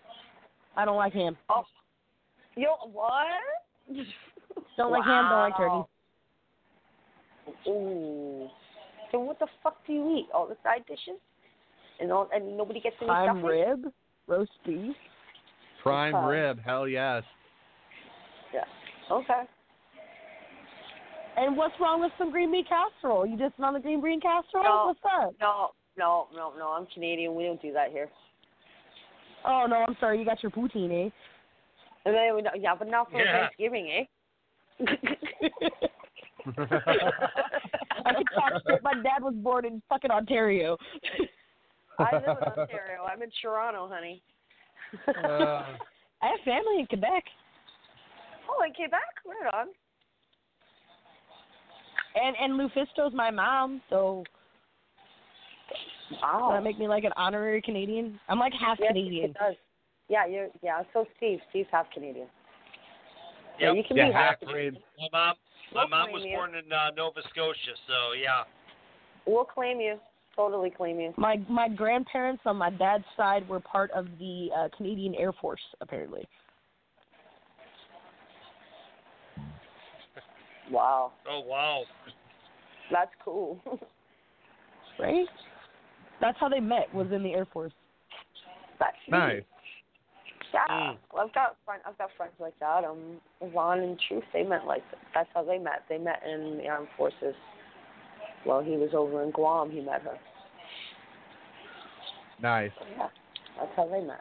[0.75, 1.37] I don't like ham.
[1.51, 1.65] Oh.
[2.57, 3.27] Yo, what?
[4.79, 5.29] Don't like ham.
[5.29, 5.92] Don't like turkey.
[7.67, 8.49] Ooh.
[9.11, 10.29] So what the fuck do you eat?
[10.33, 11.21] All the side dishes?
[12.01, 13.45] And all and nobody gets any Prime stuffing?
[13.45, 13.93] rib,
[14.27, 14.95] roast beef.
[15.83, 16.27] Prime Okay.
[16.27, 16.59] rib.
[16.65, 17.23] Hell yes.
[18.55, 18.65] Yeah.
[19.11, 19.43] Okay.
[21.37, 23.27] And what's wrong with some green bean casserole?
[23.27, 24.65] You just on the green bean casserole?
[24.65, 24.85] No.
[24.87, 25.35] What's up?
[25.41, 26.69] No, no, no, no.
[26.69, 27.35] I'm Canadian.
[27.35, 28.09] We don't do that here.
[29.45, 30.19] Oh no, I'm sorry.
[30.19, 31.11] You got your poutine, eh?
[32.05, 33.43] And then, we- yeah, but not for Yeah.
[33.49, 34.07] Thanksgiving,
[34.81, 34.85] eh?
[36.47, 38.83] I can talk shit.
[38.83, 40.77] My dad was born in fucking Ontario.
[41.99, 43.05] I live in Ontario.
[43.11, 44.23] I'm in Toronto, honey.
[45.09, 45.65] Uh,
[46.23, 47.25] I have family in Quebec.
[48.51, 49.01] Oh, in Quebec?
[49.27, 49.69] Right on.
[52.15, 54.25] And and Lufisto's my mom, so
[56.21, 56.51] Wow.
[56.51, 58.21] does that make me like an honorary Canadian?
[58.29, 59.31] I'm like half Yes, Canadian.
[59.31, 59.55] It does.
[60.09, 60.49] Yeah, you're.
[60.63, 60.83] Yeah.
[60.93, 62.27] So Steve, Steve's half Canadian.
[63.59, 64.37] Yeah, you can be half.
[64.43, 64.73] My
[65.13, 65.35] mom,
[65.75, 66.37] my We'll mom was you.
[66.37, 68.43] born in uh, Nova Scotia, so yeah.
[69.27, 69.99] We'll claim you.
[70.35, 71.13] Totally claim you.
[71.17, 75.61] My my grandparents on my dad's side were part of the uh, Canadian Air Force,
[75.81, 76.27] apparently.
[80.71, 81.83] Wow, Oh wow.
[82.91, 83.59] that's cool.
[84.99, 85.27] Right?
[86.21, 86.93] That's how they met.
[86.95, 87.73] Was in the Air Force.
[88.79, 89.43] that's nice.
[90.53, 92.85] Yeah, well, I've got friend, I've got friends like that.
[92.85, 93.21] Um,
[93.55, 94.83] Ron and Truth, they met like
[95.15, 95.85] that's how they met.
[95.89, 97.35] They met in the armed forces.
[98.45, 100.19] While he was over in Guam, he met her.
[102.41, 102.73] Nice.
[102.97, 103.09] Yeah,
[103.59, 104.21] that's how they met.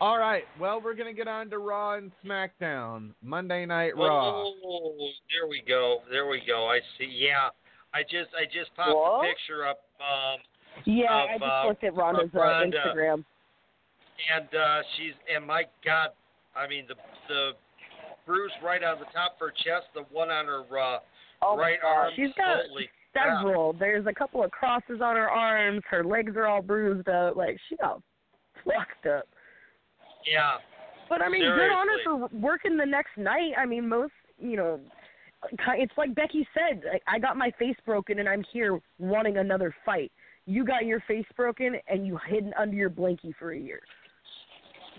[0.00, 0.44] All right.
[0.60, 3.10] Well, we're gonna get on to Raw and SmackDown.
[3.22, 4.44] Monday Night Raw.
[4.44, 5.98] Oh, there we go.
[6.10, 6.66] There we go.
[6.68, 7.08] I see.
[7.10, 7.48] Yeah.
[7.92, 9.22] I just I just popped What?
[9.22, 10.40] the picture up um
[10.84, 13.24] Yeah, Of, I just uh, looked at Ronda's of uh, Instagram.
[14.34, 16.10] And uh she's and my god,
[16.56, 16.94] I mean the
[17.28, 17.50] the
[18.26, 20.98] bruise right on the top of her chest, the one on her uh
[21.42, 22.12] Oh right arm.
[22.16, 23.38] She's got Holy crap.
[23.38, 23.72] Several.
[23.74, 25.82] There's a couple of crosses on her arms.
[25.88, 27.36] Her legs are all bruised up.
[27.36, 28.00] Like she got
[28.64, 29.28] fucked up.
[30.26, 30.56] Yeah.
[31.08, 33.52] But I mean, good on her for working the next night.
[33.58, 34.80] I mean, most you know,
[35.50, 36.82] it's like Becky said.
[37.06, 40.10] I got my face broken, and I'm here wanting another fight.
[40.46, 43.80] You got your face broken, and you hidden under your blankie for a year.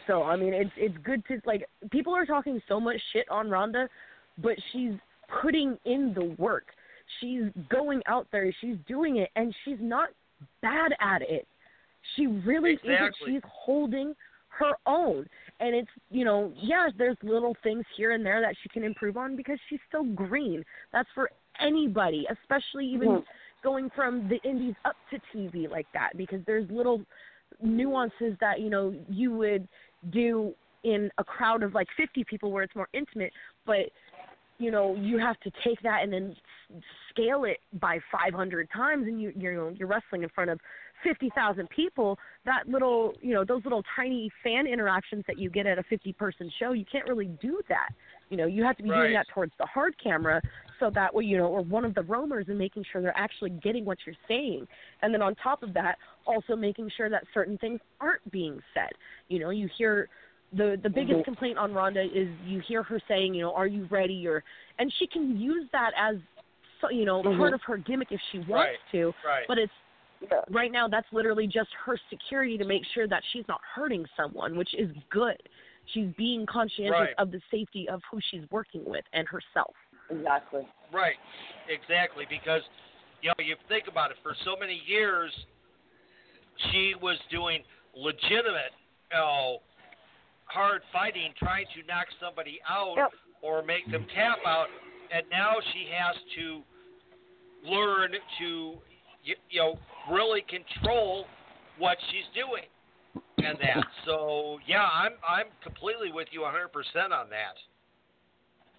[0.08, 3.50] So I mean, it's it's good to like people are talking so much shit on
[3.50, 3.88] Ronda,
[4.42, 4.94] but she's
[5.42, 6.66] putting in the work.
[7.20, 8.54] She's going out there.
[8.62, 10.10] She's doing it, and she's not
[10.62, 11.48] bad at it.
[12.16, 13.16] She really isn't.
[13.26, 14.14] She's holding
[14.60, 15.26] her own.
[15.60, 19.18] And it's, you know, yeah, there's little things here and there that she can improve
[19.18, 20.64] on because she's still green.
[20.94, 21.30] That's for
[21.60, 23.26] anybody, especially even Mhm.
[23.64, 27.06] going from the indies up to TV like that because there's little
[27.62, 29.68] nuances that, you know, you would
[30.12, 30.54] do
[30.84, 33.34] in a crowd of like 50 people where it's more intimate,
[33.66, 33.90] but
[34.58, 36.36] you know, you have to take that and then
[37.10, 40.60] scale it by 500 times and you you know, you're wrestling in front of
[41.04, 45.78] 50,000 people, that little, you know, those little tiny fan interactions that you get at
[45.78, 47.90] a 50 person show, you can't really do that.
[48.30, 49.02] You know, you have to be Right.
[49.02, 50.42] doing that towards the hard camera
[50.80, 53.52] so that way, you know, or one of the roamers and making sure they're actually
[53.52, 54.68] getting what you're saying.
[55.02, 58.92] And then on top of that, also making sure that certain things aren't being said.
[59.28, 60.10] You know, you hear
[60.54, 61.26] the the biggest Mhm.
[61.26, 64.44] complaint on Ronda is you hear her saying, you know, are you ready or
[64.80, 66.16] and she can use that as
[66.88, 67.38] so, you know, Mhm.
[67.38, 68.80] part of her gimmick if she wants Right.
[68.92, 69.14] to.
[69.24, 69.48] Right.
[69.48, 69.74] But it's
[70.50, 74.56] right now that's literally just her security to make sure that she's not hurting someone,
[74.58, 75.38] which is good.
[75.88, 77.16] She's being conscientious Right.
[77.18, 79.76] of the safety of who she's working with and herself.
[80.10, 80.68] Exactly.
[80.92, 81.18] Right,
[81.68, 82.26] exactly.
[82.26, 82.64] Because
[83.22, 84.18] you know, you think about it.
[84.18, 85.46] For so many years,
[86.58, 87.64] she was doing
[87.96, 88.74] legitimate,
[89.12, 89.62] you know,
[90.46, 93.14] hard fighting, trying to knock somebody out Yep.
[93.42, 94.70] or make them tap out,
[95.12, 96.64] and now she has to
[97.66, 98.74] learn to,
[99.24, 99.78] you, you know,
[100.12, 101.26] really control
[101.78, 102.64] what she's doing
[103.38, 103.86] and that.
[104.06, 107.58] So yeah, I'm I'm completely with you 100% on that.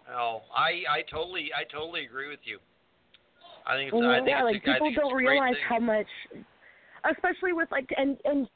[0.08, 2.58] Oh, I I totally I totally agree with you.
[3.66, 6.06] I think it's, I think yeah, it's, like a- people don't realize how much,
[7.10, 8.48] especially with like and and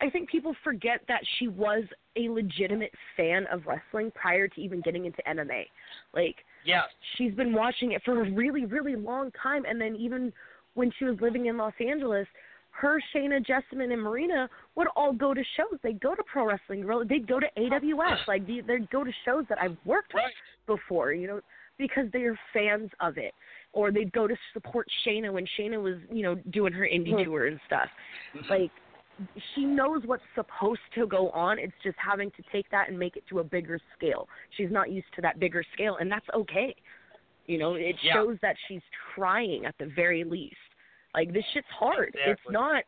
[0.00, 1.84] I think people forget that she was
[2.16, 5.64] a legitimate fan of wrestling prior to even getting into MMA.
[6.14, 6.36] Like
[6.66, 6.84] Yes.
[7.16, 10.32] she's been watching it for a really really long time, and then even
[10.74, 12.26] when she was living in Los Angeles.
[12.78, 15.80] Her, Shayna, Jessamyn, and Marina would all go to shows.
[15.82, 17.06] They'd go to Pro Wrestling Guerrilla.
[17.06, 18.18] They'd go to AWS.
[18.28, 20.34] Like they- they'd go to shows that I've worked Right.
[20.66, 21.40] before, you know,
[21.78, 23.34] because they're fans of it.
[23.72, 27.24] Or they'd go to support Shayna when Shayna was, you know, doing her indie Mhm.
[27.24, 27.88] tour and stuff.
[28.50, 28.70] Like
[29.54, 31.58] she knows what's supposed to go on.
[31.58, 34.28] It's just having to take that and make it to a bigger scale.
[34.56, 36.74] She's not used to that bigger scale, and that's okay.
[37.46, 38.14] You know, it Yeah.
[38.14, 38.82] shows that she's
[39.14, 40.56] trying at the very least.
[41.14, 42.14] Like this shit's hard.
[42.14, 42.84] It's not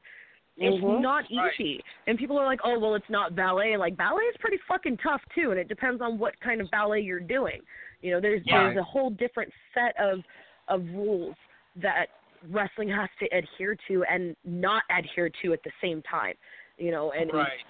[0.61, 1.01] it's Mhm.
[1.01, 1.53] not Right.
[1.61, 1.85] easy.
[2.09, 5.23] And people are like, "Oh, well, it's not ballet." Like ballet is pretty fucking tough
[5.33, 7.63] too, and it depends on what kind of ballet you're doing.
[8.01, 8.65] You know, there's Yeah.
[8.65, 10.25] there's a whole different set of
[10.67, 11.37] of rules
[11.77, 12.11] that
[12.51, 16.35] wrestling has to adhere to and not adhere to at the same time.
[16.77, 17.65] You know, and Right.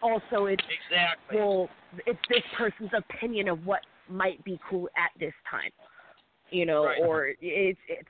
[0.00, 1.38] also it's Exactly.
[1.38, 1.68] well,
[2.06, 5.70] it's this person's opinion of what might be cool at this time.
[6.50, 7.00] You know, Right.
[7.00, 8.08] or it's it's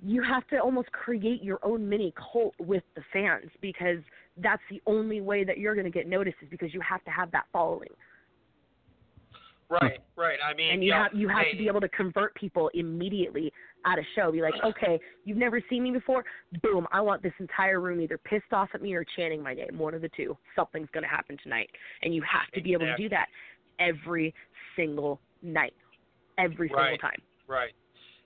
[0.00, 3.98] you have to almost create your own mini cult with the fans because
[4.36, 7.10] that's the only way that you're going to get noticed is because you have to
[7.10, 7.90] have that following
[9.70, 10.00] Right.
[10.16, 10.38] Right.
[10.44, 12.70] I mean, and you know, have you have hey, to be able to convert people
[12.72, 13.52] immediately
[13.84, 14.32] at a show.
[14.32, 16.24] Be like, okay, you've never seen me before.
[16.62, 16.86] Boom!
[16.90, 19.76] I want this entire room either pissed off at me or chanting my name.
[19.78, 20.36] One of the two.
[20.56, 21.68] Something's going to happen tonight,
[22.02, 23.26] and you have to be able to do that
[23.78, 24.34] every
[24.74, 25.74] single night,
[26.38, 27.20] every single time.
[27.46, 27.72] Right.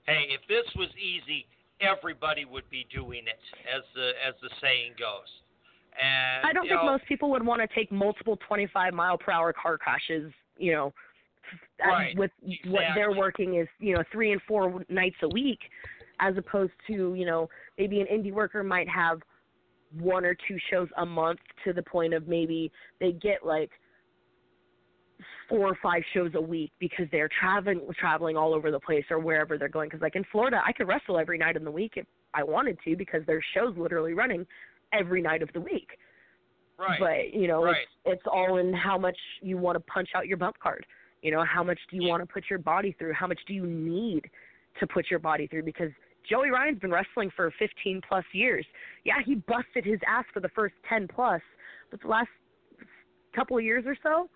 [0.06, 1.46] Hey, if this was easy,
[1.80, 3.40] everybody would be doing it,
[3.74, 5.28] as the as the saying goes.
[6.00, 9.32] And I don't think know, most people would want to take multiple 25 mile per
[9.32, 10.32] hour car crashes.
[10.56, 10.94] You know,
[11.84, 12.30] Uh, right, with
[12.66, 15.58] what they're working is you know three and four nights a week,
[16.20, 17.48] as opposed to you know
[17.78, 19.20] maybe an indie worker might have
[19.98, 22.70] one or two shows a month to the point of maybe
[23.00, 23.70] they get like
[25.48, 29.18] four or five shows a week because they're traveling traveling all over the place or
[29.18, 29.88] wherever they're going.
[29.88, 32.78] Because like in Florida I could wrestle every night in the week if I wanted
[32.84, 34.46] to because there's shows literally running
[34.92, 35.90] every night of the week.
[36.78, 36.98] Right.
[36.98, 37.76] but you know right.
[38.04, 40.84] it's it's all in how much you want to punch out your bump card
[41.22, 43.54] you know how much do you want to put your body through how much do
[43.54, 44.22] you need
[44.78, 45.90] to put your body through because
[46.28, 48.66] Joey Ryan's been wrestling for 15 plus years
[49.04, 51.40] yeah he busted his ass for the first 10 plus
[51.90, 52.28] but the last
[53.34, 54.28] couple of years or so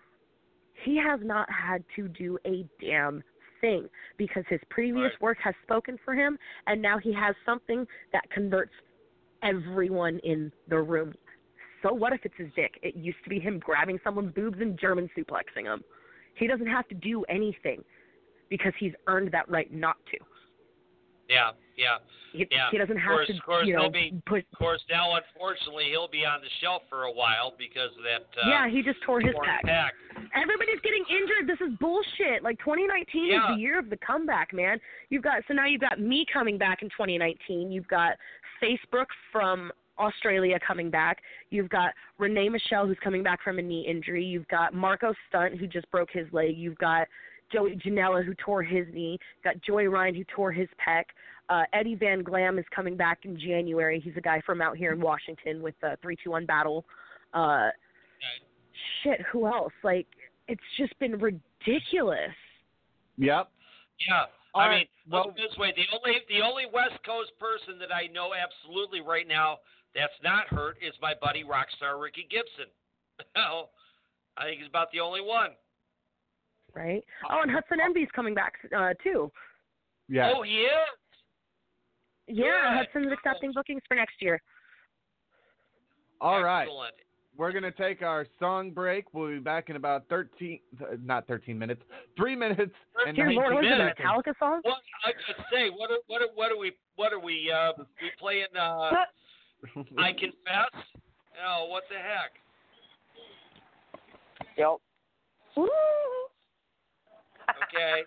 [0.83, 3.23] he has not had to do a damn
[3.61, 3.87] thing
[4.17, 5.21] because his previous Right.
[5.21, 6.37] work has spoken for him
[6.67, 8.73] and now he has something that converts
[9.43, 11.13] everyone in the room
[11.83, 12.79] so what if it's his dick?
[12.81, 15.83] It used to be him grabbing someone's boobs and German suplexing them.
[16.37, 17.83] He doesn't have to do anything
[18.49, 20.17] because he's earned that right not to.
[21.29, 21.51] Yeah.
[21.75, 21.97] Yeah.
[22.31, 22.69] He, Yeah.
[22.71, 24.45] he doesn't have course- to, course, you know, be- put.
[24.53, 28.27] Of course, now unfortunately he'll be on the shelf for a while because of that.
[28.41, 29.61] Uh, yeah, he just tore his pec.
[29.65, 29.89] pec.
[30.33, 31.47] Everybody's getting injured.
[31.47, 32.43] This is bullshit.
[32.43, 33.41] Like 2019 Yeah.
[33.51, 34.79] is the year of the comeback, man.
[35.09, 37.71] You've got so now you've got me coming back in 2019.
[37.71, 38.17] You've got
[38.61, 41.19] Facebook from Australia coming back.
[41.49, 44.23] You've got Renee Michelle who's coming back from a knee injury.
[44.23, 46.57] You've got Marco Stunt who just broke his leg.
[46.57, 47.07] You've got
[47.51, 49.17] Joey Janela who tore his knee.
[49.37, 51.03] You've got Joey Ryan who tore his pec.
[51.49, 53.99] Uh, Eddie Van Glam is coming back in January.
[53.99, 56.83] He's a guy from out here in Washington with the 321 battle.
[57.33, 57.69] Uh,
[59.03, 59.73] shit, who else?
[59.83, 60.07] Like,
[60.47, 62.35] it's just been ridiculous.
[63.17, 63.49] Yep.
[64.07, 64.25] Yeah.
[64.53, 66.97] All I right, mean, well- let's put it this way: the only the only West
[67.05, 69.57] Coast person that I know absolutely right now
[69.95, 72.71] that's not hurt is my buddy Rockstar Ricky Gibson.
[73.35, 73.71] Well,
[74.37, 75.49] I think he's about the only one.
[76.75, 77.03] right?
[77.31, 79.31] Oh, and Hudson Envy's coming back uh, too.
[80.07, 80.31] Yeah.
[80.35, 80.69] Oh, he is.
[82.27, 82.87] Yeah, Good.
[82.93, 84.39] Hudson's accepting bookings for next year.
[86.21, 86.63] All right.
[86.63, 86.93] Excellent.
[87.37, 89.13] We're going to take our song break.
[89.13, 91.81] We'll be back in about 13, uh, not 13 minutes,
[92.17, 92.73] three minutes
[93.05, 94.01] and Dear 19 Lord, was it a.
[94.01, 94.59] Metallica song?
[94.63, 95.69] What I could say?
[95.69, 96.71] What are, what are, what are we?
[96.95, 97.51] What are we?
[97.51, 98.47] Uh, we playing?
[98.59, 98.91] Uh,
[99.97, 100.71] I confess.
[101.47, 102.33] Oh, what the heck?
[104.57, 104.77] Yep.
[107.63, 108.03] Okay.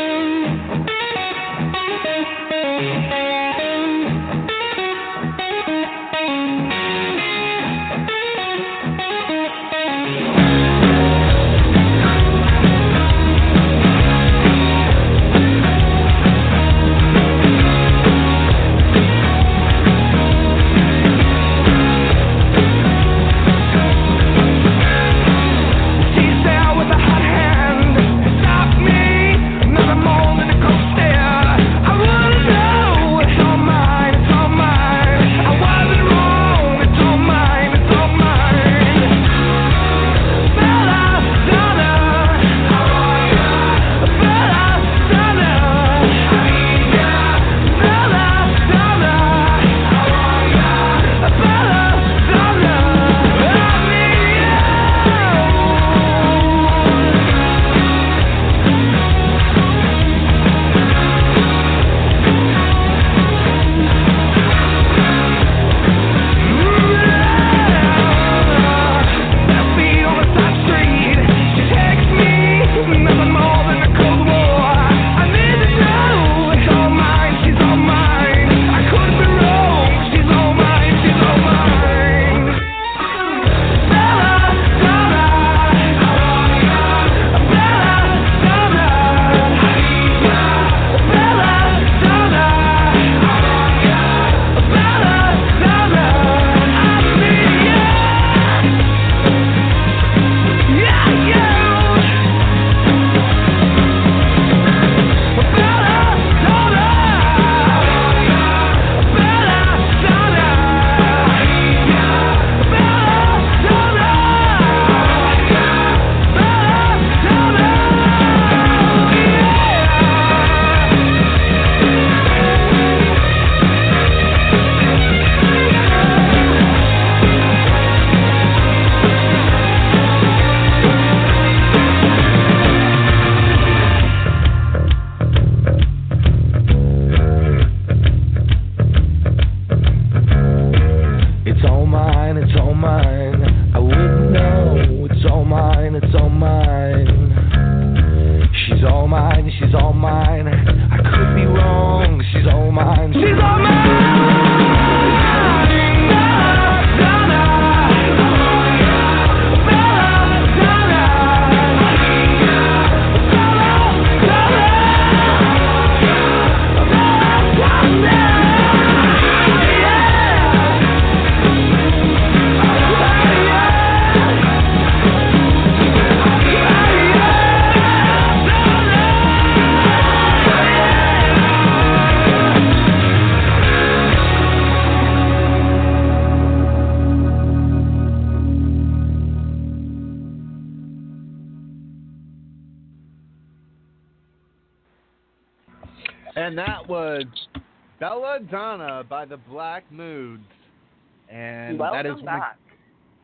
[202.03, 202.57] that is one of, back.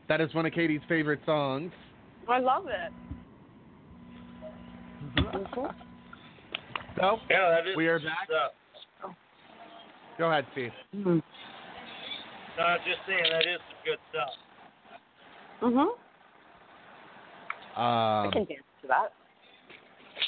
[0.08, 1.72] that is one of Katie's favorite songs.
[2.28, 2.92] I love it.
[6.96, 8.26] So Yeah, that is we are good back.
[8.26, 8.52] stuff.
[10.18, 10.72] Go ahead, Steve.
[10.92, 11.10] No,
[12.58, 14.34] I'm just saying that is some good stuff.
[15.62, 15.98] Mhm.
[17.76, 19.12] I Um, can dance to that.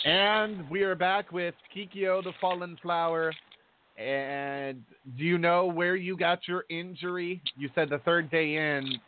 [0.04, 3.32] and we are back with Kikyo the Fallen Flower.
[4.00, 4.82] And
[5.18, 7.42] do you know where you got your injury?
[7.56, 8.98] You said the third day in.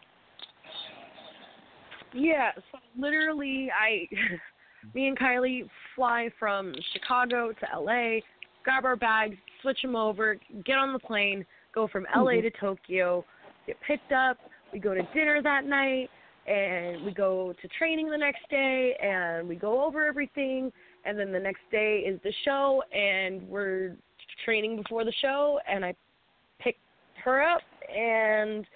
[2.14, 4.06] Yeah, so literally, I,
[4.94, 8.20] me and Kylie fly from Chicago to LA,
[8.64, 10.36] grab our bags, switch them over,
[10.66, 12.42] get on the plane, go from LA Mhm.
[12.42, 13.24] to Tokyo,
[13.66, 14.36] get picked up.
[14.74, 16.10] We go to dinner that night,
[16.46, 20.70] and we go to training the next day, and we go over everything.
[21.04, 23.96] And then the next day is the show, and we're
[24.44, 25.94] training before the show, and I
[26.60, 26.80] picked
[27.24, 27.62] her up,
[27.94, 28.66] and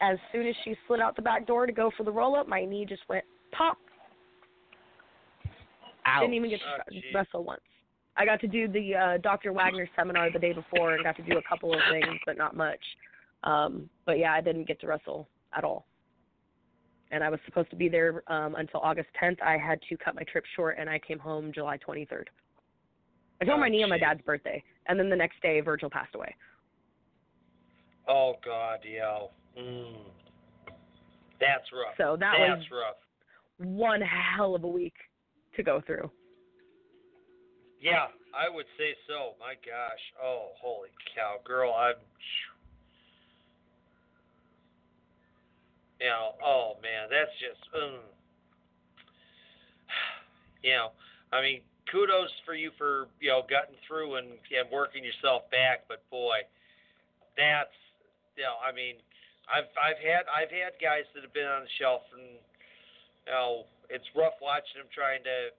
[0.00, 2.48] as soon as she slid out the back door to go for the roll up,
[2.48, 3.78] my knee just went pop.
[6.04, 7.60] I didn't even get to Oh, wrestle once.
[8.16, 9.52] I got to do the uh, Dr.
[9.52, 12.56] Wagner seminar the day before and got to do a couple of things, but not
[12.56, 12.80] much.
[13.44, 15.86] Um, but yeah, I didn't get to wrestle at all.
[17.10, 19.40] And I was supposed to be there um, until August 10th.
[19.40, 22.24] I had to cut my trip short, and I came home July 23rd.
[23.40, 25.90] I tore Oh, my knee on my dad's birthday, and then the next day, Virgil
[25.90, 26.34] passed away.
[28.08, 29.18] Oh God, yeah.
[29.60, 29.96] Mm.
[31.40, 31.94] That's rough.
[31.98, 32.96] So that That's was rough.
[33.58, 34.94] one hell of a week
[35.56, 36.10] to go through.
[37.80, 39.34] Yeah, I would say so.
[39.38, 40.02] My gosh.
[40.22, 41.72] Oh, holy cow, girl.
[41.74, 41.94] I'm.
[46.00, 47.58] You know, oh man, that's just.
[47.74, 47.98] Um,
[50.62, 50.90] you know,
[51.32, 51.60] I mean,
[51.90, 56.44] kudos for you for you know gutting through and and working yourself back, but boy,
[57.36, 57.74] that's
[58.36, 58.96] you know, I mean,
[59.50, 62.38] I've I've had I've had guys that have been on the shelf and
[63.26, 65.50] you know it's rough watching them trying to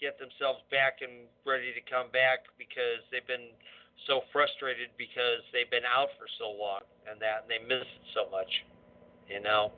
[0.00, 3.54] get themselves back and ready to come back because they've been
[4.10, 8.04] so frustrated because they've been out for so long and that and they miss it
[8.12, 8.50] so much.
[9.30, 9.72] You know,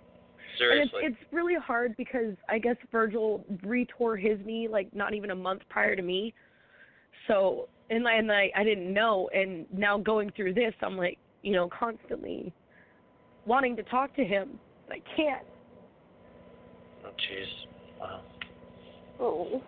[0.58, 1.04] seriously.
[1.04, 5.30] And it's it's really hard because I guess Virgil retore his knee like not even
[5.30, 6.34] a month prior to me.
[7.28, 11.18] So and I and I, I didn't know and now going through this I'm like,
[11.42, 12.52] you know, constantly
[13.46, 14.58] wanting to talk to him.
[14.90, 15.44] I can't.
[17.04, 18.00] oh jeez.
[18.00, 18.20] Wow.
[19.18, 19.62] Oh.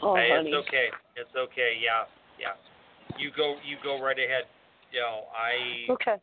[0.00, 0.50] Oh, hey, honey.
[0.50, 0.86] it's okay.
[1.16, 1.74] It's okay.
[1.82, 2.06] Yeah,
[2.38, 2.54] yeah.
[3.18, 3.56] You go.
[3.66, 4.44] You go right ahead.
[4.92, 5.92] You know, I.
[5.92, 6.22] Okay.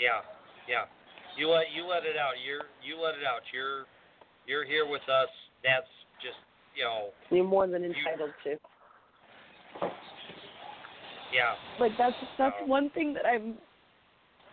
[0.00, 0.24] Yeah,
[0.68, 0.88] yeah.
[1.36, 2.34] You let you let it out.
[2.44, 3.42] You're you let it out.
[3.52, 3.84] You're
[4.46, 5.28] you're here with us.
[5.62, 5.86] That's
[6.22, 6.38] just
[6.76, 7.08] you know.
[7.30, 8.56] You're more than entitled to.
[11.32, 11.54] Yeah.
[11.80, 13.58] Like that's that's So- one thing that I'm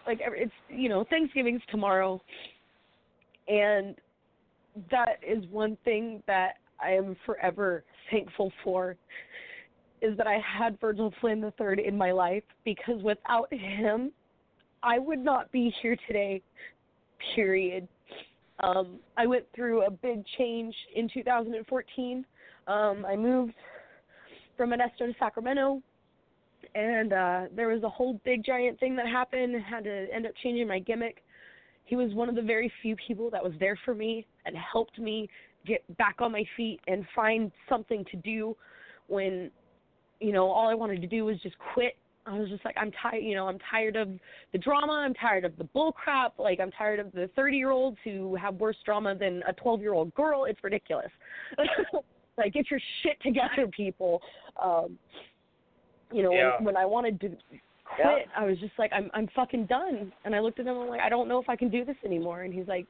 [0.07, 2.19] like every- it's you know Thanksgiving's tomorrow,
[3.47, 3.95] and
[4.89, 8.97] that is one thing that I am forever thankful for
[10.01, 14.11] is that I had Virgil Flynn the third in my life because without him,
[14.83, 16.41] I would not be here today.
[17.35, 17.87] Period.
[18.61, 22.25] Um, I went through a big change in 2014.
[22.67, 23.53] Um, I moved
[24.57, 25.81] from Modesto to Sacramento
[26.75, 30.31] and uh there was a whole big giant thing that happened had to end up
[30.43, 31.23] changing my gimmick
[31.85, 34.99] he was one of the very few people that was there for me and helped
[34.99, 35.27] me
[35.65, 38.55] get back on my feet and find something to do
[39.07, 39.51] when
[40.19, 42.91] you know all i wanted to do was just quit i was just like i'm
[43.01, 44.09] tired you know i'm tired of
[44.51, 47.71] the drama i'm tired of the bull crap like i'm tired of the 30 year
[47.71, 51.11] olds who have worse drama than a 12 year old girl it's ridiculous
[52.37, 54.21] like get your shit together people
[54.61, 54.97] um
[56.13, 56.55] you know, Yeah.
[56.57, 57.29] when, when I wanted to
[57.85, 60.11] quit, I was just like, I'm I'm fucking done.
[60.25, 61.85] And I looked at him and I'm like, I don't know if I can do
[61.85, 62.41] this anymore.
[62.41, 62.85] And he's like,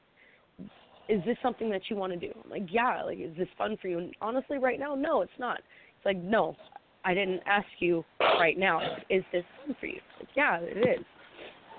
[1.07, 2.33] Is this something that you want to do?
[2.43, 3.03] I'm like, Yeah.
[3.03, 3.99] Like, is this fun for you?
[3.99, 5.57] And honestly, right now, no, it's not.
[5.59, 6.55] It's like, no,
[7.03, 8.79] I didn't ask you right now.
[9.09, 9.99] Is this fun for you?
[10.19, 11.05] Like, yeah, it is.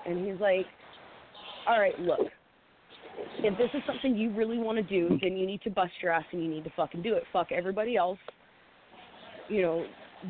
[0.05, 0.65] And he's like,
[1.67, 2.19] All right, look.
[3.39, 6.11] If this is something you really want to do, then you need to bust your
[6.11, 7.23] ass and you need to fucking do it.
[7.31, 8.17] Fuck everybody else.
[9.49, 9.85] You know,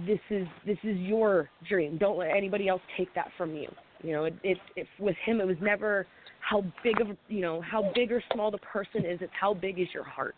[0.06, 1.98] this is this is your dream.
[1.98, 3.70] Don't let anybody else take that from you.
[4.04, 6.08] You know, it, it, it with him it was never
[6.42, 9.20] how big of you know how big or small the person is.
[9.22, 10.36] It's how big is your heart.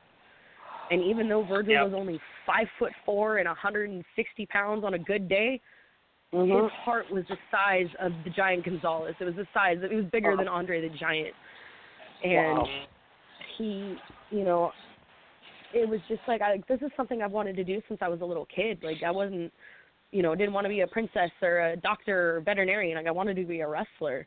[0.92, 1.86] And even though Virgil Yep.
[1.86, 5.62] was only five foot four and 160 pounds on a good day,
[6.32, 6.64] Mhm.
[6.64, 9.16] his heart was the size of the giant Gonzalez.
[9.20, 9.82] It was the size.
[9.82, 10.38] It was bigger Wow.
[10.38, 11.36] than Andre the Giant.
[12.24, 12.70] And Wow.
[13.58, 13.98] he,
[14.32, 14.74] you know,
[15.74, 18.22] it was just like I this is something I've wanted to do since I was
[18.22, 18.84] a little kid.
[18.84, 19.52] Like I wasn't
[20.12, 22.96] you know, didn't want to be a princess or a doctor or veterinarian.
[22.96, 24.26] Like I wanted to be a wrestler.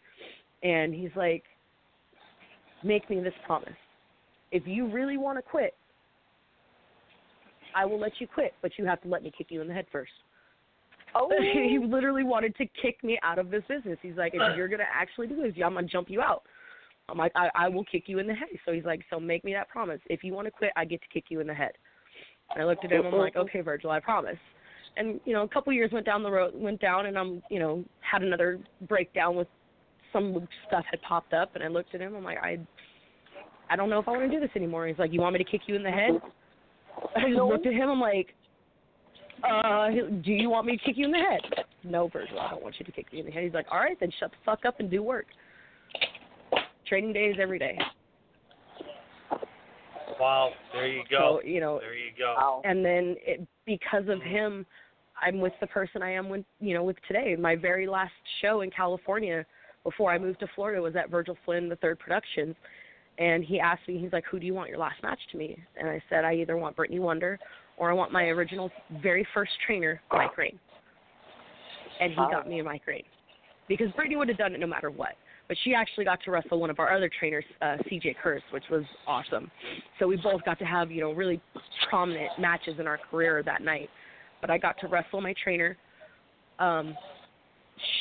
[0.63, 1.45] And he's like,
[2.83, 3.77] Make me this promise.
[4.51, 5.75] If you really want to quit,
[7.75, 9.75] I will let you quit, but you have to let me kick you in the
[9.75, 10.13] head first.
[11.15, 11.31] Oh.
[11.41, 13.99] he literally wanted to kick me out of this business.
[14.03, 16.43] He's like, if you're gonna actually do this, I'm gonna jump you out.
[17.09, 18.49] I'm like, I, I will kick you in the head.
[18.67, 20.01] So he's like, so make me that promise.
[20.07, 21.73] If you want to quit, I get to kick you in the head.
[22.55, 23.07] And I looked at him.
[23.07, 24.37] I'm like, okay, Virgil, I promise.
[24.97, 27.61] And you know, a couple years went down the road, went down, and I'm, you
[27.61, 28.59] know, had another
[28.89, 29.49] breakdown with
[30.13, 32.15] some stuff had popped up, and I looked at him.
[32.15, 32.59] I'm like, I,
[33.71, 34.87] I don't know if I want to do this anymore.
[34.87, 36.21] He's like, you want me to kick you in the head?
[37.17, 37.89] I just looked at him.
[37.91, 38.35] I'm like,
[39.45, 39.89] uh,
[40.25, 41.65] do you want me to kick you in the head?
[41.85, 43.45] No, Virgil, I don't want you to kick me in the head.
[43.45, 45.27] He's like, all right, then shut the fuck up and do work.
[46.87, 47.79] Training days every day.
[50.19, 51.41] Wow, there you go.
[51.41, 52.61] So, you know, there you go.
[52.65, 54.67] and then it, because of him,
[55.23, 57.37] I'm with the person I am with, you know, with today.
[57.37, 58.13] My very last
[58.43, 59.45] show in California
[59.85, 62.55] before I moved to Florida was at Virgil Flynn, the Third Productions,
[63.19, 65.59] and he asked me, he's like, "Who do you want your last match to be?"
[65.77, 67.39] And I said, "I either want Brittany Wonder
[67.77, 68.71] or I want my original,
[69.03, 70.59] very first trainer, Mike Rain."
[72.01, 73.03] And he got me a Mike Rain
[73.69, 75.17] because Brittany would have done it no matter what.
[75.49, 78.65] But she actually got to wrestle one of our other trainers, uh, CJ Kurz, which
[78.71, 79.51] was awesome.
[79.99, 81.41] So we both got to have, you know, really
[81.89, 83.89] prominent matches in our career that night.
[84.43, 85.77] But I got to wrestle my trainer.
[86.59, 86.95] Um,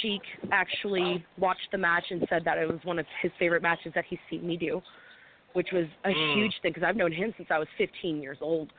[0.01, 0.21] Sheik
[0.51, 4.05] actually watched the match and said that it was one of his favorite matches that
[4.09, 4.81] he's seen me do,
[5.57, 6.35] which was a Mm.
[6.35, 8.71] huge thing because I've known him since I was 15 years old.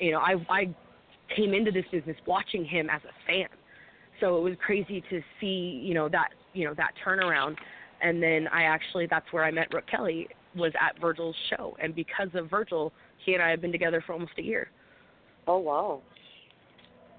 [0.00, 0.74] You know, I I
[1.28, 3.48] came into this business watching him as a fan,
[4.18, 7.58] so it was crazy to see you know that you know that turnaround.
[8.00, 11.94] And then I actually that's where I met Rook Kelly was at Virgil's show, and
[11.94, 14.70] because of Virgil, he and I have been together for almost a year.
[15.46, 16.00] Oh wow.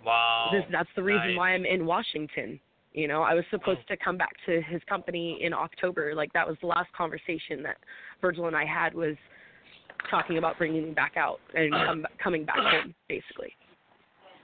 [0.03, 0.49] Wow.
[0.51, 1.37] This, that's the reason nice.
[1.37, 2.59] why I'm in Washington.
[2.99, 6.13] You know, I was supposed to come back to his company in October.
[6.13, 7.77] Like that was the last conversation that
[8.19, 9.15] Virgil and I had was
[10.11, 13.55] talking about bringing me back out and come, coming back home, basically.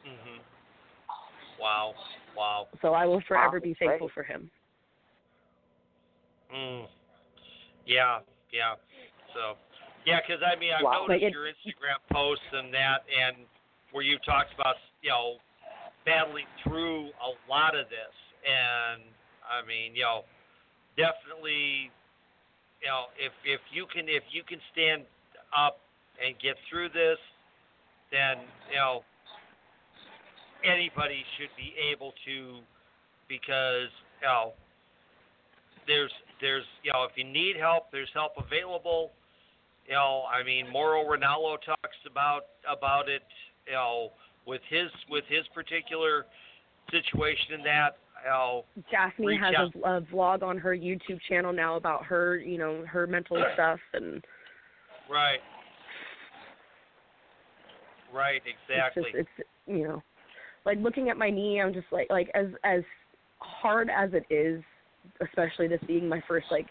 [0.06, 0.38] hmm
[1.60, 1.96] Wow.
[2.38, 2.68] Wow.
[2.82, 4.50] So I will forever be thankful for him.
[6.56, 6.86] Mm.
[7.86, 8.20] Yeah.
[8.54, 8.76] Yeah.
[9.34, 9.58] So.
[10.06, 10.92] Yeah, because I mean, I've Wow.
[11.08, 13.36] noticed Like it- your Instagram posts and that, and
[13.92, 15.40] where you talked about, you know,
[16.06, 18.14] battling through a lot of this,
[18.46, 19.02] and
[19.42, 20.22] I mean, you know,
[20.98, 21.90] definitely,
[22.82, 25.04] you know, if if you can if you can stand
[25.58, 25.80] up
[26.22, 27.20] and get through this,
[28.12, 28.38] then
[28.70, 29.02] you know
[30.64, 32.62] anybody should be able to,
[33.28, 33.90] because
[34.22, 34.54] you know
[35.88, 39.12] there's there's you know if you need help, there's help available.
[39.88, 43.22] You know, I mean, Mauro Ranallo talks about about it.
[43.68, 44.10] You know,
[44.46, 46.26] with his with his particular
[46.92, 47.98] situation in that.
[48.26, 49.72] Know, Daffney has out.
[49.84, 53.80] a, a vlog on her YouTube channel now about her, you know, her mental stuff
[53.94, 54.24] and
[55.10, 55.40] Right.
[58.12, 58.42] Right.
[58.46, 59.04] Exactly.
[59.14, 60.02] It's just it's you know,
[60.66, 62.82] like looking at my knee, I'm just like like as as
[63.40, 64.64] hard as it is,
[65.22, 66.68] especially this being my first like.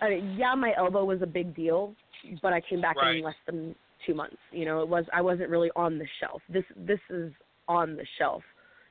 [0.00, 1.94] I mean, yeah, my elbow was a big deal,
[2.42, 3.16] but I came back Right.
[3.16, 4.36] in less than two months.
[4.50, 6.42] You know, it was I wasn't really on the shelf.
[6.50, 7.32] This this is
[7.68, 8.42] on the shelf.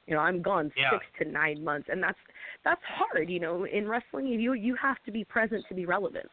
[0.08, 0.92] You know, I'm gone Yeah.
[0.92, 2.20] six to nine months, and that's
[2.64, 3.30] that's hard.
[3.30, 6.30] You know, in wrestling, you you have to be present to be relevant.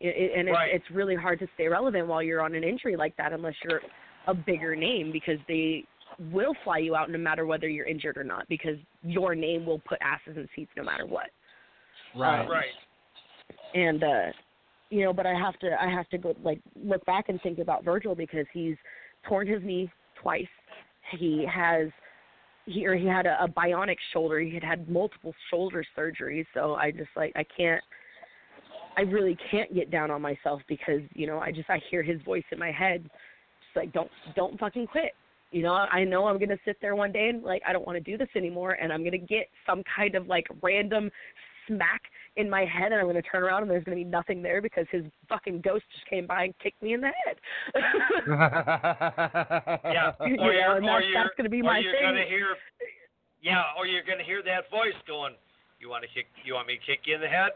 [0.00, 0.72] It, and Right.
[0.72, 3.54] it's, it's really hard to stay relevant while you're on an injury like that unless
[3.64, 3.80] you're
[4.26, 5.84] a bigger name because they
[6.32, 9.78] will fly you out no matter whether you're injured or not because your name will
[9.80, 11.30] put asses in seats no matter what.
[12.14, 12.48] Right.
[12.48, 12.72] Right.
[13.74, 14.32] And uh
[14.90, 17.58] you know, but I have to I have to go like look back and think
[17.58, 18.76] about Virgil because he's
[19.28, 19.90] torn his knee
[20.20, 20.46] twice.
[21.18, 21.88] He has
[22.66, 24.40] he or he had a, a bionic shoulder.
[24.40, 26.46] He had had multiple shoulder surgeries.
[26.54, 27.82] So I just like I can't
[28.96, 32.20] I really can't get down on myself because you know I just I hear his
[32.22, 35.12] voice in my head, just like don't don't fucking quit.
[35.50, 38.02] You know I know I'm gonna sit there one day and like I don't want
[38.02, 41.10] to do this anymore, and I'm gonna get some kind of like random
[41.66, 42.02] smack
[42.36, 44.86] in my head, and I'm gonna turn around and there's gonna be nothing there because
[44.90, 47.36] his fucking ghost just came by and kicked me in the head.
[49.84, 50.12] Yeah.
[50.26, 52.02] You Or know, you're, and or that's- that's gonna be or my you're thing.
[52.02, 52.56] gonna hear.
[53.42, 55.34] Yeah, or you're gonna hear that voice going.
[55.80, 56.26] You want to kick?
[56.44, 57.50] You want me to kick you in the head?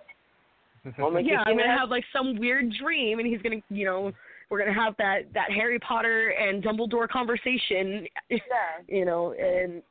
[1.24, 4.12] yeah, I'm gonna have like some weird dream, and he's gonna, you know,
[4.50, 8.06] we're gonna have that that Harry Potter and Dumbledore conversation.
[8.86, 9.82] You know, and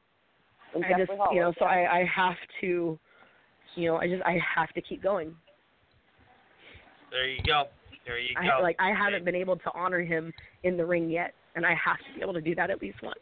[0.76, 1.66] In I just, you know, so.
[1.66, 3.00] I I have to,
[3.78, 5.34] you know, I just I have to keep going.
[7.12, 7.66] There you go.
[8.06, 8.64] There you I go.
[8.64, 10.34] like I haven't been able to honor him
[10.64, 13.02] in the ring yet, and I have to be able to do that at least
[13.04, 13.16] once.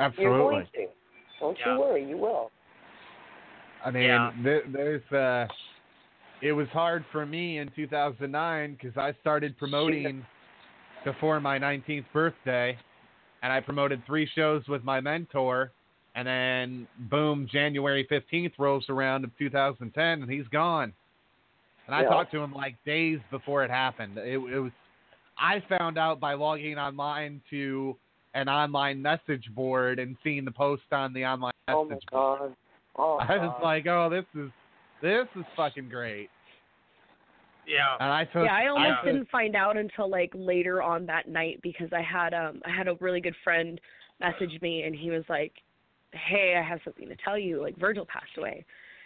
[0.00, 0.38] Absolutely.
[0.38, 0.86] You're going to.
[1.40, 1.74] Don't Yeah.
[1.74, 2.50] you worry, you will.
[3.84, 4.32] I mean, Yeah.
[4.42, 5.48] there, there's uh,
[6.40, 10.24] it was hard for me in 2009 because I started promoting
[11.04, 12.78] before my 19th birthday,
[13.42, 15.72] and I promoted three shows with my mentor,
[16.14, 20.92] and then boom, January 15th rolls around of 2010, and he's gone.
[21.86, 22.08] And I Yeah.
[22.08, 24.16] talked to him like days before it happened.
[24.18, 24.72] It, it was
[25.38, 27.96] I found out by logging online to
[28.34, 32.38] an online message board and seeing the post on the online Oh my message board.
[32.40, 32.56] god.
[32.96, 33.62] Oh, I was God.
[33.62, 34.50] like, oh, this is
[35.00, 36.28] this is fucking great.
[37.66, 37.96] Yeah.
[38.00, 41.28] And I took yeah, I almost took- didn't find out until like later on that
[41.28, 43.80] night because I had um I had a really good friend
[44.20, 45.52] message me and he was like,
[46.12, 47.60] "Hey, I have something to tell you.
[47.62, 48.64] Like Virgil passed away."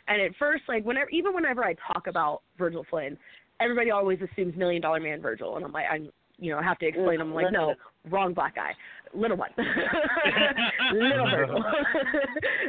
[0.09, 3.16] And at first, like whenever even whenever I talk about Virgil Flynn,
[3.61, 6.78] everybody always assumes Million Dollar Man Virgil, and I'm like, I'm you know I have
[6.78, 7.20] to explain.
[7.20, 7.74] I'm like, no,
[8.11, 8.73] wrong black guy,
[9.15, 9.51] little one,
[10.95, 11.65] little Virgil,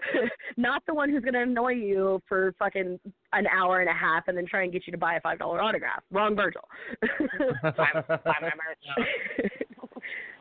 [0.58, 3.00] not the one who's gonna annoy you for fucking
[3.34, 5.40] an hour and a half and then try and get you to buy a five
[5.40, 6.02] dollar autograph.
[6.12, 6.64] Wrong Virgil.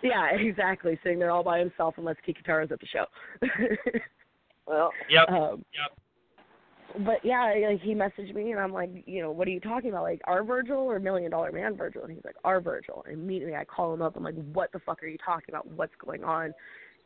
[0.02, 0.98] Yeah, exactly.
[1.02, 3.04] Sitting there all by himself and let's kick guitars at the show.
[4.66, 5.28] well, Yep.
[5.28, 7.04] Um, yep.
[7.06, 9.90] but yeah, like he messaged me and I'm like, you know, what are you talking
[9.90, 10.02] about?
[10.02, 12.02] Like our Virgil or Million Dollar Man Virgil?
[12.02, 13.04] And he's like, our Virgil.
[13.06, 14.16] And immediately I call him up.
[14.16, 15.66] I'm like, what the fuck are you talking about?
[15.72, 16.52] What's going on?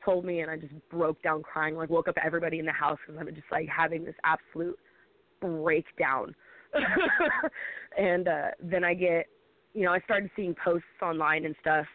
[0.05, 1.77] Told me and I just broke down crying.
[1.77, 4.79] Like woke up everybody in the house because I'm just like having this absolute
[5.41, 6.35] breakdown.
[7.99, 9.27] and uh then I get,
[9.75, 11.87] you know, I started seeing posts online and stuff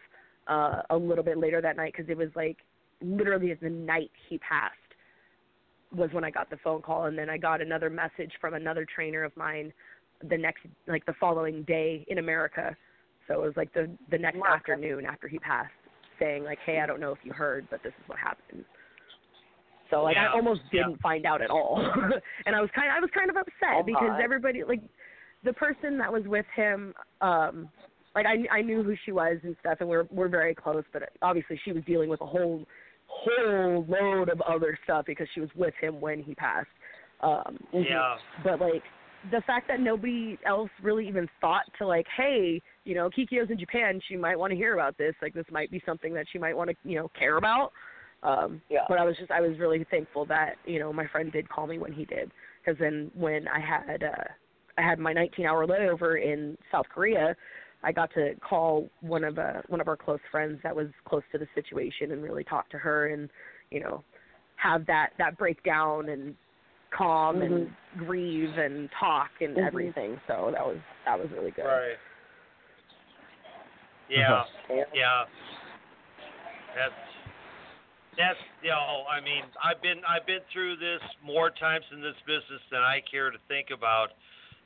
[0.48, 2.58] uh a little bit later that night because it was like
[3.02, 4.74] literally the night he passed
[5.94, 8.86] was when I got the phone call, and then I got another message from another
[8.92, 9.72] trainer of mine
[10.28, 12.76] the next, like the following day in America.
[13.28, 14.72] So it was like the the next America.
[14.72, 15.72] afternoon after he passed,
[16.18, 18.64] saying like, "Hey, I don't know if you heard, but this is what happened."
[19.90, 21.78] So like Yeah, I almost didn't find out at all,
[22.46, 24.22] and I was kind I was kind of upset Oh, because my.
[24.22, 24.82] everybody like
[25.44, 27.68] the person that was with him, um,
[28.16, 31.10] like I I knew who she was and stuff, and we're we're very close, but
[31.22, 32.64] obviously she was dealing with a whole
[33.06, 36.66] whole load of other stuff because she was with him when he passed.
[37.20, 38.16] Um Yeah.
[38.42, 38.82] but like
[39.30, 43.58] the fact that nobody else really even thought to like, hey, you know, Kikyo's in
[43.58, 45.14] Japan, she might want to hear about this.
[45.20, 47.70] Like this might be something that she might want to, you know, care about.
[48.22, 48.84] Um Yeah.
[48.88, 51.66] but I was just I was really thankful that, you know, my friend did call
[51.66, 52.32] me when he did
[52.64, 54.24] because then when I had uh
[54.78, 57.34] I had my 19-hour layover in South Korea,
[57.86, 61.22] I got to call one of uh one of our close friends that was close
[61.30, 63.30] to the situation and really talk to her and,
[63.70, 64.02] you know,
[64.56, 66.34] have that that breakdown and
[66.90, 69.66] calm and grieve and talk and Mhm.
[69.66, 70.20] everything.
[70.26, 71.64] So that was that was really good.
[71.64, 71.96] Right.
[74.08, 74.44] Yeah.
[74.68, 74.84] Yeah.
[74.92, 75.24] Yeah.
[76.74, 76.94] That's
[78.18, 82.16] that's you know, I mean, I've been I've been through this more times in this
[82.26, 84.08] business than I care to think about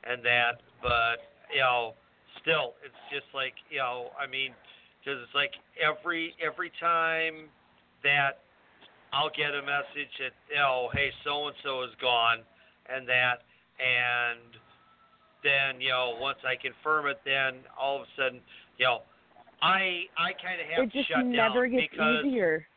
[0.05, 1.17] and that, but
[1.53, 1.93] you know,
[2.41, 4.53] still it's just like, you know, I mean,
[5.03, 7.49] cuz it's like every every time
[8.03, 8.39] that
[9.13, 12.43] I'll get a message that, you know, hey, so and so is gone
[12.87, 13.43] and that
[13.79, 14.57] and
[15.43, 18.41] then, you know, once I confirm it then all of a sudden,
[18.77, 19.01] you know,
[19.61, 22.67] I I kind of have It to shut never down gets because easier.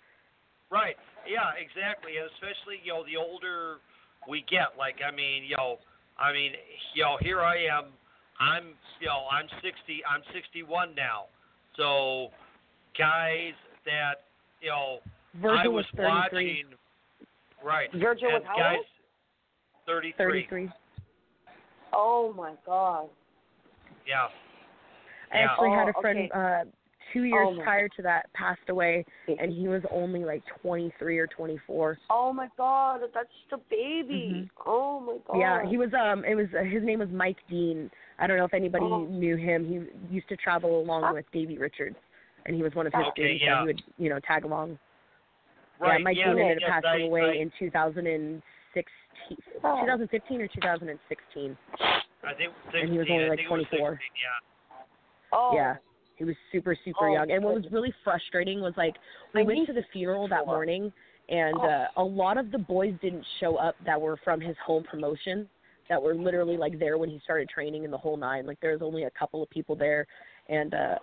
[0.70, 0.96] Right.
[1.26, 2.16] Yeah, exactly.
[2.18, 3.80] And especially, you know, the older
[4.28, 5.78] we get, like I mean, you know,
[6.18, 6.52] I mean,
[6.94, 7.92] you know, here I am.
[8.40, 10.02] I'm, you know, I'm 60.
[10.08, 11.26] I'm 61 now.
[11.76, 12.28] So,
[12.98, 13.52] guys
[13.84, 14.24] that,
[14.60, 14.98] you know,
[15.40, 16.64] Virgil I was was watching.
[17.64, 17.88] Right.
[17.92, 18.86] Virgil was how guys, old?
[19.86, 20.14] 33.
[20.16, 20.70] 33.
[21.92, 23.08] Oh my god.
[24.06, 24.26] Yeah.
[25.32, 25.46] I Yeah.
[25.50, 26.30] actually had a Oh, friend okay.
[26.34, 26.64] uh
[27.14, 31.18] two years Oh, my prior to that passed away and he was only like 23
[31.18, 31.98] or 24.
[32.10, 34.50] Oh my god, that's just a baby.
[34.66, 35.32] Oh my god.
[35.32, 35.40] Mm-hmm.
[35.40, 37.90] Yeah, he was um it was uh, his name was Mike Dean.
[38.18, 39.06] I don't know if anybody Oh.
[39.06, 39.64] knew him.
[39.64, 41.96] He used to travel along with Davey Richards
[42.46, 43.54] and he was one of his Okay, students yeah.
[43.54, 44.78] that he would, you know, tag along.
[45.80, 45.98] Right.
[45.98, 48.42] yeah, Mike yeah, Dean ended yes, up passing I, away I, in 2016
[49.62, 49.80] Oh.
[49.80, 51.56] 2015 or 2016.
[52.24, 53.90] I think and he was 16, only like think it was 24.
[53.92, 54.44] 16, yeah.
[55.32, 55.52] Oh.
[55.54, 55.74] Yeah.
[56.16, 57.30] He was super, super Oh, young.
[57.30, 58.94] And what was really frustrating was like
[59.34, 60.92] we I went to the funeral that morning
[61.28, 61.64] and Oh.
[61.64, 65.48] uh, a lot of the boys didn't show up that were from his home promotion
[65.88, 68.46] that were literally like there when he started training in the whole nine.
[68.46, 70.06] Like there was only a couple of people there
[70.48, 70.96] and uh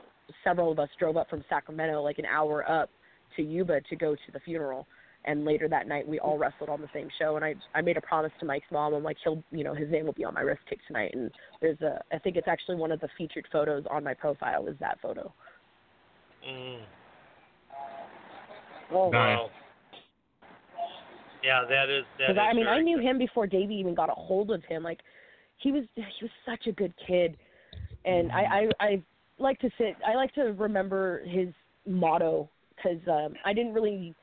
[0.44, 2.90] several of us drove up from Sacramento like an hour up
[3.36, 4.88] to Yuba to go to the funeral.
[5.26, 7.36] And later that night, we all wrestled on the same show.
[7.36, 8.94] And I I made a promise to Mike's mom.
[8.94, 11.12] I'm like, he'll you know his name will be on my wrist tape tonight.
[11.14, 11.32] And
[11.62, 14.76] there's a I think it's actually one of the featured photos on my profile is
[14.80, 15.32] that photo.
[16.48, 16.80] Mm.
[18.92, 19.38] Oh, Nice.
[19.38, 19.50] Wow.
[21.44, 23.06] Yeah, that is that Because I mean, I knew good.
[23.06, 24.84] him before Davey even got a hold of him.
[24.84, 25.00] Like,
[25.58, 27.38] he was he was such a good kid,
[28.06, 29.04] and I I, I
[29.40, 29.96] like to sit.
[30.06, 31.48] I like to remember his
[31.88, 34.14] motto because um, I didn't really.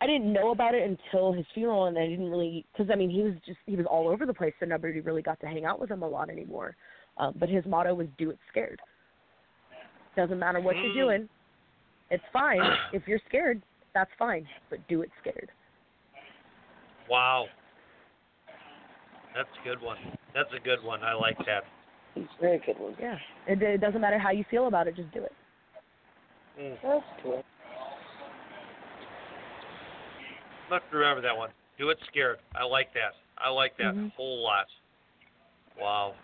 [0.00, 3.08] I didn't know about it until his funeral, and I didn't really because I mean
[3.08, 5.64] he was just he was all over the place, so nobody really got to hang
[5.64, 6.76] out with him a lot anymore.
[7.16, 8.80] Um, but his motto was "Do it scared."
[10.14, 10.94] Doesn't matter what you're Mm.
[10.94, 11.28] doing,
[12.10, 12.60] it's fine.
[12.92, 13.62] if you're scared,
[13.94, 15.50] that's fine, but do it scared.
[17.08, 17.46] Wow.
[19.34, 19.98] That's a good one.
[20.34, 21.02] That's a good one.
[21.02, 21.64] I like that.
[22.14, 22.96] It's very good one.
[22.98, 23.18] Yeah.
[23.46, 25.32] It, it doesn't matter how you feel about it, just do it.
[26.58, 26.76] Mm.
[26.82, 27.44] Let's do it.
[30.70, 31.50] Let's remember that one.
[31.78, 32.38] Do it scared.
[32.54, 33.14] I like that.
[33.38, 34.06] I like that Mhm.
[34.06, 34.66] a whole lot.
[35.78, 36.14] Wow.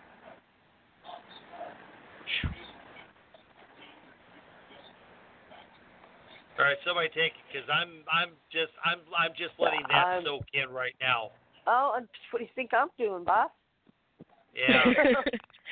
[6.59, 10.23] All right, somebody take it because I'm I'm just I'm I'm just letting that I'm-
[10.23, 11.31] soak in right now.
[11.65, 13.49] Oh, and what do you think I'm doing, boss?
[14.53, 14.83] Yeah.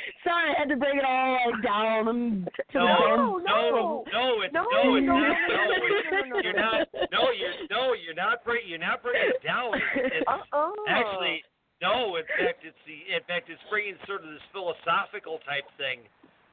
[0.23, 3.43] Sorry, I had to bring it all like down and to No, the no, bone.
[3.43, 5.37] no, no, it's No, no, it's no, not.
[5.47, 6.61] no, No, no, it's, no, no, no, you're no.
[6.61, 6.87] not.
[7.11, 9.73] No, you're no, you're not bring, You're not bringing it down.
[9.95, 10.71] It's, it's Uh-uh.
[10.87, 11.43] actually
[11.81, 12.15] no.
[12.15, 13.15] In fact, it's the.
[13.15, 16.05] In fact, it's bringing sort of this philosophical type thing.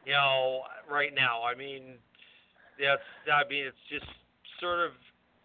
[0.06, 1.44] You know, right now.
[1.44, 2.00] I mean,
[2.80, 3.04] that's.
[3.28, 4.08] I mean, it's just
[4.60, 4.92] sort of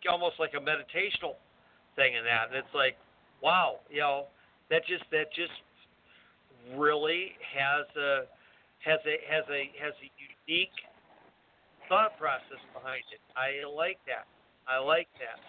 [0.09, 1.35] almost like a meditational
[1.95, 2.47] thing in that.
[2.49, 2.95] And it's like,
[3.41, 4.25] wow, you know,
[4.69, 5.53] that just that just
[6.77, 8.25] really has a
[8.85, 10.09] has a has a has a
[10.47, 10.75] unique
[11.89, 13.19] thought process behind it.
[13.35, 14.25] I like that.
[14.67, 15.39] I like that.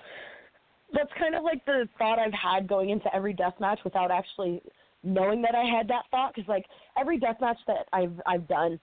[0.93, 4.61] That's kind of like the thought I've had going into every death match without actually
[5.03, 6.33] knowing that I had that thought.
[6.35, 6.67] Because like
[6.99, 8.79] every death match that I've I've done,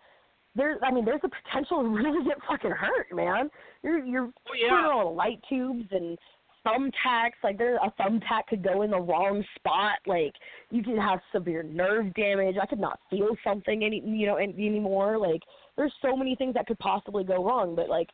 [0.56, 3.50] there's I mean there's a potential to really get fucking hurt, man.
[3.84, 4.70] You're you're Oh, yeah.
[4.70, 6.18] putting on light tubes and
[6.66, 7.40] thumbtacks.
[7.44, 9.98] Like there, a thumbtack could go in the wrong spot.
[10.06, 10.34] Like
[10.70, 12.56] you could have severe nerve damage.
[12.62, 15.18] I could not feel something any you know any, anymore.
[15.18, 15.42] Like
[15.78, 17.76] there's so many things that could possibly go wrong.
[17.76, 18.10] But like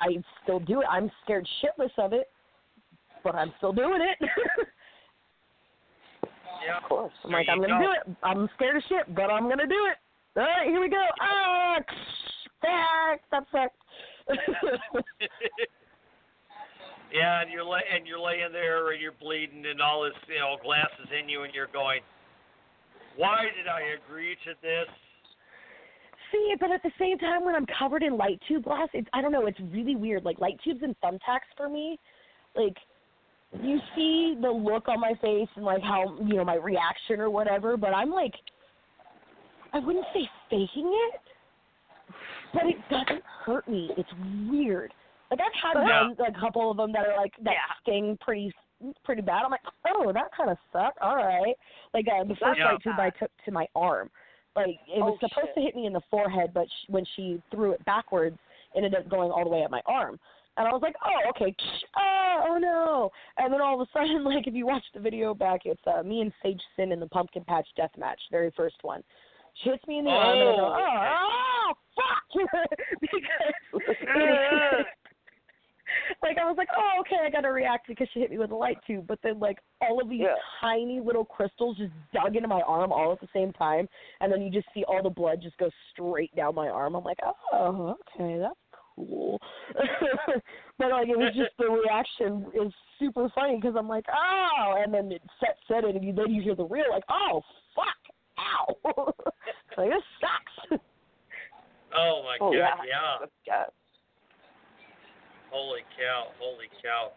[0.00, 0.08] I
[0.42, 0.86] still do it.
[0.90, 2.30] I'm scared shitless of it,
[3.24, 4.28] but I'm still doing it.
[6.66, 6.78] Yeah.
[6.78, 7.12] Of course.
[7.24, 7.84] I'm like, I'm gonna go.
[7.86, 8.16] do it.
[8.24, 9.98] I'm scared of shit, but I'm gonna do it.
[10.36, 11.04] All right, here we go.
[11.20, 11.76] Ah,
[13.30, 13.76] that sucked.
[17.16, 20.38] yeah, and you're lay- and you're laying there and you're bleeding and all this, you
[20.38, 22.00] know, glass is in you and you're going,
[23.16, 24.88] why did I agree to this?
[26.30, 29.22] See, but at the same time, when I'm covered in light tube glass, it's I
[29.22, 29.46] don't know.
[29.46, 30.24] It's really weird.
[30.24, 31.98] Like light tubes and thumbtacks for me,
[32.54, 32.76] like
[33.62, 37.30] you see the look on my face and like how you know my reaction or
[37.30, 37.76] whatever.
[37.76, 38.34] But I'm like,
[39.72, 41.20] I wouldn't say faking it,
[42.52, 43.90] but it doesn't hurt me.
[43.96, 44.10] It's
[44.50, 44.92] weird.
[45.30, 46.02] Like I've had Yeah.
[46.06, 48.52] one, like a couple of them that are like that sting pretty
[49.04, 49.42] pretty bad.
[49.44, 50.98] I'm like, oh, that kind of sucked.
[51.00, 51.54] All right.
[51.94, 52.76] Like uh, the first Yeah.
[52.82, 54.10] tube I took to my arm,
[54.54, 55.54] like it was Oh, supposed shit.
[55.56, 58.38] to hit me in the forehead, but sh- when she threw it backwards,
[58.74, 60.18] it ended up going all the way up my arm.
[60.58, 61.54] And I was like, oh, okay,
[61.98, 63.10] oh, oh no.
[63.38, 66.02] And then all of a sudden, like if you watch the video back, it's uh,
[66.02, 69.02] me and Sage Sin in the Pumpkin Patch Death Match, very first one.
[69.64, 72.68] She hits me in the arm, and I go, Oh, oh, oh fuck,
[73.00, 73.54] because
[76.22, 78.50] like I was like, oh, okay, I got to react because she hit me with
[78.50, 79.06] a light tube.
[79.06, 80.34] But then like all of these Yeah.
[80.60, 83.88] tiny little crystals just dug into my arm all at the same time,
[84.20, 86.94] and then you just see all the blood just go straight down my arm.
[86.94, 87.18] I'm like,
[87.52, 88.54] oh, okay, that's
[88.96, 89.40] cool.
[90.78, 94.92] but like it was just the reaction is super funny because I'm like, oh, and
[94.92, 97.42] then it sets in, and you, then you hear the real like, oh,
[97.74, 97.86] fuck,
[98.38, 99.12] ow,
[99.76, 100.80] like this sucks.
[101.96, 102.74] Oh my Oh, god, yeah.
[102.86, 103.26] yeah.
[103.46, 103.64] Yeah.
[105.50, 107.12] Holy cow, holy cow.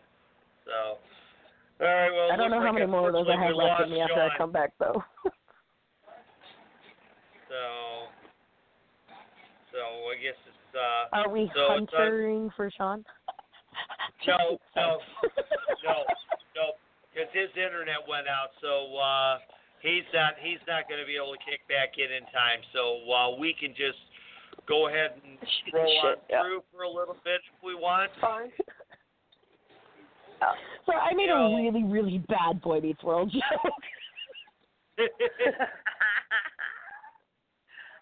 [0.65, 0.97] So
[1.81, 3.55] all right, well I don't know looks how like many more of those I have
[3.55, 4.21] left in me after.
[4.21, 5.03] I come back though.
[7.49, 8.05] So
[9.73, 13.03] so I guess it's uh Are we so uh, for Sean?
[14.27, 14.99] No, no,
[15.81, 15.97] no,
[16.53, 16.65] no,
[17.07, 19.39] because his internet went out, so uh,
[19.79, 22.59] he's not he's not going to be able to kick back in in time.
[22.75, 23.97] So uh, we can just
[24.69, 25.37] go ahead and
[25.73, 26.43] roll on yeah.
[26.43, 28.09] through for a little bit if we want.
[28.21, 28.51] Fine.
[30.41, 30.45] Uh,
[30.85, 33.41] so I made You know- a really, really bad Boy Meets World joke.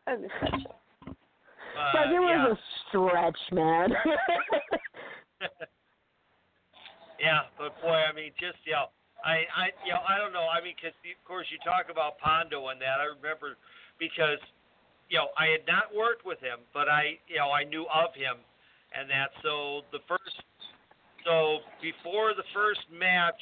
[0.05, 0.75] I miss that show.
[1.09, 3.89] Uh, but it was a stretch, man.
[5.41, 5.47] yeah.
[7.19, 8.93] Yeah, but boy, I mean, just you know,
[9.25, 10.45] I, I, you know, I don't know.
[10.45, 13.01] I mean, because of course you talk about Pondo and that.
[13.01, 13.57] I remember
[13.97, 14.37] because,
[15.09, 18.13] you know, I had not worked with him, but I, you know, I knew of
[18.13, 18.37] him,
[18.97, 19.31] and that.
[19.43, 20.43] So the first,
[21.25, 23.39] so before the first match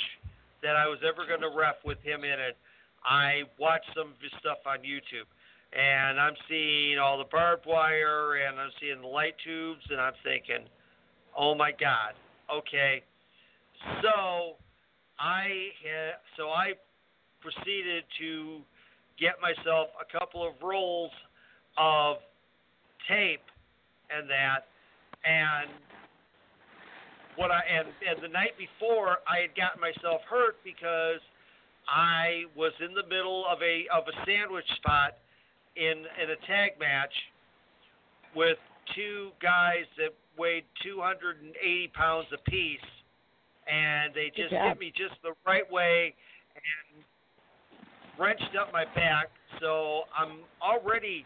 [0.62, 2.58] that I was ever going to ref with him in it,
[3.04, 5.30] I watched some of his stuff on YouTube.
[5.76, 10.14] And I'm seeing all the barbed wire, and I'm seeing the light tubes, and I'm
[10.24, 10.66] thinking,
[11.38, 12.14] oh my God,
[12.54, 13.04] okay.
[14.02, 14.56] So
[15.20, 16.74] I had, so I
[17.42, 18.62] proceeded to
[19.20, 21.12] get myself a couple of rolls
[21.78, 22.18] of
[23.08, 23.44] tape
[24.10, 24.68] and that,
[25.26, 25.70] and
[27.36, 31.20] what I and and the night before I had gotten myself hurt because
[31.88, 35.18] I was in the middle of a of a sandwich spot
[35.76, 37.14] in in a tag match
[38.36, 38.58] with
[38.96, 42.80] two guys that weighed 280 pounds apiece,
[43.72, 46.14] and they just hit me just the right way
[46.56, 47.04] and
[48.20, 49.30] wrenched up my back.
[49.62, 51.26] So I'm already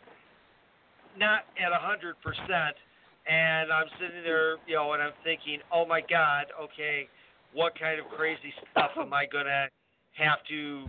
[1.19, 2.79] not at a hundred percent,
[3.27, 7.07] and I'm sitting there, you know, and I'm thinking, oh my God, okay,
[7.53, 9.67] what kind of crazy stuff am I gonna
[10.15, 10.85] have to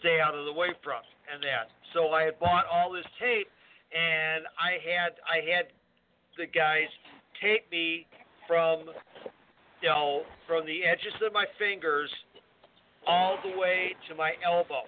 [0.00, 1.68] stay out of the way from and that.
[1.94, 3.48] So I had bought all this tape
[3.92, 5.66] and I had I had
[6.36, 6.88] the guys
[7.40, 8.06] tape me
[8.46, 8.84] from
[9.82, 12.10] you know from the edges of my fingers
[13.06, 14.84] all the way to my elbow,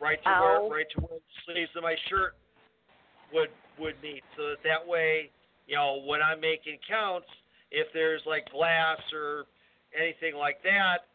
[0.00, 0.66] right to Ow.
[0.68, 2.34] where right to where the sleeves of my shirt
[3.32, 5.30] would would meet, so that that way
[5.66, 7.28] you know when I'm making counts,
[7.70, 9.46] if there's like glass or
[9.94, 11.06] anything like that,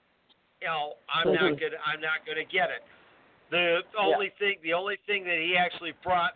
[0.61, 1.59] you know I'm not Mhm.
[1.59, 2.83] gonna I'm not gonna get it.
[3.49, 6.33] The only thing the only thing that he actually brought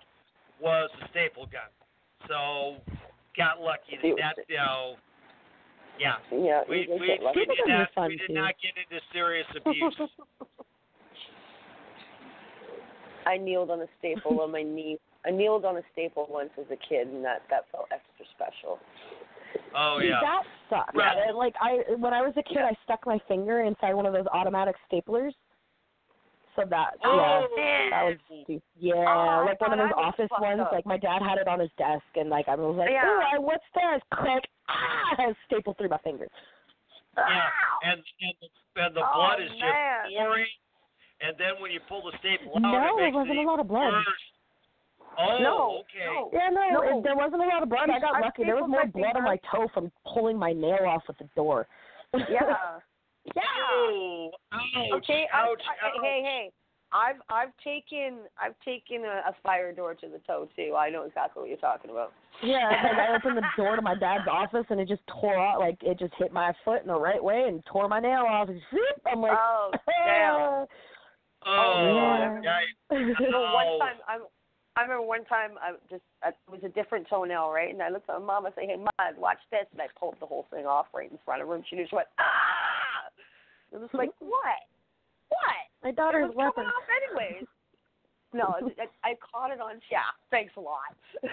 [0.60, 1.70] was a staple gun.
[2.28, 2.82] So
[3.38, 4.98] got lucky that that you know
[6.00, 6.18] yeah.
[6.32, 8.34] Yeah, We we, we did not we did too.
[8.34, 9.96] not get into serious abuse.
[13.26, 15.00] I kneeled on a staple on my knee.
[15.26, 18.80] I kneeled on a staple once as a kid, and that that felt extra special.
[19.76, 20.20] oh See, yeah.
[20.22, 20.96] that sucks.
[20.96, 21.18] Right.
[21.28, 24.14] And, Like I, when I was a kid, I stuck my finger inside one of
[24.14, 25.32] those automatic staplers.
[26.56, 28.62] So that, Oh, yeah, that was.
[28.80, 30.62] Yeah, Oh, I like one of those office ones.
[30.62, 30.72] up.
[30.72, 33.04] Like my dad had it on his desk, and like I was like, Yeah.
[33.04, 34.02] oh, I, what's this?
[34.14, 34.44] Click.
[34.70, 36.28] Ah, I stapled through my finger.
[37.18, 37.48] Yeah,
[37.92, 38.48] and and the,
[38.84, 40.08] and the Oh, blood is man.
[40.08, 40.48] just pouring,
[41.22, 43.48] and then when you pull the staple out, No, it there makes wasn't it a
[43.48, 43.92] lot of blood.
[43.92, 44.24] worse.
[45.18, 46.06] Oh, no, okay.
[46.06, 46.30] no.
[46.34, 46.98] Yeah, no, No.
[47.00, 47.90] It, there wasn't a lot of blood.
[47.90, 48.44] I got I lucky.
[48.44, 51.68] There was more blood on my toe from pulling my nail off with the door.
[52.14, 52.80] Yeah.
[53.36, 53.42] Yeah.
[53.74, 54.62] Oh, ouch,
[55.02, 55.26] Okay.
[55.34, 56.04] I, ouch, I, ouch.
[56.04, 56.52] hey, hey.
[56.94, 60.76] I've I've taken I've taken a, a fire door to the toe too.
[60.78, 62.14] I know exactly what you're talking about.
[62.44, 65.60] Yeah, like I opened the door to my dad's office and it just tore out,
[65.60, 68.48] like it just hit my foot in the right way and tore my nail off.
[68.48, 69.72] And zoop, I'm like, Oh,
[70.06, 70.66] damn.
[71.48, 72.40] Oh, Oh, yeah.
[72.92, 73.78] Well, one Oh.
[73.80, 74.18] time I
[74.78, 77.72] I remember one time I just I, it was a different toenail, right?
[77.74, 79.88] And I looked at my mom and I said, "Hey, mom, watch this," and I
[79.98, 83.10] pulled the whole thing off right in front of her, and she just went, "Ah!"
[83.72, 84.62] It was like, "What?
[85.30, 86.66] What?" my It daughter's was coming weapon.
[86.66, 87.46] off anyways.
[88.34, 89.80] No, I, I caught it on.
[89.90, 90.00] Yeah,
[90.30, 90.94] thanks a lot.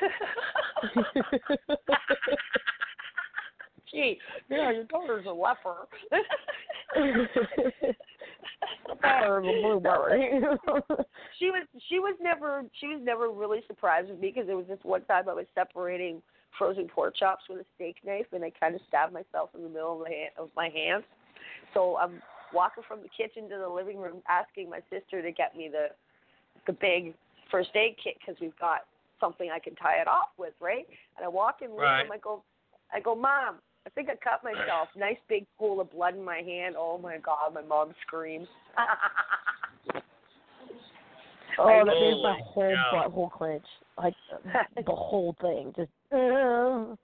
[3.91, 5.89] Gee, yeah, your daughter's a leper.
[9.03, 10.41] Daughter's blueberry.
[11.39, 14.67] she was she was never she was never really surprised with me because there was
[14.67, 16.23] this one time I was separating
[16.59, 19.69] frozen pork chops with a steak knife and I kind of stabbed myself in the
[19.69, 21.05] middle of my hand, of my hands.
[21.75, 22.23] So I'm
[22.53, 25.89] walking from the kitchen to the living room asking my sister to get me the
[26.67, 27.15] the big
[27.51, 28.81] first aid kit because we've got
[29.21, 30.87] something I can tie it off with, right?
[31.17, 32.19] And I walk in the living room, Right.
[32.19, 32.43] I go
[32.93, 33.57] I go, Mom,
[33.87, 34.89] I think I cut myself.
[34.97, 36.77] Nice big pool of blood in my hand.
[36.79, 38.49] Oh my god, my mom screams.
[41.59, 43.09] oh, that made my Holy whole cow.
[43.09, 43.67] butthole clench.
[43.99, 44.15] Like
[44.77, 45.73] the whole thing.
[45.77, 45.91] Just.
[46.13, 46.95] Uh,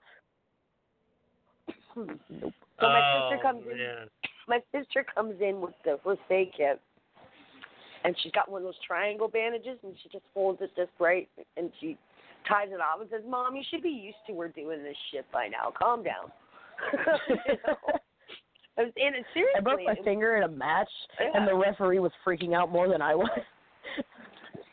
[1.95, 2.53] nope.
[2.79, 4.07] So my oh, sister comes in
[4.49, 6.81] my sister comes in with the first aid kit
[8.03, 11.29] and she's got one of those triangle bandages and she just folds it just right
[11.55, 11.97] and she
[12.47, 15.25] ties it off and says, Mom, you should be used to her doing this shit
[15.31, 15.71] by now.
[15.77, 16.31] Calm down.
[17.27, 17.77] You know?
[18.77, 19.57] I was in it seriously.
[19.57, 20.89] I broke my finger in a match,
[21.19, 21.31] Yeah.
[21.33, 23.29] and the referee was freaking out more than I was.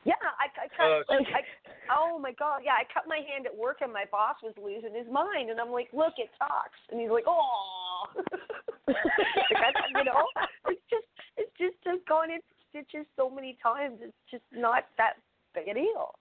[0.06, 0.86] Yeah, I, I cut.
[0.86, 1.42] Oh, Like- I,
[1.90, 4.94] oh my god, yeah, I cut my hand at work and my boss was losing
[4.94, 8.06] his mind, and I'm like, look, it talks, and he's like, oh,
[8.86, 10.22] like you know,
[10.68, 11.06] it's just,
[11.36, 15.14] it's just I've gone into stitches so many times, it's just not that
[15.56, 16.14] big a deal.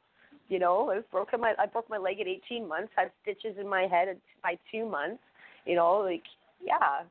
[0.50, 3.70] You know, I've broken my, I broke my leg at 18 months, had stitches in
[3.70, 5.22] my head at, by two months.
[5.66, 6.24] You know, like,
[6.64, 7.04] yeah,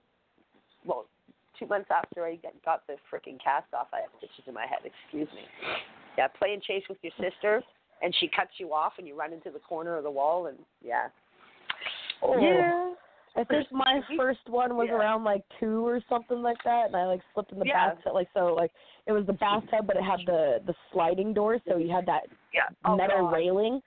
[0.85, 1.07] well,
[1.59, 4.81] two months after I got the freaking cast off, I had stitches in my head.
[4.85, 5.43] Excuse me.
[6.17, 7.63] Yeah, playing chase with your sister,
[8.03, 10.59] and she cuts you off, and you run into the corner of the wall, and
[10.85, 11.09] yeah.
[12.23, 12.39] Oh.
[12.39, 12.95] Yeah.
[13.37, 14.95] I think my first one was Yeah.
[14.95, 17.89] around like two or something like that, and I like slipped in the Yeah.
[17.91, 18.15] bathtub.
[18.15, 18.71] Like so, like
[19.07, 22.29] it was the bathtub, but it had the the sliding door, so you had that
[22.53, 22.69] Yeah.
[22.85, 23.33] Oh, metal God.
[23.33, 23.83] railing.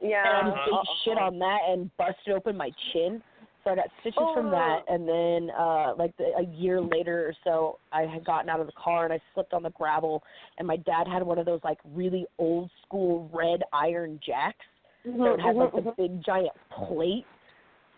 [0.00, 0.38] Yeah.
[0.38, 3.20] And I just ate shit on that and busted open my chin.
[3.66, 4.50] So I got stitches from Oh.
[4.50, 8.60] that, and then uh like the, a year later or so, I had gotten out
[8.60, 10.22] of the car and I slipped on the gravel,
[10.58, 14.64] and my dad had one of those like really old school red iron jacks.
[15.04, 16.02] Mm-hmm, so it had like mm-hmm, the mm-hmm.
[16.02, 16.52] big giant
[16.86, 17.26] plate,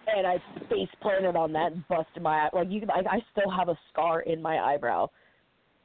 [0.07, 0.39] and I
[0.71, 2.49] face planted on that and busted my eye.
[2.55, 5.11] Like you, like I still have a scar in my eyebrow.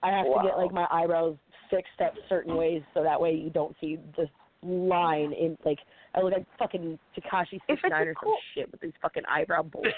[0.02, 1.36] I have to get like my eyebrows
[1.70, 4.30] fixed up certain ways so that way you don't see this
[4.64, 5.80] line in like
[6.16, 8.94] I look like fucking Tekashi If six nine a or some cool- shit with these
[9.02, 9.94] fucking eyebrow bullshit.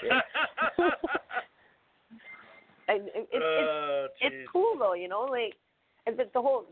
[2.88, 5.54] And it, it, Oh, it's it's cool though, you know, like
[6.06, 6.66] and the, the whole.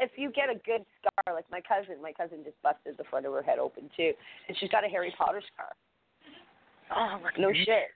[0.00, 3.26] If you get a good scar, like my cousin, my cousin just busted the front
[3.26, 4.12] of her head open too,
[4.48, 5.74] and she's got a Harry Potter scar.
[6.94, 7.90] Oh, no shit.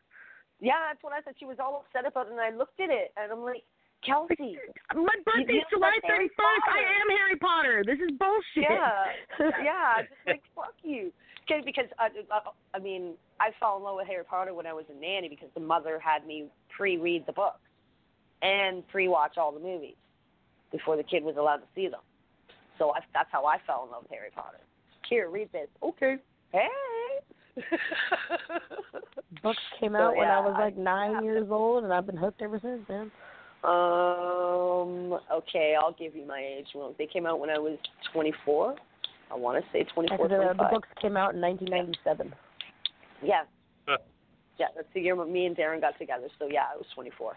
[0.61, 1.35] Yeah, that's what I said.
[1.39, 3.62] She was all upset about it, and I looked at it, and I'm like,
[4.05, 4.59] Kelsey,
[4.95, 6.66] My birthday's you July thirty first.
[6.70, 7.83] I am Harry Potter.
[7.87, 8.70] This is bullshit.
[8.70, 9.05] Yeah,
[9.62, 11.12] yeah, just like fuck you.
[11.45, 14.73] Okay, because uh, uh, I mean, I fell in love with Harry Potter when I
[14.73, 16.47] was a nanny because the mother had me
[16.77, 17.61] pre-read the books
[18.43, 19.97] and pre-watch all the movies
[20.70, 22.01] before the kid was allowed to see them.
[22.79, 24.59] So I, that's how I fell in love with Harry Potter.
[25.09, 25.69] Here, read this.
[25.83, 26.16] Okay.
[26.53, 26.69] Hey.
[29.43, 32.41] Books came So, out when I was like nine years old, and I've been hooked
[32.41, 33.11] ever since, man.
[33.65, 35.19] Um.
[35.33, 36.67] Okay, I'll give you my age.
[36.75, 37.79] Well, they came out when I was
[38.13, 38.75] 24.
[39.31, 42.35] I want to say 24, Because the, the books came out in 1997.
[43.23, 43.43] Yeah.
[44.59, 46.29] Yeah, that's the year me and Darren got together.
[46.39, 47.35] So yeah, I was 24.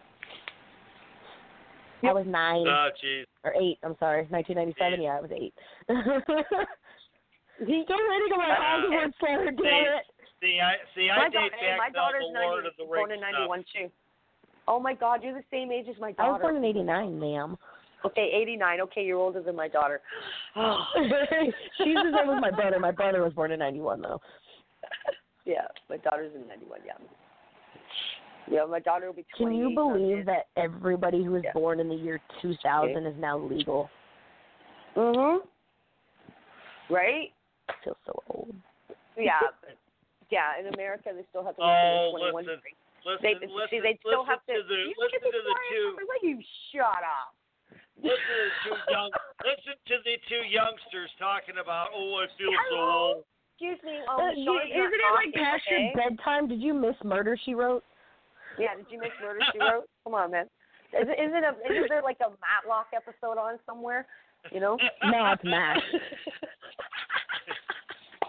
[2.03, 3.23] I was nine Oh, jeez.
[3.43, 3.79] or eight.
[3.81, 5.01] I'm sorry, 1997.
[5.01, 5.53] Yeah, I was eight.
[5.87, 5.97] Still
[7.65, 10.05] waiting on my Uh, Hogwarts letter, damn it.
[10.43, 11.09] See, I see.
[11.09, 12.93] I my date daughter, hey, back my to daughter's the Lord 90, of the Rings.
[12.93, 13.47] born Rings in stuff.
[13.47, 13.87] 91 too.
[14.67, 16.29] Oh my God, you're the same age as my daughter.
[16.29, 17.57] I was born in '89, ma'am.
[18.05, 18.81] Okay, 89.
[18.81, 20.01] Okay, you're older than my daughter.
[20.55, 22.79] She's the same as my brother.
[22.79, 24.21] My brother was born in '91, though.
[25.45, 26.79] yeah, my daughter's in 91.
[26.85, 26.93] Yeah.
[28.47, 29.49] Yeah, my daughter will be 28.
[29.49, 33.89] Can you believe that everybody who was born in the year 2000 is now legal?
[34.95, 35.39] Mhm.
[36.89, 37.33] Right?
[37.69, 38.55] I feel so old.
[39.17, 39.75] Yeah, but
[40.29, 42.45] yeah, in America they still have to wait Oh, till they're 21.
[42.45, 42.61] listen,
[43.05, 44.53] listen, they, listen, see, they still listen have to.
[44.57, 46.35] to the you listen can be to the two Will you
[46.73, 47.31] shut up?
[48.01, 49.09] listen to the two young
[49.45, 53.17] listen to the two youngsters talking about oh I feel so old.
[53.55, 54.03] Excuse me.
[54.03, 55.79] Uh, Um, you- Sean's not isn't it like talking, past okay?
[55.79, 56.43] your bedtime?
[56.51, 57.83] Did you miss Murder She Wrote?
[58.59, 59.87] Yeah, did you miss Murder She Wrote?
[60.03, 60.45] Come on, man.
[60.91, 64.07] Is it, isn't, a, isn't there like a Matlock episode on somewhere?
[64.51, 64.77] You know?
[65.03, 65.81] No, it's MASH.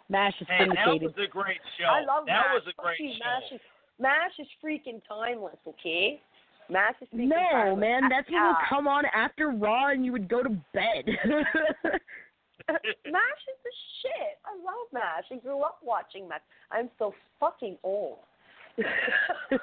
[0.09, 1.85] MASH is Hey, that was a great show.
[1.91, 2.55] I love that MASH.
[2.55, 3.27] was a great Fucking show.
[3.27, 3.61] MASH is,
[3.99, 6.21] MASH is freaking timeless, okay?
[6.69, 7.81] MASH is freaking No, timeless.
[7.81, 11.05] man, that's what would come on after Raw, and you would go to bed.
[12.69, 14.39] MASH is the shit.
[14.45, 15.25] I love MASH.
[15.33, 16.41] I grew up watching MASH.
[16.71, 18.19] I'm so fucking old.
[18.77, 19.61] You're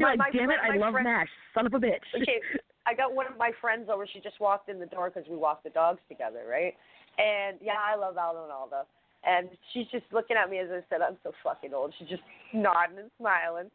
[0.00, 1.28] My- like, my damn it, I love friend- MASH.
[1.54, 1.98] Son of a bitch.
[2.22, 2.40] okay,
[2.86, 4.06] I got one of my friends over.
[4.06, 6.74] She just walked in the door because we walk the dogs together, right?
[7.18, 8.84] And yeah, I love Aldo Ronaldo.
[9.24, 11.92] And she's just looking at me as I said, I'm so fucking old.
[11.98, 12.22] She's just
[12.52, 13.70] nodding and smiling.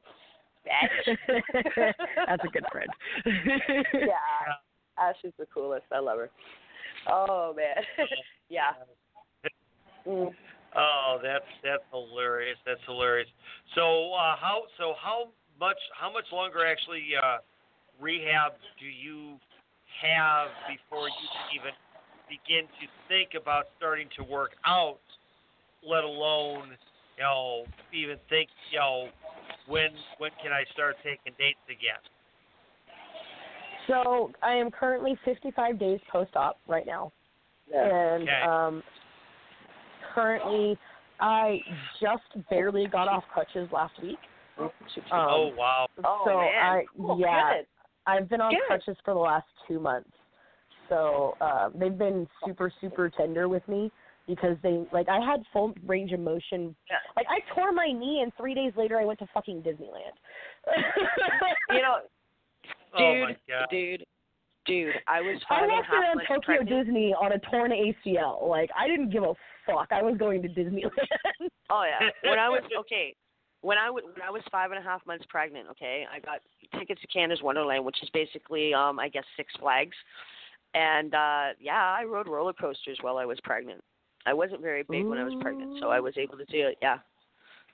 [2.28, 2.90] That's a good friend.
[3.94, 4.15] yeah.
[4.98, 5.86] Ash is the coolest.
[5.91, 6.30] I love her.
[7.10, 7.84] Oh man.
[8.49, 8.72] yeah.
[10.07, 10.32] Mm.
[10.76, 12.57] Oh, that's that's hilarious.
[12.65, 13.28] That's hilarious.
[13.76, 15.30] So uh, how so how
[15.60, 17.38] much how much longer actually uh,
[17.99, 19.38] rehab do you
[20.02, 21.74] have before you can even
[22.26, 24.98] begin to think about starting to work out,
[25.88, 26.69] let alone
[27.18, 29.10] you know even think you know
[29.68, 31.99] when when can I start taking dates again?
[33.88, 37.11] So I am currently 55 days post-op right now,
[37.73, 38.41] and Okay.
[38.41, 38.84] um,
[40.14, 40.77] currently
[41.19, 41.60] I
[42.01, 44.19] just barely got off crutches last week.
[44.60, 44.72] Um,
[45.11, 45.88] oh wow.
[46.05, 46.49] Oh, so man.
[46.61, 47.18] I Cool.
[47.19, 47.68] yeah, Good.
[48.05, 48.61] I've been on Good.
[48.68, 50.10] crutches for the last two months.
[50.89, 53.91] So uh, they've been super super tender with me
[54.28, 56.76] because they like I had full range of motion.
[57.16, 60.18] Like I tore my knee and three days later I went to fucking Disneyland.
[61.70, 61.95] You know,
[62.95, 63.68] Oh dude, my god.
[63.72, 64.06] dude,
[64.66, 66.86] dude, I was I five and walked around Tokyo pregnant.
[66.86, 68.48] Disney on a torn ACL.
[68.48, 69.34] Like I didn't give a
[69.66, 69.88] fuck.
[69.91, 70.91] I was going to Disneyland.
[71.70, 72.10] Oh yeah.
[72.30, 73.16] When I was okay,
[73.62, 76.40] when I w- when I was five and a half months pregnant, okay, I got
[76.78, 79.95] tickets to Canada's Wonderland, which is basically, um, I guess, Six Flags,
[80.76, 83.82] and uh yeah, I rode roller coasters while I was pregnant.
[84.26, 86.78] I wasn't very big when I was pregnant, so I was able to do it.
[86.82, 86.98] Yeah,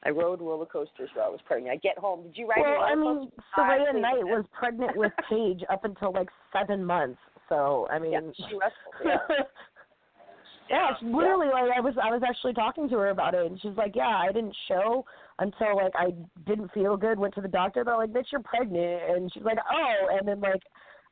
[0.04, 1.74] I rode roller coasters while I was pregnant.
[1.74, 2.24] I get home.
[2.24, 2.62] Did you ride?
[2.62, 7.20] well, roller I mean, Saraya Knight was pregnant with Paige up until like seven months.
[7.50, 8.72] So I mean, Yeah, she wrestled.
[9.04, 9.36] Yeah.
[10.70, 13.60] yeah, it's literally like I was I was actually talking to her about it, and
[13.62, 15.06] she's like, "Yeah, I didn't show
[15.40, 16.14] until like I
[16.48, 17.20] didn't feel good.
[17.20, 17.84] Went to the doctor.
[17.84, 20.62] They're like, "Bitch, you're pregnant," and she's like, "Oh," and then like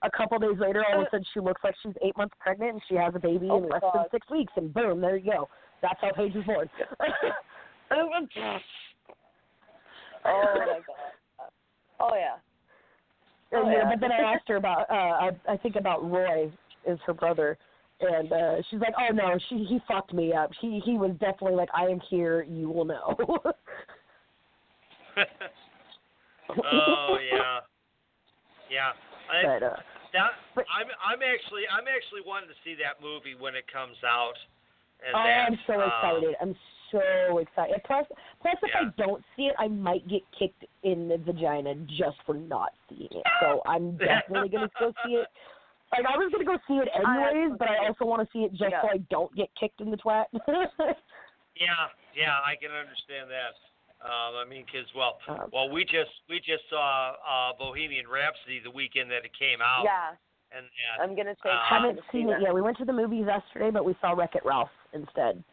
[0.03, 2.73] a couple days later, all of a sudden she looks like she's eight months pregnant,
[2.73, 5.17] and she has a baby Oh in my less than six weeks, and boom, there
[5.17, 5.49] you go.
[5.81, 6.69] That's how Paige was born.
[7.91, 8.61] oh my god.
[11.99, 12.35] Oh yeah.
[13.51, 13.89] And, Oh, yeah, yeah.
[13.89, 16.51] but then I asked her about uh I I think about Roy
[16.85, 17.57] is her brother
[18.01, 20.51] and uh she's like, Oh no, she he fucked me up.
[20.59, 23.15] He he was definitely like, I am here, you will know.
[26.71, 27.59] oh yeah,
[28.69, 28.91] yeah.
[29.31, 29.75] I, but uh
[30.13, 34.37] that I'm I'm actually I'm actually wanting to see that movie when it comes out.
[35.05, 36.33] And oh, that, I'm so um, excited.
[36.41, 36.55] I'm
[36.91, 37.77] so excited.
[37.85, 38.05] Plus
[38.41, 38.87] plus if Yeah.
[38.87, 43.11] I don't see it I might get kicked in the vagina just for not seeing
[43.11, 43.25] it.
[43.41, 45.27] So I'm definitely gonna go see it.
[45.91, 48.51] Like I was gonna go see it anyways, but I also want to see it
[48.51, 50.25] just so I don't get kicked in the twat.
[51.57, 53.57] Yeah, yeah, I can understand that.
[53.97, 58.61] Um, I mean, because well, Um, well, we just we just saw uh, Bohemian Rhapsody
[58.63, 59.83] the weekend that it came out.
[59.83, 60.13] Yeah.
[60.55, 62.53] And that, I'm gonna say uh, Haven't seen it yet.
[62.53, 65.43] We went to the movies yesterday, but we saw Wreck It Ralph instead.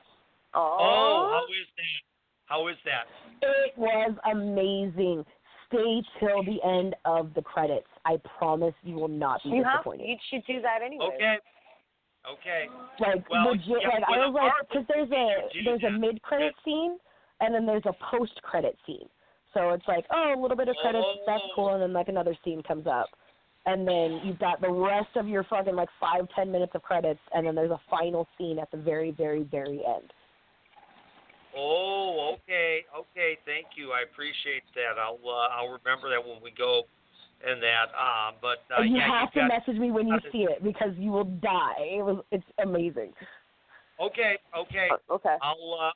[0.55, 2.01] Oh, how is that?
[2.47, 3.09] How is that?
[3.43, 5.25] It was amazing.
[5.67, 7.89] Stay till the end of the credits.
[8.05, 9.79] I promise you will not be You have.
[9.79, 10.07] disappointed.
[10.07, 11.11] You should do that anyway.
[11.17, 11.37] Okay.
[12.31, 12.69] Okay.
[13.01, 16.55] Like Well, legit, yeah, like I was like, because there's a there's a mid credit
[16.65, 16.99] scene,
[17.41, 19.09] and then there's a post credit scene.
[19.53, 22.37] So it's like, oh, a little bit of credits, that's cool, and then like another
[22.45, 23.07] scene comes up,
[23.67, 27.21] and then you've got the rest of your fucking like five ten minutes of credits,
[27.33, 30.13] and then there's a final scene at the very very very end.
[31.57, 33.39] Oh, okay, okay.
[33.47, 33.93] Thank you.
[33.93, 34.99] I appreciate that.
[35.01, 36.83] I'll uh, I'll remember that when we go
[37.47, 37.95] and that.
[37.95, 40.65] Um, but uh, and you yeah, have to got, message me when you see it
[40.65, 41.79] because you will die.
[41.79, 43.13] It was it's amazing.
[44.01, 44.89] Okay, okay.
[45.09, 45.37] okay.
[45.41, 45.93] I'll uh,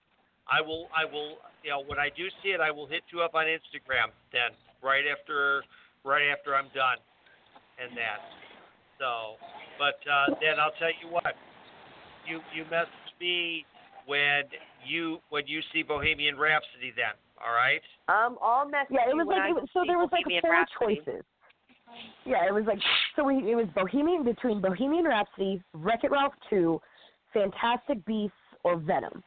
[0.50, 3.20] I will I will you know when I do see it I will hit you
[3.20, 4.50] up on Instagram then
[4.82, 5.62] right after
[6.04, 6.98] right after I'm done
[7.78, 8.20] and that.
[8.98, 9.38] So,
[9.78, 11.34] but uh, then I'll tell you what.
[12.26, 13.64] You you message me
[14.06, 14.42] when
[14.84, 17.14] you when you see Bohemian Rhapsody then.
[17.38, 17.80] All right.
[18.08, 20.08] Um, I'll message Yeah, it was when like I it was, so see there was
[20.12, 21.00] like Bohemian four Rhapsody.
[21.06, 21.24] choices.
[22.26, 22.80] Yeah, it was like
[23.16, 26.80] so we it was Bohemian between Bohemian Rhapsody, Wreck It Ralph two,
[27.32, 28.34] Fantastic Beasts,
[28.64, 29.22] or Venom.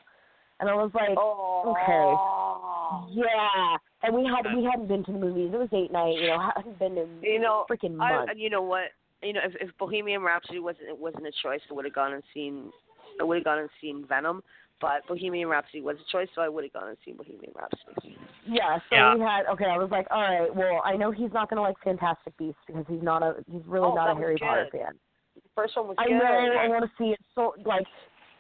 [0.62, 1.74] And I was like, Oh.
[1.76, 3.78] okay, yeah.
[4.04, 5.52] And we had we hadn't been to the movies.
[5.54, 8.62] It was date night, you know, hadn't been in You know, freaking I, you know
[8.62, 8.90] what?
[9.22, 12.14] You know, if, if Bohemian Rhapsody wasn't it wasn't a choice, I would have gone
[12.14, 12.72] and seen.
[13.20, 14.42] I would have gone and seen Venom,
[14.80, 18.18] but Bohemian Rhapsody was a choice, so I would have gone and seen Bohemian Rhapsody.
[18.48, 19.16] Yeah, so Yeah.
[19.16, 19.66] we had okay.
[19.66, 22.86] I was like, all right, well, I know he's not gonna like Fantastic Beasts because
[22.90, 24.46] he's not a he's really Oh, not a Harry good.
[24.46, 24.94] Potter fan.
[25.36, 26.14] The first one was I good.
[26.18, 26.56] know.
[26.60, 27.20] I want to see it.
[27.36, 27.86] So like,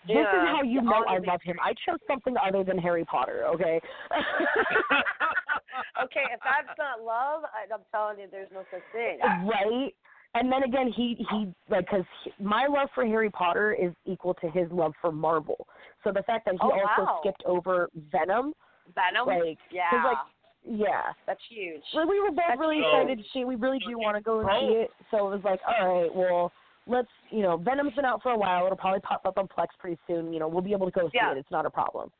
[0.07, 1.57] this is how you know I love him.
[1.63, 3.45] I chose something other than Harry Potter.
[3.53, 3.79] Okay.
[6.03, 9.19] okay, if that's not love, I, I'm telling you, there's no such thing.
[9.47, 9.93] right.
[10.33, 12.05] And then again, he he like because
[12.39, 15.67] my love for Harry Potter is equal to his love for Marvel.
[16.03, 17.19] So the fact that he Oh, also wow.
[17.21, 18.53] skipped over Venom,
[18.95, 19.27] Venom.
[19.27, 20.17] like, yeah, like,
[20.63, 21.11] yeah.
[21.27, 21.81] that's huge.
[21.93, 22.85] Well, we were both That's really huge.
[22.93, 23.43] excited to see.
[23.43, 24.81] We really do want to go and see oh.
[24.83, 24.91] it.
[25.11, 26.51] So it was like, all right, well,
[26.91, 28.65] let's, you know, Venom's been out for a while.
[28.65, 30.31] It'll probably pop up on Plex pretty soon.
[30.33, 31.31] You know, we'll be able to go see Yeah.
[31.31, 31.37] it.
[31.37, 32.11] It's not a problem.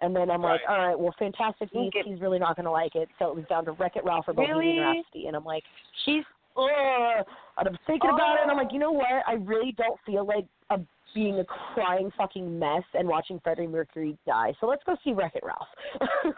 [0.00, 2.64] And then I'm like, all right, well, Fantastic We'll Beasts, get- he's really not going
[2.66, 3.08] to like it.
[3.18, 4.78] So it was down to Wreck It Ralph or Bohemian Really?
[4.78, 5.26] Rhapsody.
[5.26, 5.64] And I'm like,
[6.04, 6.22] she's,
[6.56, 7.26] ugh.
[7.58, 8.62] And I'm thinking about it, and I'm Oh.
[8.62, 9.24] like, you know what?
[9.26, 10.78] I really don't feel like a,
[11.14, 14.52] being a crying fucking mess and watching Freddie Mercury die.
[14.60, 15.68] So let's go see Wreck It Ralph.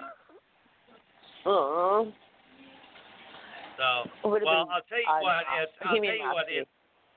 [1.47, 2.05] Uh,
[3.77, 5.23] So, well, I'll tell you odd.
[5.23, 5.45] what.
[5.63, 6.37] It's, I'll tell you what.
[6.37, 6.57] Rhapsody.
[6.59, 6.71] It's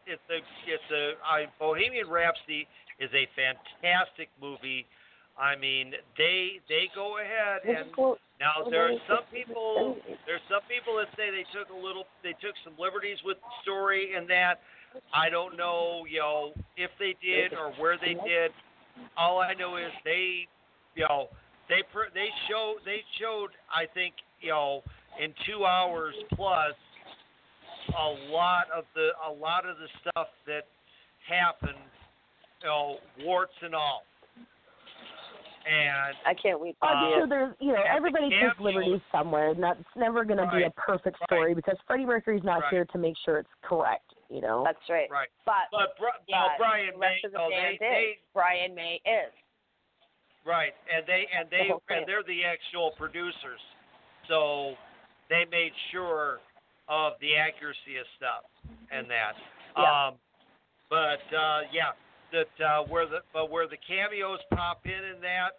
[0.06, 2.68] it's a it's a I, Bohemian Rhapsody
[3.00, 4.86] is a fantastic movie.
[5.38, 7.90] I mean, they they go ahead and
[8.40, 12.38] now there are some people there's some people that say they took a little they
[12.42, 14.60] took some liberties with the story and that.
[15.12, 18.52] I don't know, you know, if they did or where they did.
[19.18, 20.46] All I know is they,
[20.94, 21.30] you know,
[21.68, 21.82] they
[22.14, 24.84] they show they showed I think you know
[25.22, 26.76] in two hours plus
[27.90, 30.64] a lot of the a lot of the stuff that
[31.28, 31.78] happened,
[32.62, 34.04] you know, warts and all.
[35.66, 36.76] and I can't wait.
[36.82, 40.40] to I'm see sure there's, you know, everybody takes liberties somewhere, and that's never going
[40.40, 41.28] to be a Right, perfect right.
[41.30, 42.70] story because Freddie Mercury's not Right.
[42.72, 44.14] here to make sure it's correct.
[44.30, 44.64] You know.
[44.66, 45.10] That's right.
[45.12, 45.30] right.
[45.46, 49.32] But But Bri- yeah, well, Brian May, the though, band they, they Brian May is.
[50.46, 51.98] right, and they and they whole thing.
[52.00, 53.62] and they're the actual producers,
[54.28, 54.74] so
[55.30, 56.40] they made sure
[56.88, 58.44] of the accuracy of stuff
[58.92, 59.34] and that.
[59.78, 60.08] Yeah.
[60.08, 60.14] Um,
[60.90, 61.96] but uh, yeah,
[62.34, 65.58] that uh, where the but where the cameos pop in and that.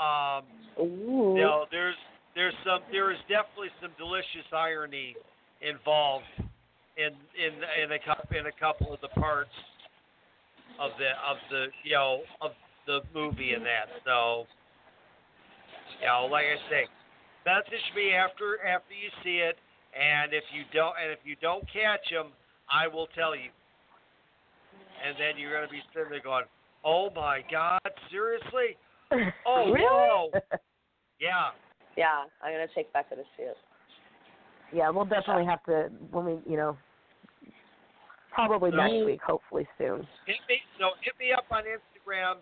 [0.00, 0.44] Um,
[0.80, 1.36] Ooh.
[1.36, 1.96] you know, there's
[2.34, 5.14] there's some there is definitely some delicious irony
[5.60, 6.24] involved
[6.96, 7.52] in in
[7.84, 9.54] in a couple in a couple of the parts
[10.80, 12.52] of the of the you know of
[12.86, 13.88] the movie and that.
[14.04, 14.46] So
[16.00, 16.82] you know, like I say,
[17.44, 19.56] message me after after you see it,
[19.94, 22.28] and if you don't and if you don't catch them,
[22.70, 23.50] I will tell you.
[25.04, 26.44] And then you're gonna be sitting there going,
[26.84, 27.80] "Oh my God,
[28.10, 28.76] seriously?
[29.46, 29.82] Oh really?
[29.84, 30.30] whoa,
[31.20, 31.50] yeah."
[31.96, 33.56] Yeah, I'm gonna take back to see it.
[34.72, 36.76] yeah, we'll definitely have to when we, you know,
[38.32, 40.06] probably So- next week, hopefully soon.
[40.26, 42.36] hit me so hit me up on Instagram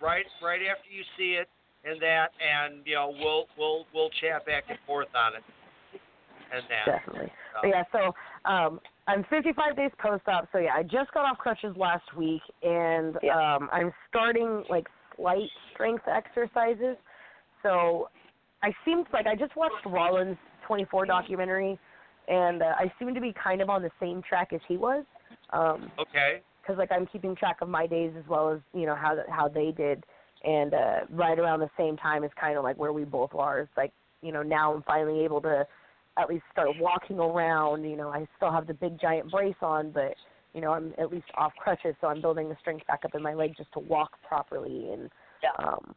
[0.00, 1.48] right right after you see it
[1.84, 5.42] and that and you know we'll we'll we'll chat back and forth on it
[6.52, 6.86] and that.
[6.86, 7.32] Definitely.
[7.52, 10.48] So, But yeah, so um I'm 55 days post op.
[10.52, 13.56] So yeah, I just got off crutches last week, and Yeah.
[13.56, 14.86] um I'm starting like
[15.16, 16.96] slight strength exercises.
[17.62, 18.08] So
[18.62, 20.36] I seemed like I just watched Rollins
[20.66, 21.78] 24 documentary,
[22.28, 25.04] and uh, I seem to be kind of on the same track as he was.
[25.52, 26.40] Um, Okay.
[26.62, 29.26] because like I'm keeping track of my days as well as you know how th-
[29.28, 30.04] how they did,
[30.44, 33.60] and uh, right around the same time is kind of like where we both are.
[33.60, 35.66] It's like you know now I'm finally able to
[36.20, 37.84] at least start walking around.
[37.84, 40.14] You know I still have the big giant brace on, but
[40.54, 43.22] you know I'm at least off crutches, so I'm building the strength back up in
[43.22, 44.92] my leg just to walk properly.
[44.92, 45.10] And
[45.42, 45.50] Yeah.
[45.58, 45.94] um,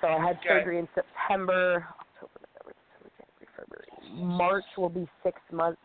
[0.00, 5.40] so I had surgery in September, October, November, December, January, February, March will be six
[5.52, 5.80] months.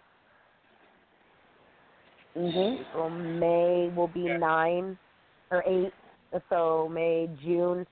[2.35, 2.79] Mhm.
[2.81, 4.97] April, May will be nine
[5.51, 5.93] or eight.
[6.49, 7.85] So May, June.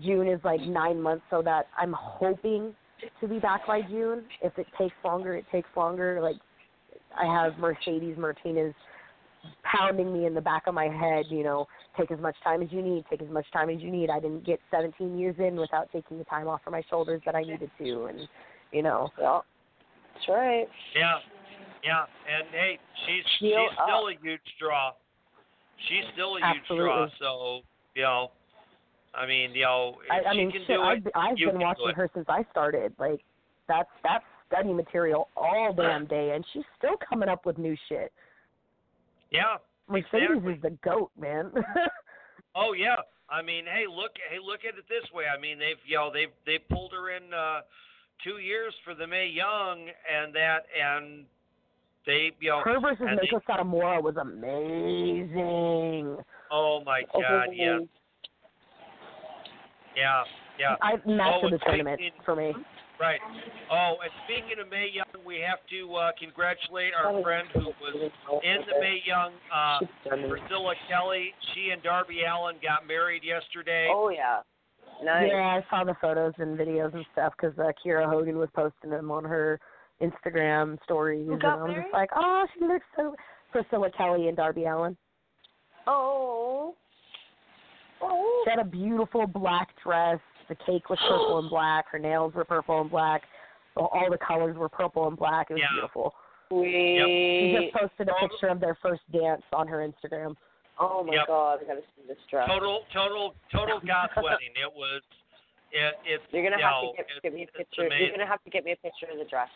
[0.00, 2.74] June is like nine months, so that I'm hoping
[3.20, 4.24] to be back by June.
[4.42, 6.20] If it takes longer, it takes longer.
[6.20, 6.36] Like
[7.18, 8.74] I have Mercedes Martinez
[9.62, 11.66] pounding me in the back of my head, you know,
[11.96, 14.10] take as much time as you need, take as much time as you need.
[14.10, 17.34] I didn't get 17 years in without taking the time off for my shoulders that
[17.34, 18.28] I needed to, and
[18.72, 19.40] you know, Yeah.
[20.14, 20.66] That's right.
[20.94, 21.18] Yeah.
[21.84, 22.04] Yeah.
[22.28, 24.92] And hey, she's Heal she's still a huge draw.
[25.88, 27.12] She's still a huge draw, Absolutely.
[27.20, 27.60] so
[27.94, 28.30] you know
[29.16, 31.60] I mean, you know, I, I she mean, can shit, do it, I've, I've been
[31.60, 32.92] watching her since I started.
[32.98, 33.20] Like,
[33.68, 38.12] that's that's study material all damn day, and she's still coming up with new shit.
[39.30, 39.56] Yeah.
[39.88, 40.52] Mercedes Exactly.
[40.54, 41.52] is the goat, man.
[42.58, 42.96] Oh yeah.
[43.28, 45.24] I mean, hey, look, hey, look at it this way.
[45.26, 47.60] I mean, they've, you know, they've they pulled her in uh,
[48.24, 51.26] two years for the Mae Young and that, and
[52.06, 56.16] they, you know, her versus Meiko Satomura was amazing.
[56.50, 57.78] oh my God, yeah,
[59.96, 60.22] yeah,
[60.58, 60.76] yeah.
[60.82, 62.54] I match Oh, of the tournament speaking- for me.
[62.98, 63.20] Right.
[63.70, 68.10] Oh, and speaking of Mae Young, we have to uh, congratulate our friend who was
[68.42, 71.34] in the Mae Young, uh, Priscilla Kelly.
[71.52, 73.88] She and Darby Allin got married yesterday.
[73.92, 74.40] Oh yeah.
[75.04, 75.28] Nice.
[75.30, 78.88] Yeah, I saw the photos and videos and stuff because uh, Kiera Hogan was posting
[78.88, 79.60] them on her
[80.00, 81.82] Instagram stories, and I'm married?
[81.82, 83.14] just like, oh, she looks so.
[83.52, 84.96] Priscilla Kelly and Darby Allin.
[85.86, 86.74] Oh.
[88.02, 88.42] Oh.
[88.44, 90.18] She had a beautiful black dress.
[90.48, 91.86] The cake was purple and black.
[91.90, 93.22] Her nails were purple and black.
[93.76, 95.48] All all the colors were purple and black.
[95.50, 95.72] It was Yeah.
[95.72, 96.14] beautiful.
[96.48, 97.70] She Sweet.
[97.72, 100.36] just posted a picture of their first dance on her Instagram.
[100.78, 101.26] Oh my Yep.
[101.26, 102.46] god, I gotta see this dress.
[102.48, 104.52] Total, total, total goth wedding.
[104.54, 105.02] It was.
[105.72, 106.22] It, it's.
[106.30, 107.88] You're gonna you have know, to get, get me a picture.
[107.88, 109.48] You're gonna have to get me a picture of the dress.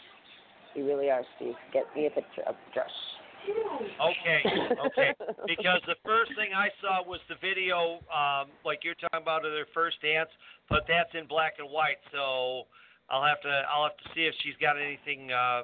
[0.74, 1.54] You really are, Steve.
[1.72, 2.90] Get me a picture of the dress.
[4.00, 4.40] Okay,
[4.86, 5.10] okay.
[5.46, 9.52] Because the first thing I saw was the video, um, like you're talking about of
[9.52, 10.30] their first dance,
[10.68, 12.00] but that's in black and white.
[12.12, 12.64] So
[13.10, 15.62] I'll have to, I'll have to see if she's got anything uh,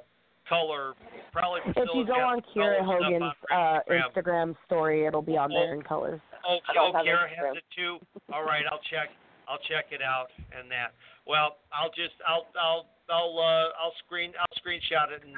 [0.49, 0.93] color.
[1.31, 1.61] Probably.
[1.65, 4.55] If you go on Kiera Hogan's on uh, Instagram.
[4.65, 6.21] Story, it'll be on there in colors.
[6.47, 7.29] Oh, oh Instagram.
[7.29, 7.99] has it too.
[8.33, 9.09] All right, I'll check.
[9.47, 10.91] I'll check it out and that.
[11.25, 15.35] Well, I'll just I'll I'll I'll uh, I'll screen I'll screenshot it and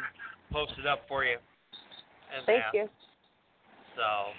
[0.51, 1.38] post it up for you.
[2.35, 2.77] And Thank that.
[2.77, 2.90] you.
[3.95, 4.32] So,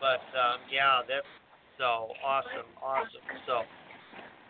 [0.00, 1.26] but um, yeah, that's
[1.78, 3.26] so awesome, awesome.
[3.46, 3.62] So,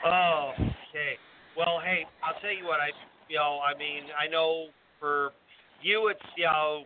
[0.05, 1.17] oh, okay.
[1.57, 2.81] Well, hey, I'll tell you what.
[2.81, 2.91] I,
[3.29, 4.69] you know, I mean, I know
[5.01, 5.33] for
[5.83, 6.85] you, it's you know,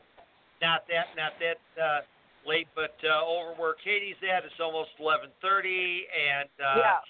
[0.63, 2.01] not that, not that uh,
[2.47, 7.03] late, but uh, over where Katie's at, it's almost 11:30, and uh, yeah.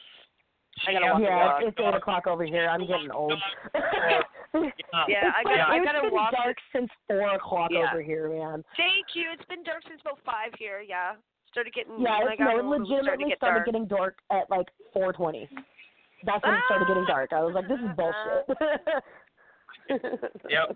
[0.86, 2.68] I gotta has walk Yeah, walk it's, it's eight o'clock over here.
[2.68, 3.34] I'm getting old.
[4.54, 6.32] Yeah, I gotta, I it's gotta been walk.
[6.32, 7.90] dark since four o'clock Yeah.
[7.90, 8.64] over here, man.
[8.76, 9.30] Thank you.
[9.32, 10.80] It's been dark since about five here.
[10.80, 11.14] Yeah,
[11.52, 12.00] started getting.
[12.00, 13.66] Yeah, when I it's, got no, it home, was starting to legitimately get started dark.
[13.66, 15.48] getting dark at like 4:20.
[16.24, 17.12] That's when it started getting ah!
[17.12, 17.32] dark.
[17.32, 18.44] I was like, this is bullshit.
[20.52, 20.68] Yep,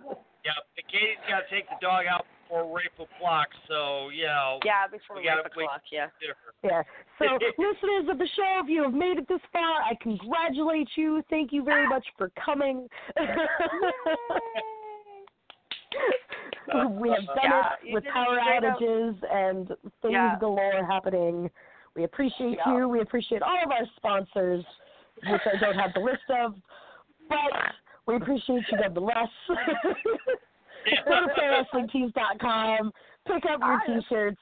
[0.44, 0.60] yep.
[0.73, 4.58] And Katie's got to take the dog out before rape o'clock, so you know.
[4.64, 6.06] Yeah, before we rape wait o'clock, yeah.
[6.06, 6.12] to.
[6.62, 6.82] Yeah.
[7.18, 7.24] So,
[7.58, 11.22] listeners of the show, if you have made it this far, I congratulate you.
[11.31, 12.89] Thank you very much for coming.
[17.00, 18.78] we have done Yeah, it with power straight up.
[18.78, 19.68] outages and
[20.00, 20.39] things Yeah.
[20.39, 21.50] galore happening.
[21.94, 22.76] We appreciate Yeah.
[22.76, 22.89] you.
[22.89, 24.64] We appreciate all of our sponsors,
[25.28, 26.55] which I don't have the list of,
[27.28, 27.74] but
[28.06, 29.31] we appreciate you nonetheless.
[31.06, 32.92] Go to ProWrestlingTees.com,
[33.26, 34.40] pick up your t-shirts,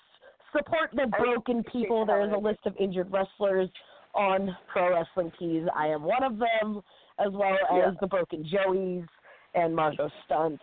[0.56, 2.06] support the broken people.
[2.06, 3.68] There is a list of injured wrestlers
[4.14, 5.66] on Pro Wrestling Tees.
[5.74, 6.82] I am one of them,
[7.18, 7.90] as well as Yeah.
[8.00, 9.06] the Broken Joeys
[9.54, 10.62] and Margot Stunts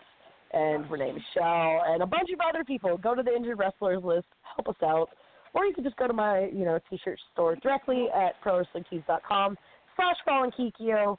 [0.51, 2.97] and Renee Michelle and a bunch of other people.
[2.97, 5.09] Go to the injured wrestlers list, help us out,
[5.53, 9.57] or you can just go to my you know t-shirt store directly at ProWrestlingTees.com
[9.95, 11.17] slash Fallen Kikyo.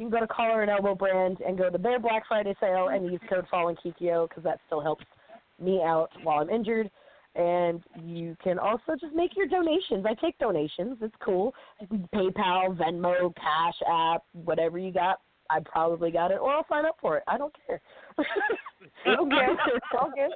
[0.00, 2.88] You can go to Collar and Elbow Brand and go to their Black Friday sale
[2.88, 5.04] and use code Fallen Kikyo because that still helps
[5.62, 6.90] me out while I'm injured.
[7.34, 10.06] And you can also just make your donations.
[10.08, 10.96] I take donations.
[11.02, 11.52] It's cool.
[12.14, 15.20] PayPal, Venmo, Cash App, whatever you got.
[15.50, 17.22] I probably got it, or I'll sign up for it.
[17.28, 17.82] I don't care.
[19.06, 19.46] Okay,
[19.98, 20.32] all good.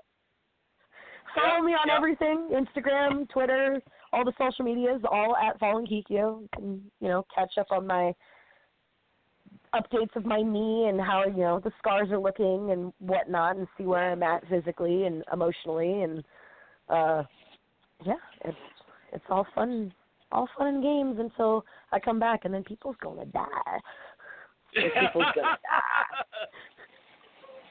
[1.34, 3.81] Follow me on everything: Instagram, Twitter,
[4.12, 6.43] all the social medias, all at Fallen Kikyo.
[6.43, 8.12] You can, you know, catch up on my
[9.74, 13.66] updates of my knee and how you know the scars are looking and whatnot, and
[13.76, 16.24] see where I'm at physically and emotionally, and
[16.88, 17.22] uh,
[18.04, 18.56] yeah, it's
[19.12, 19.92] it's all fun,
[20.32, 23.78] all fun and games until I come back, and then people's gonna die.
[24.76, 26.46] And people's gonna die.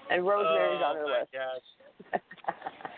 [0.10, 1.32] And Rosemary's oh, on her my list.
[1.34, 2.22] Gosh.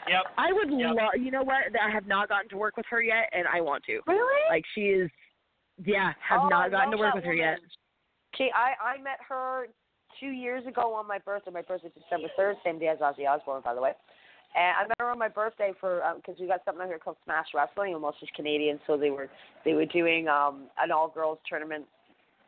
[0.08, 0.22] Yep.
[0.38, 0.95] I would Yep.
[0.95, 1.11] love.
[1.17, 1.64] You know what?
[1.82, 4.01] I have not gotten to work with her yet, and I want to.
[4.06, 4.42] Really?
[4.50, 5.09] Like she is.
[5.84, 7.59] Yeah, have Oh, not gotten to work that with her yet.
[8.38, 9.68] She, I, I met her
[10.20, 11.52] two years ago on my birthday.
[11.52, 13.92] My birthday's December third, same day as Ozzy Osbourne, by the way.
[14.56, 17.18] And I met her on my birthday for because we got something out here called
[17.26, 19.30] Smash Wrestling, and most is Canadian, so they were
[19.66, 21.86] they were doing um an all girls tournament,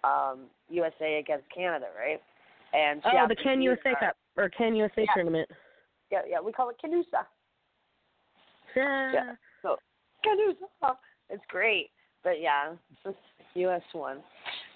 [0.04, 2.22] um USA against Canada, right?
[2.74, 5.14] And she Oh, the happened to Can be USA Cup or Can USA Yeah.
[5.14, 5.50] tournament.
[6.10, 7.26] Yeah, yeah, we call it Canusa.
[8.76, 9.12] Yeah.
[9.14, 9.34] Yeah.
[9.62, 9.78] So
[10.26, 10.96] Canusa.
[11.30, 11.90] It's great.
[12.28, 12.74] But yeah,
[13.56, 14.20] US one.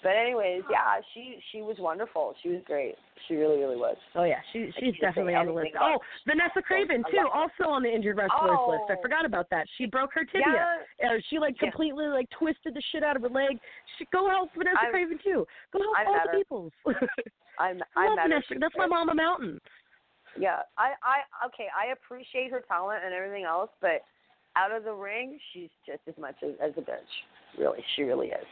[0.01, 2.33] But anyways, yeah, she she was wonderful.
[2.41, 2.95] She was great.
[3.27, 3.97] She really, really was.
[4.15, 5.71] Oh yeah, she she's can't definitely on the list.
[5.80, 5.97] Oh.
[6.25, 8.88] Vanessa Kraven too, also on the injured wrestlers list.
[8.89, 9.01] I Oh.
[9.01, 9.67] forgot about that.
[9.77, 10.80] She broke her tibia.
[11.03, 11.69] Uh, she like Yeah.
[11.69, 13.59] completely like twisted the shit out of her leg.
[13.99, 15.45] She go help Vanessa I'm- Kraven too.
[15.73, 16.38] Go help I all the her.
[16.38, 16.71] peoples.
[17.59, 18.39] I'm I love met her.
[18.39, 18.55] Vanessa.
[18.59, 19.59] That's my mama mountain.
[20.39, 21.67] Yeah, I I okay.
[21.75, 24.01] I appreciate her talent and everything else, but
[24.55, 27.13] out of the ring, she's just as much as, as a bitch.
[27.57, 28.45] Really, she really is.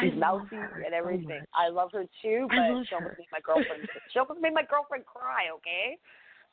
[0.00, 1.28] She's I mouthy and everything.
[1.28, 1.48] much.
[1.54, 3.16] I love her too, but she almost her.
[3.18, 3.88] made my girlfriend.
[4.12, 5.48] she almost made my girlfriend cry.
[5.56, 5.98] Okay.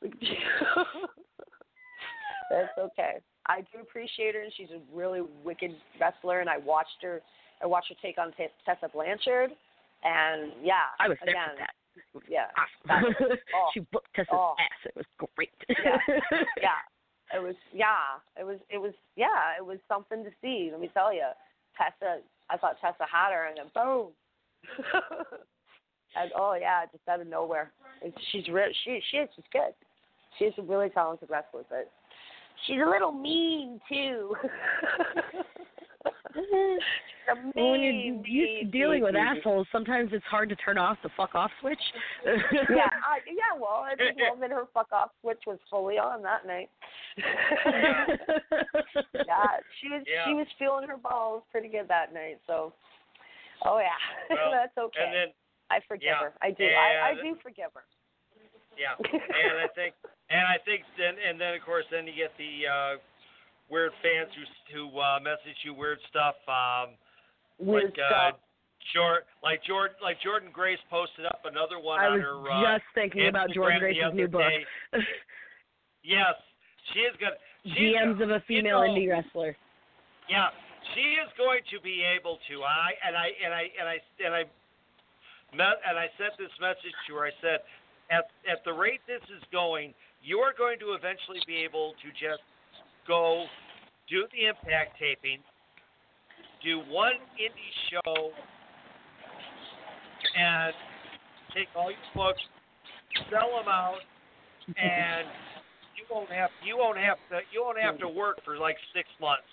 [2.49, 3.19] That's okay.
[3.47, 6.39] I do appreciate her, and she's a really wicked wrestler.
[6.39, 7.21] And I watched her.
[7.61, 9.51] I watched her take on T- Tessa Blanchard,
[10.03, 11.73] and yeah, I was there again, for that.
[12.29, 13.17] Yeah, Awesome.
[13.19, 14.55] that was- oh, she booked Tessa's oh.
[14.59, 14.85] ass.
[14.85, 15.05] It was
[15.35, 15.49] great.
[15.69, 15.97] Yeah.
[16.61, 16.79] yeah,
[17.33, 17.55] it was.
[17.73, 18.57] Yeah, it was.
[18.69, 18.93] It was.
[19.15, 20.69] Yeah, it was something to see.
[20.71, 21.27] Let me tell you,
[21.77, 22.19] Tessa.
[22.49, 24.09] I thought Tessa had her, and then boom.
[26.15, 27.71] and oh yeah, just out of nowhere.
[28.03, 29.73] And she's re- she she is just good.
[30.37, 31.91] She's a really talented wrestler, but
[32.65, 34.35] she's a little mean too.
[36.33, 36.43] She's
[37.55, 39.23] Well, when you're mean, used to dealing mean, with mean.
[39.23, 41.79] assholes, sometimes it's hard to turn off the fuck off switch.
[42.25, 43.55] yeah, I, yeah.
[43.59, 46.69] Well, I think well, then her fuck off switch was fully on that night.
[47.17, 48.05] yeah,
[49.79, 50.25] she was Yeah.
[50.25, 52.39] she was feeling her balls pretty good that night.
[52.47, 52.73] So,
[53.65, 53.97] oh yeah,
[54.35, 55.03] Well, that's okay.
[55.03, 55.27] And then
[55.71, 56.33] I forgive yeah, her.
[56.41, 56.65] I do.
[56.65, 57.83] I, I do forgive her.
[58.77, 59.93] Yeah, and I think,
[60.33, 62.93] and I think, then, and then of course, then you get the uh,
[63.73, 66.37] weird fans who who uh, message you weird stuff.
[66.45, 66.93] Um,
[67.57, 69.25] Weird like, uh, stuff.
[69.41, 72.51] Like Jordan, like Jordan Grace posted up another one I on was her.
[72.51, 74.43] Uh, just thinking about Jordan Grace's new book.
[76.03, 76.35] Yes,
[76.91, 77.39] she is gonna.
[77.63, 79.55] She's, GMs of a female you know, indie wrestler.
[80.27, 80.51] Yeah,
[80.91, 82.59] she is going to be able to.
[82.59, 84.43] I and I and I and I and I
[85.55, 87.31] met and I sent this message to her.
[87.31, 87.63] I said,
[88.11, 92.11] at at the rate this is going, you are going to eventually be able to
[92.19, 92.43] just
[93.07, 93.47] go
[94.13, 95.39] do the impact taping,
[96.63, 98.29] do one indie show,
[100.37, 100.73] and
[101.55, 102.41] take all your books,
[103.31, 103.97] sell them out,
[104.77, 105.25] and
[105.97, 109.09] you won't have you won't have to you won't have to work for like six
[109.19, 109.49] months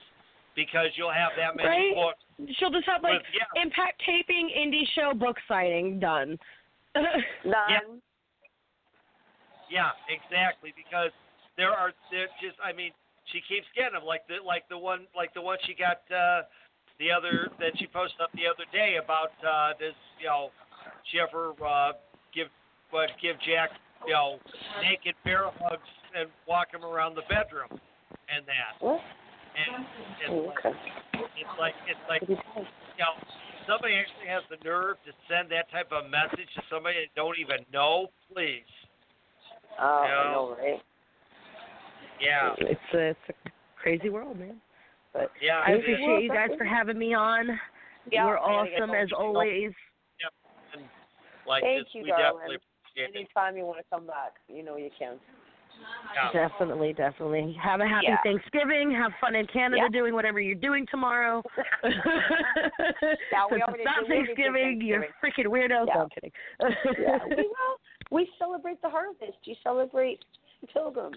[0.55, 1.95] because you'll have that many Right?
[1.97, 2.53] books.
[2.59, 3.63] She'll just have like With- yeah.
[3.63, 6.39] impact taping, indie show, book signing, done.
[7.45, 8.03] Done.
[9.71, 10.75] Yeah, exactly.
[10.75, 11.15] Because
[11.57, 12.91] there are there just I mean
[13.33, 16.43] she keeps getting them like the like the one like the one she got uh,
[16.99, 20.51] the other that she posted up the other day about uh, this you know
[21.11, 21.93] she ever uh,
[22.35, 22.49] give
[22.91, 23.71] what give Jack
[24.07, 24.39] you know
[24.83, 27.71] naked bear hugs and walk him around the bedroom
[28.29, 29.01] and that What?
[29.57, 29.87] and
[30.31, 30.77] Oh, it's okay.
[30.79, 33.15] like it's like it's like you know
[33.67, 37.39] somebody actually has the nerve to send that type of message to somebody that don't
[37.39, 38.67] even know please
[39.81, 40.13] Oh, Yeah.
[40.13, 40.83] I know, right?
[42.21, 43.51] Yeah It's a, it's a
[43.81, 44.61] crazy world, man.
[45.13, 45.81] But Yeah, I it is.
[45.81, 47.49] appreciate you guys for having me on.
[48.11, 49.73] Yeah, We're I gotta get awesome as always.
[50.75, 50.85] and
[51.47, 52.39] like Thank this, you, we darling.
[52.39, 52.59] definitely.
[53.19, 55.17] Anytime you want to come back, you know you can.
[56.33, 56.49] Yeah.
[56.49, 57.57] Definitely, definitely.
[57.63, 58.19] Have a happy Yeah.
[58.23, 58.91] Thanksgiving.
[58.93, 59.89] Have fun in Canada Yeah.
[59.89, 61.43] doing whatever you're doing tomorrow.
[61.83, 65.87] Yeah, we Since already it's not did- we already did Thanksgiving, you're freaking weirdos.
[65.87, 65.95] Yeah.
[65.95, 66.33] No, I'm kidding.
[67.01, 67.77] yeah, we will.
[68.11, 69.39] We celebrate the harvest.
[69.45, 70.21] You celebrate
[70.73, 71.17] pilgrims.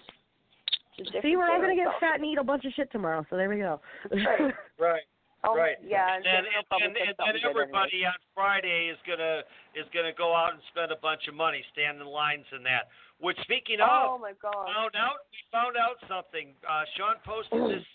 [0.98, 2.90] It's a See, different we're all gonna get fat and eat a bunch of shit
[2.92, 3.26] tomorrow.
[3.30, 3.80] So there we go.
[4.10, 4.54] Right.
[4.78, 5.06] Right.
[5.44, 5.76] Oh, right.
[5.84, 9.44] Yeah, and, And General and, and, and, something and good everybody on Friday is gonna
[9.76, 12.88] is gonna go out and spend a bunch of money, stand in lines and that.
[13.20, 14.08] Which speaking anyway.
[14.08, 14.64] Oh of, my God.
[14.66, 16.56] found out we found out something.
[16.64, 17.86] Uh, Sean posted this,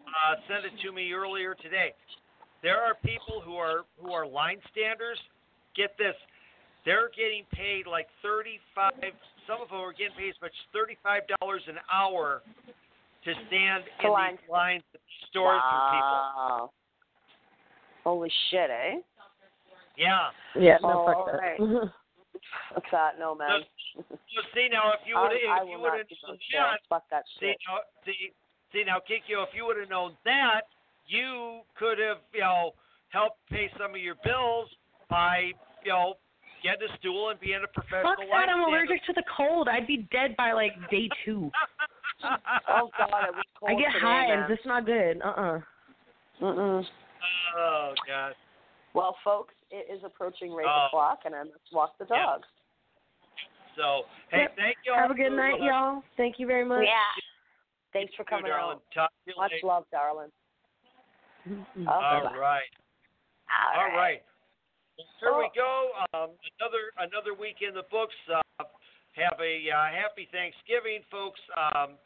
[0.00, 1.92] uh, sent it to me earlier today.
[2.64, 5.20] There are people who are who are line standers.
[5.76, 6.16] Get this,
[6.88, 8.96] they're getting paid like thirty five.
[9.46, 12.42] Some of them are getting paid as much as thirty five dollars an hour
[13.24, 16.72] to stand To in line- these lines at stores for people.
[18.04, 19.00] Holy shit, eh?
[19.96, 20.28] Yeah.
[20.56, 21.38] Yeah, no, Oh, fuck that.
[21.40, 21.90] right.
[22.74, 23.62] Fuck that, no man.
[23.96, 24.02] So
[24.54, 27.04] see now, if you I, would I if you would have do known that, Fuck
[27.10, 28.32] that see now, see,
[28.72, 30.62] see now, Kikyo, if you would have known that,
[31.06, 32.72] you could have you know
[33.10, 34.68] helped pay some of your bills
[35.08, 35.52] by
[35.84, 36.14] you know
[36.64, 38.16] getting a stool and being a professional.
[38.16, 38.48] Fuck that!
[38.48, 39.68] I'm line allergic to the cold.
[39.68, 41.50] I'd be dead by like day two.
[42.68, 44.48] Oh God, it was cold I get today, hives.
[44.48, 44.52] man.
[44.52, 45.20] It's not good.
[45.22, 45.60] Uh uh
[46.40, 46.84] Mm-mm.
[47.58, 48.32] Oh God.
[48.94, 50.86] Well, folks, it is approaching race Oh.
[50.86, 52.24] o'clock, and I must walk the Yeah.
[52.24, 52.44] dog.
[53.76, 54.56] So hey, Yep.
[54.56, 54.94] thank you.
[54.94, 56.02] Have a good night, y'all.
[56.16, 56.86] Thank you very much.
[56.86, 57.02] Yeah.
[57.92, 58.76] Thanks for coming darling.
[58.78, 58.90] out.
[58.94, 59.66] Talk to you Much later.
[59.66, 60.32] love, darling.
[61.46, 61.66] Mhm.
[61.88, 62.36] All bye-bye.
[62.38, 62.70] right.
[63.76, 64.22] All All right.
[64.96, 66.02] Here we Oh.
[66.12, 66.18] go.
[66.18, 68.14] Um, another another week in the books.
[68.30, 68.64] Uh,
[69.14, 71.40] have a uh, happy Thanksgiving, folks.
[71.56, 71.98] Um,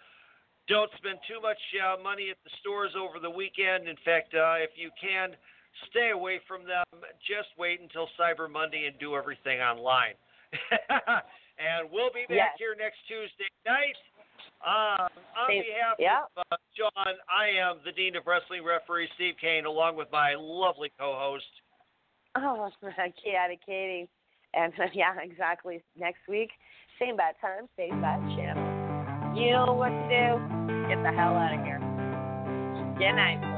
[0.68, 3.88] don't spend too much uh, money at the stores over the weekend.
[3.88, 5.32] In fact, uh, if you can,
[5.90, 6.84] stay away from them.
[7.26, 10.14] Just wait until Cyber Monday and do everything online.
[11.58, 12.58] and we'll be back Yes.
[12.58, 13.96] here next Tuesday night.
[14.64, 15.08] Um,
[15.38, 16.24] on Same- behalf yeah.
[16.36, 20.34] of uh, John, I am the Dean of Wrestling Referee Steve Kane, along with my
[20.36, 21.46] lovely co-host.
[22.36, 22.70] Oh,
[23.24, 24.08] chaotic Katie.
[24.54, 25.82] And yeah, exactly.
[25.98, 26.50] Next week,
[27.00, 28.64] same bad time, same bad channel.
[29.36, 30.88] You know what to do.
[30.88, 31.78] Get the hell out of here.
[32.98, 33.57] Good night,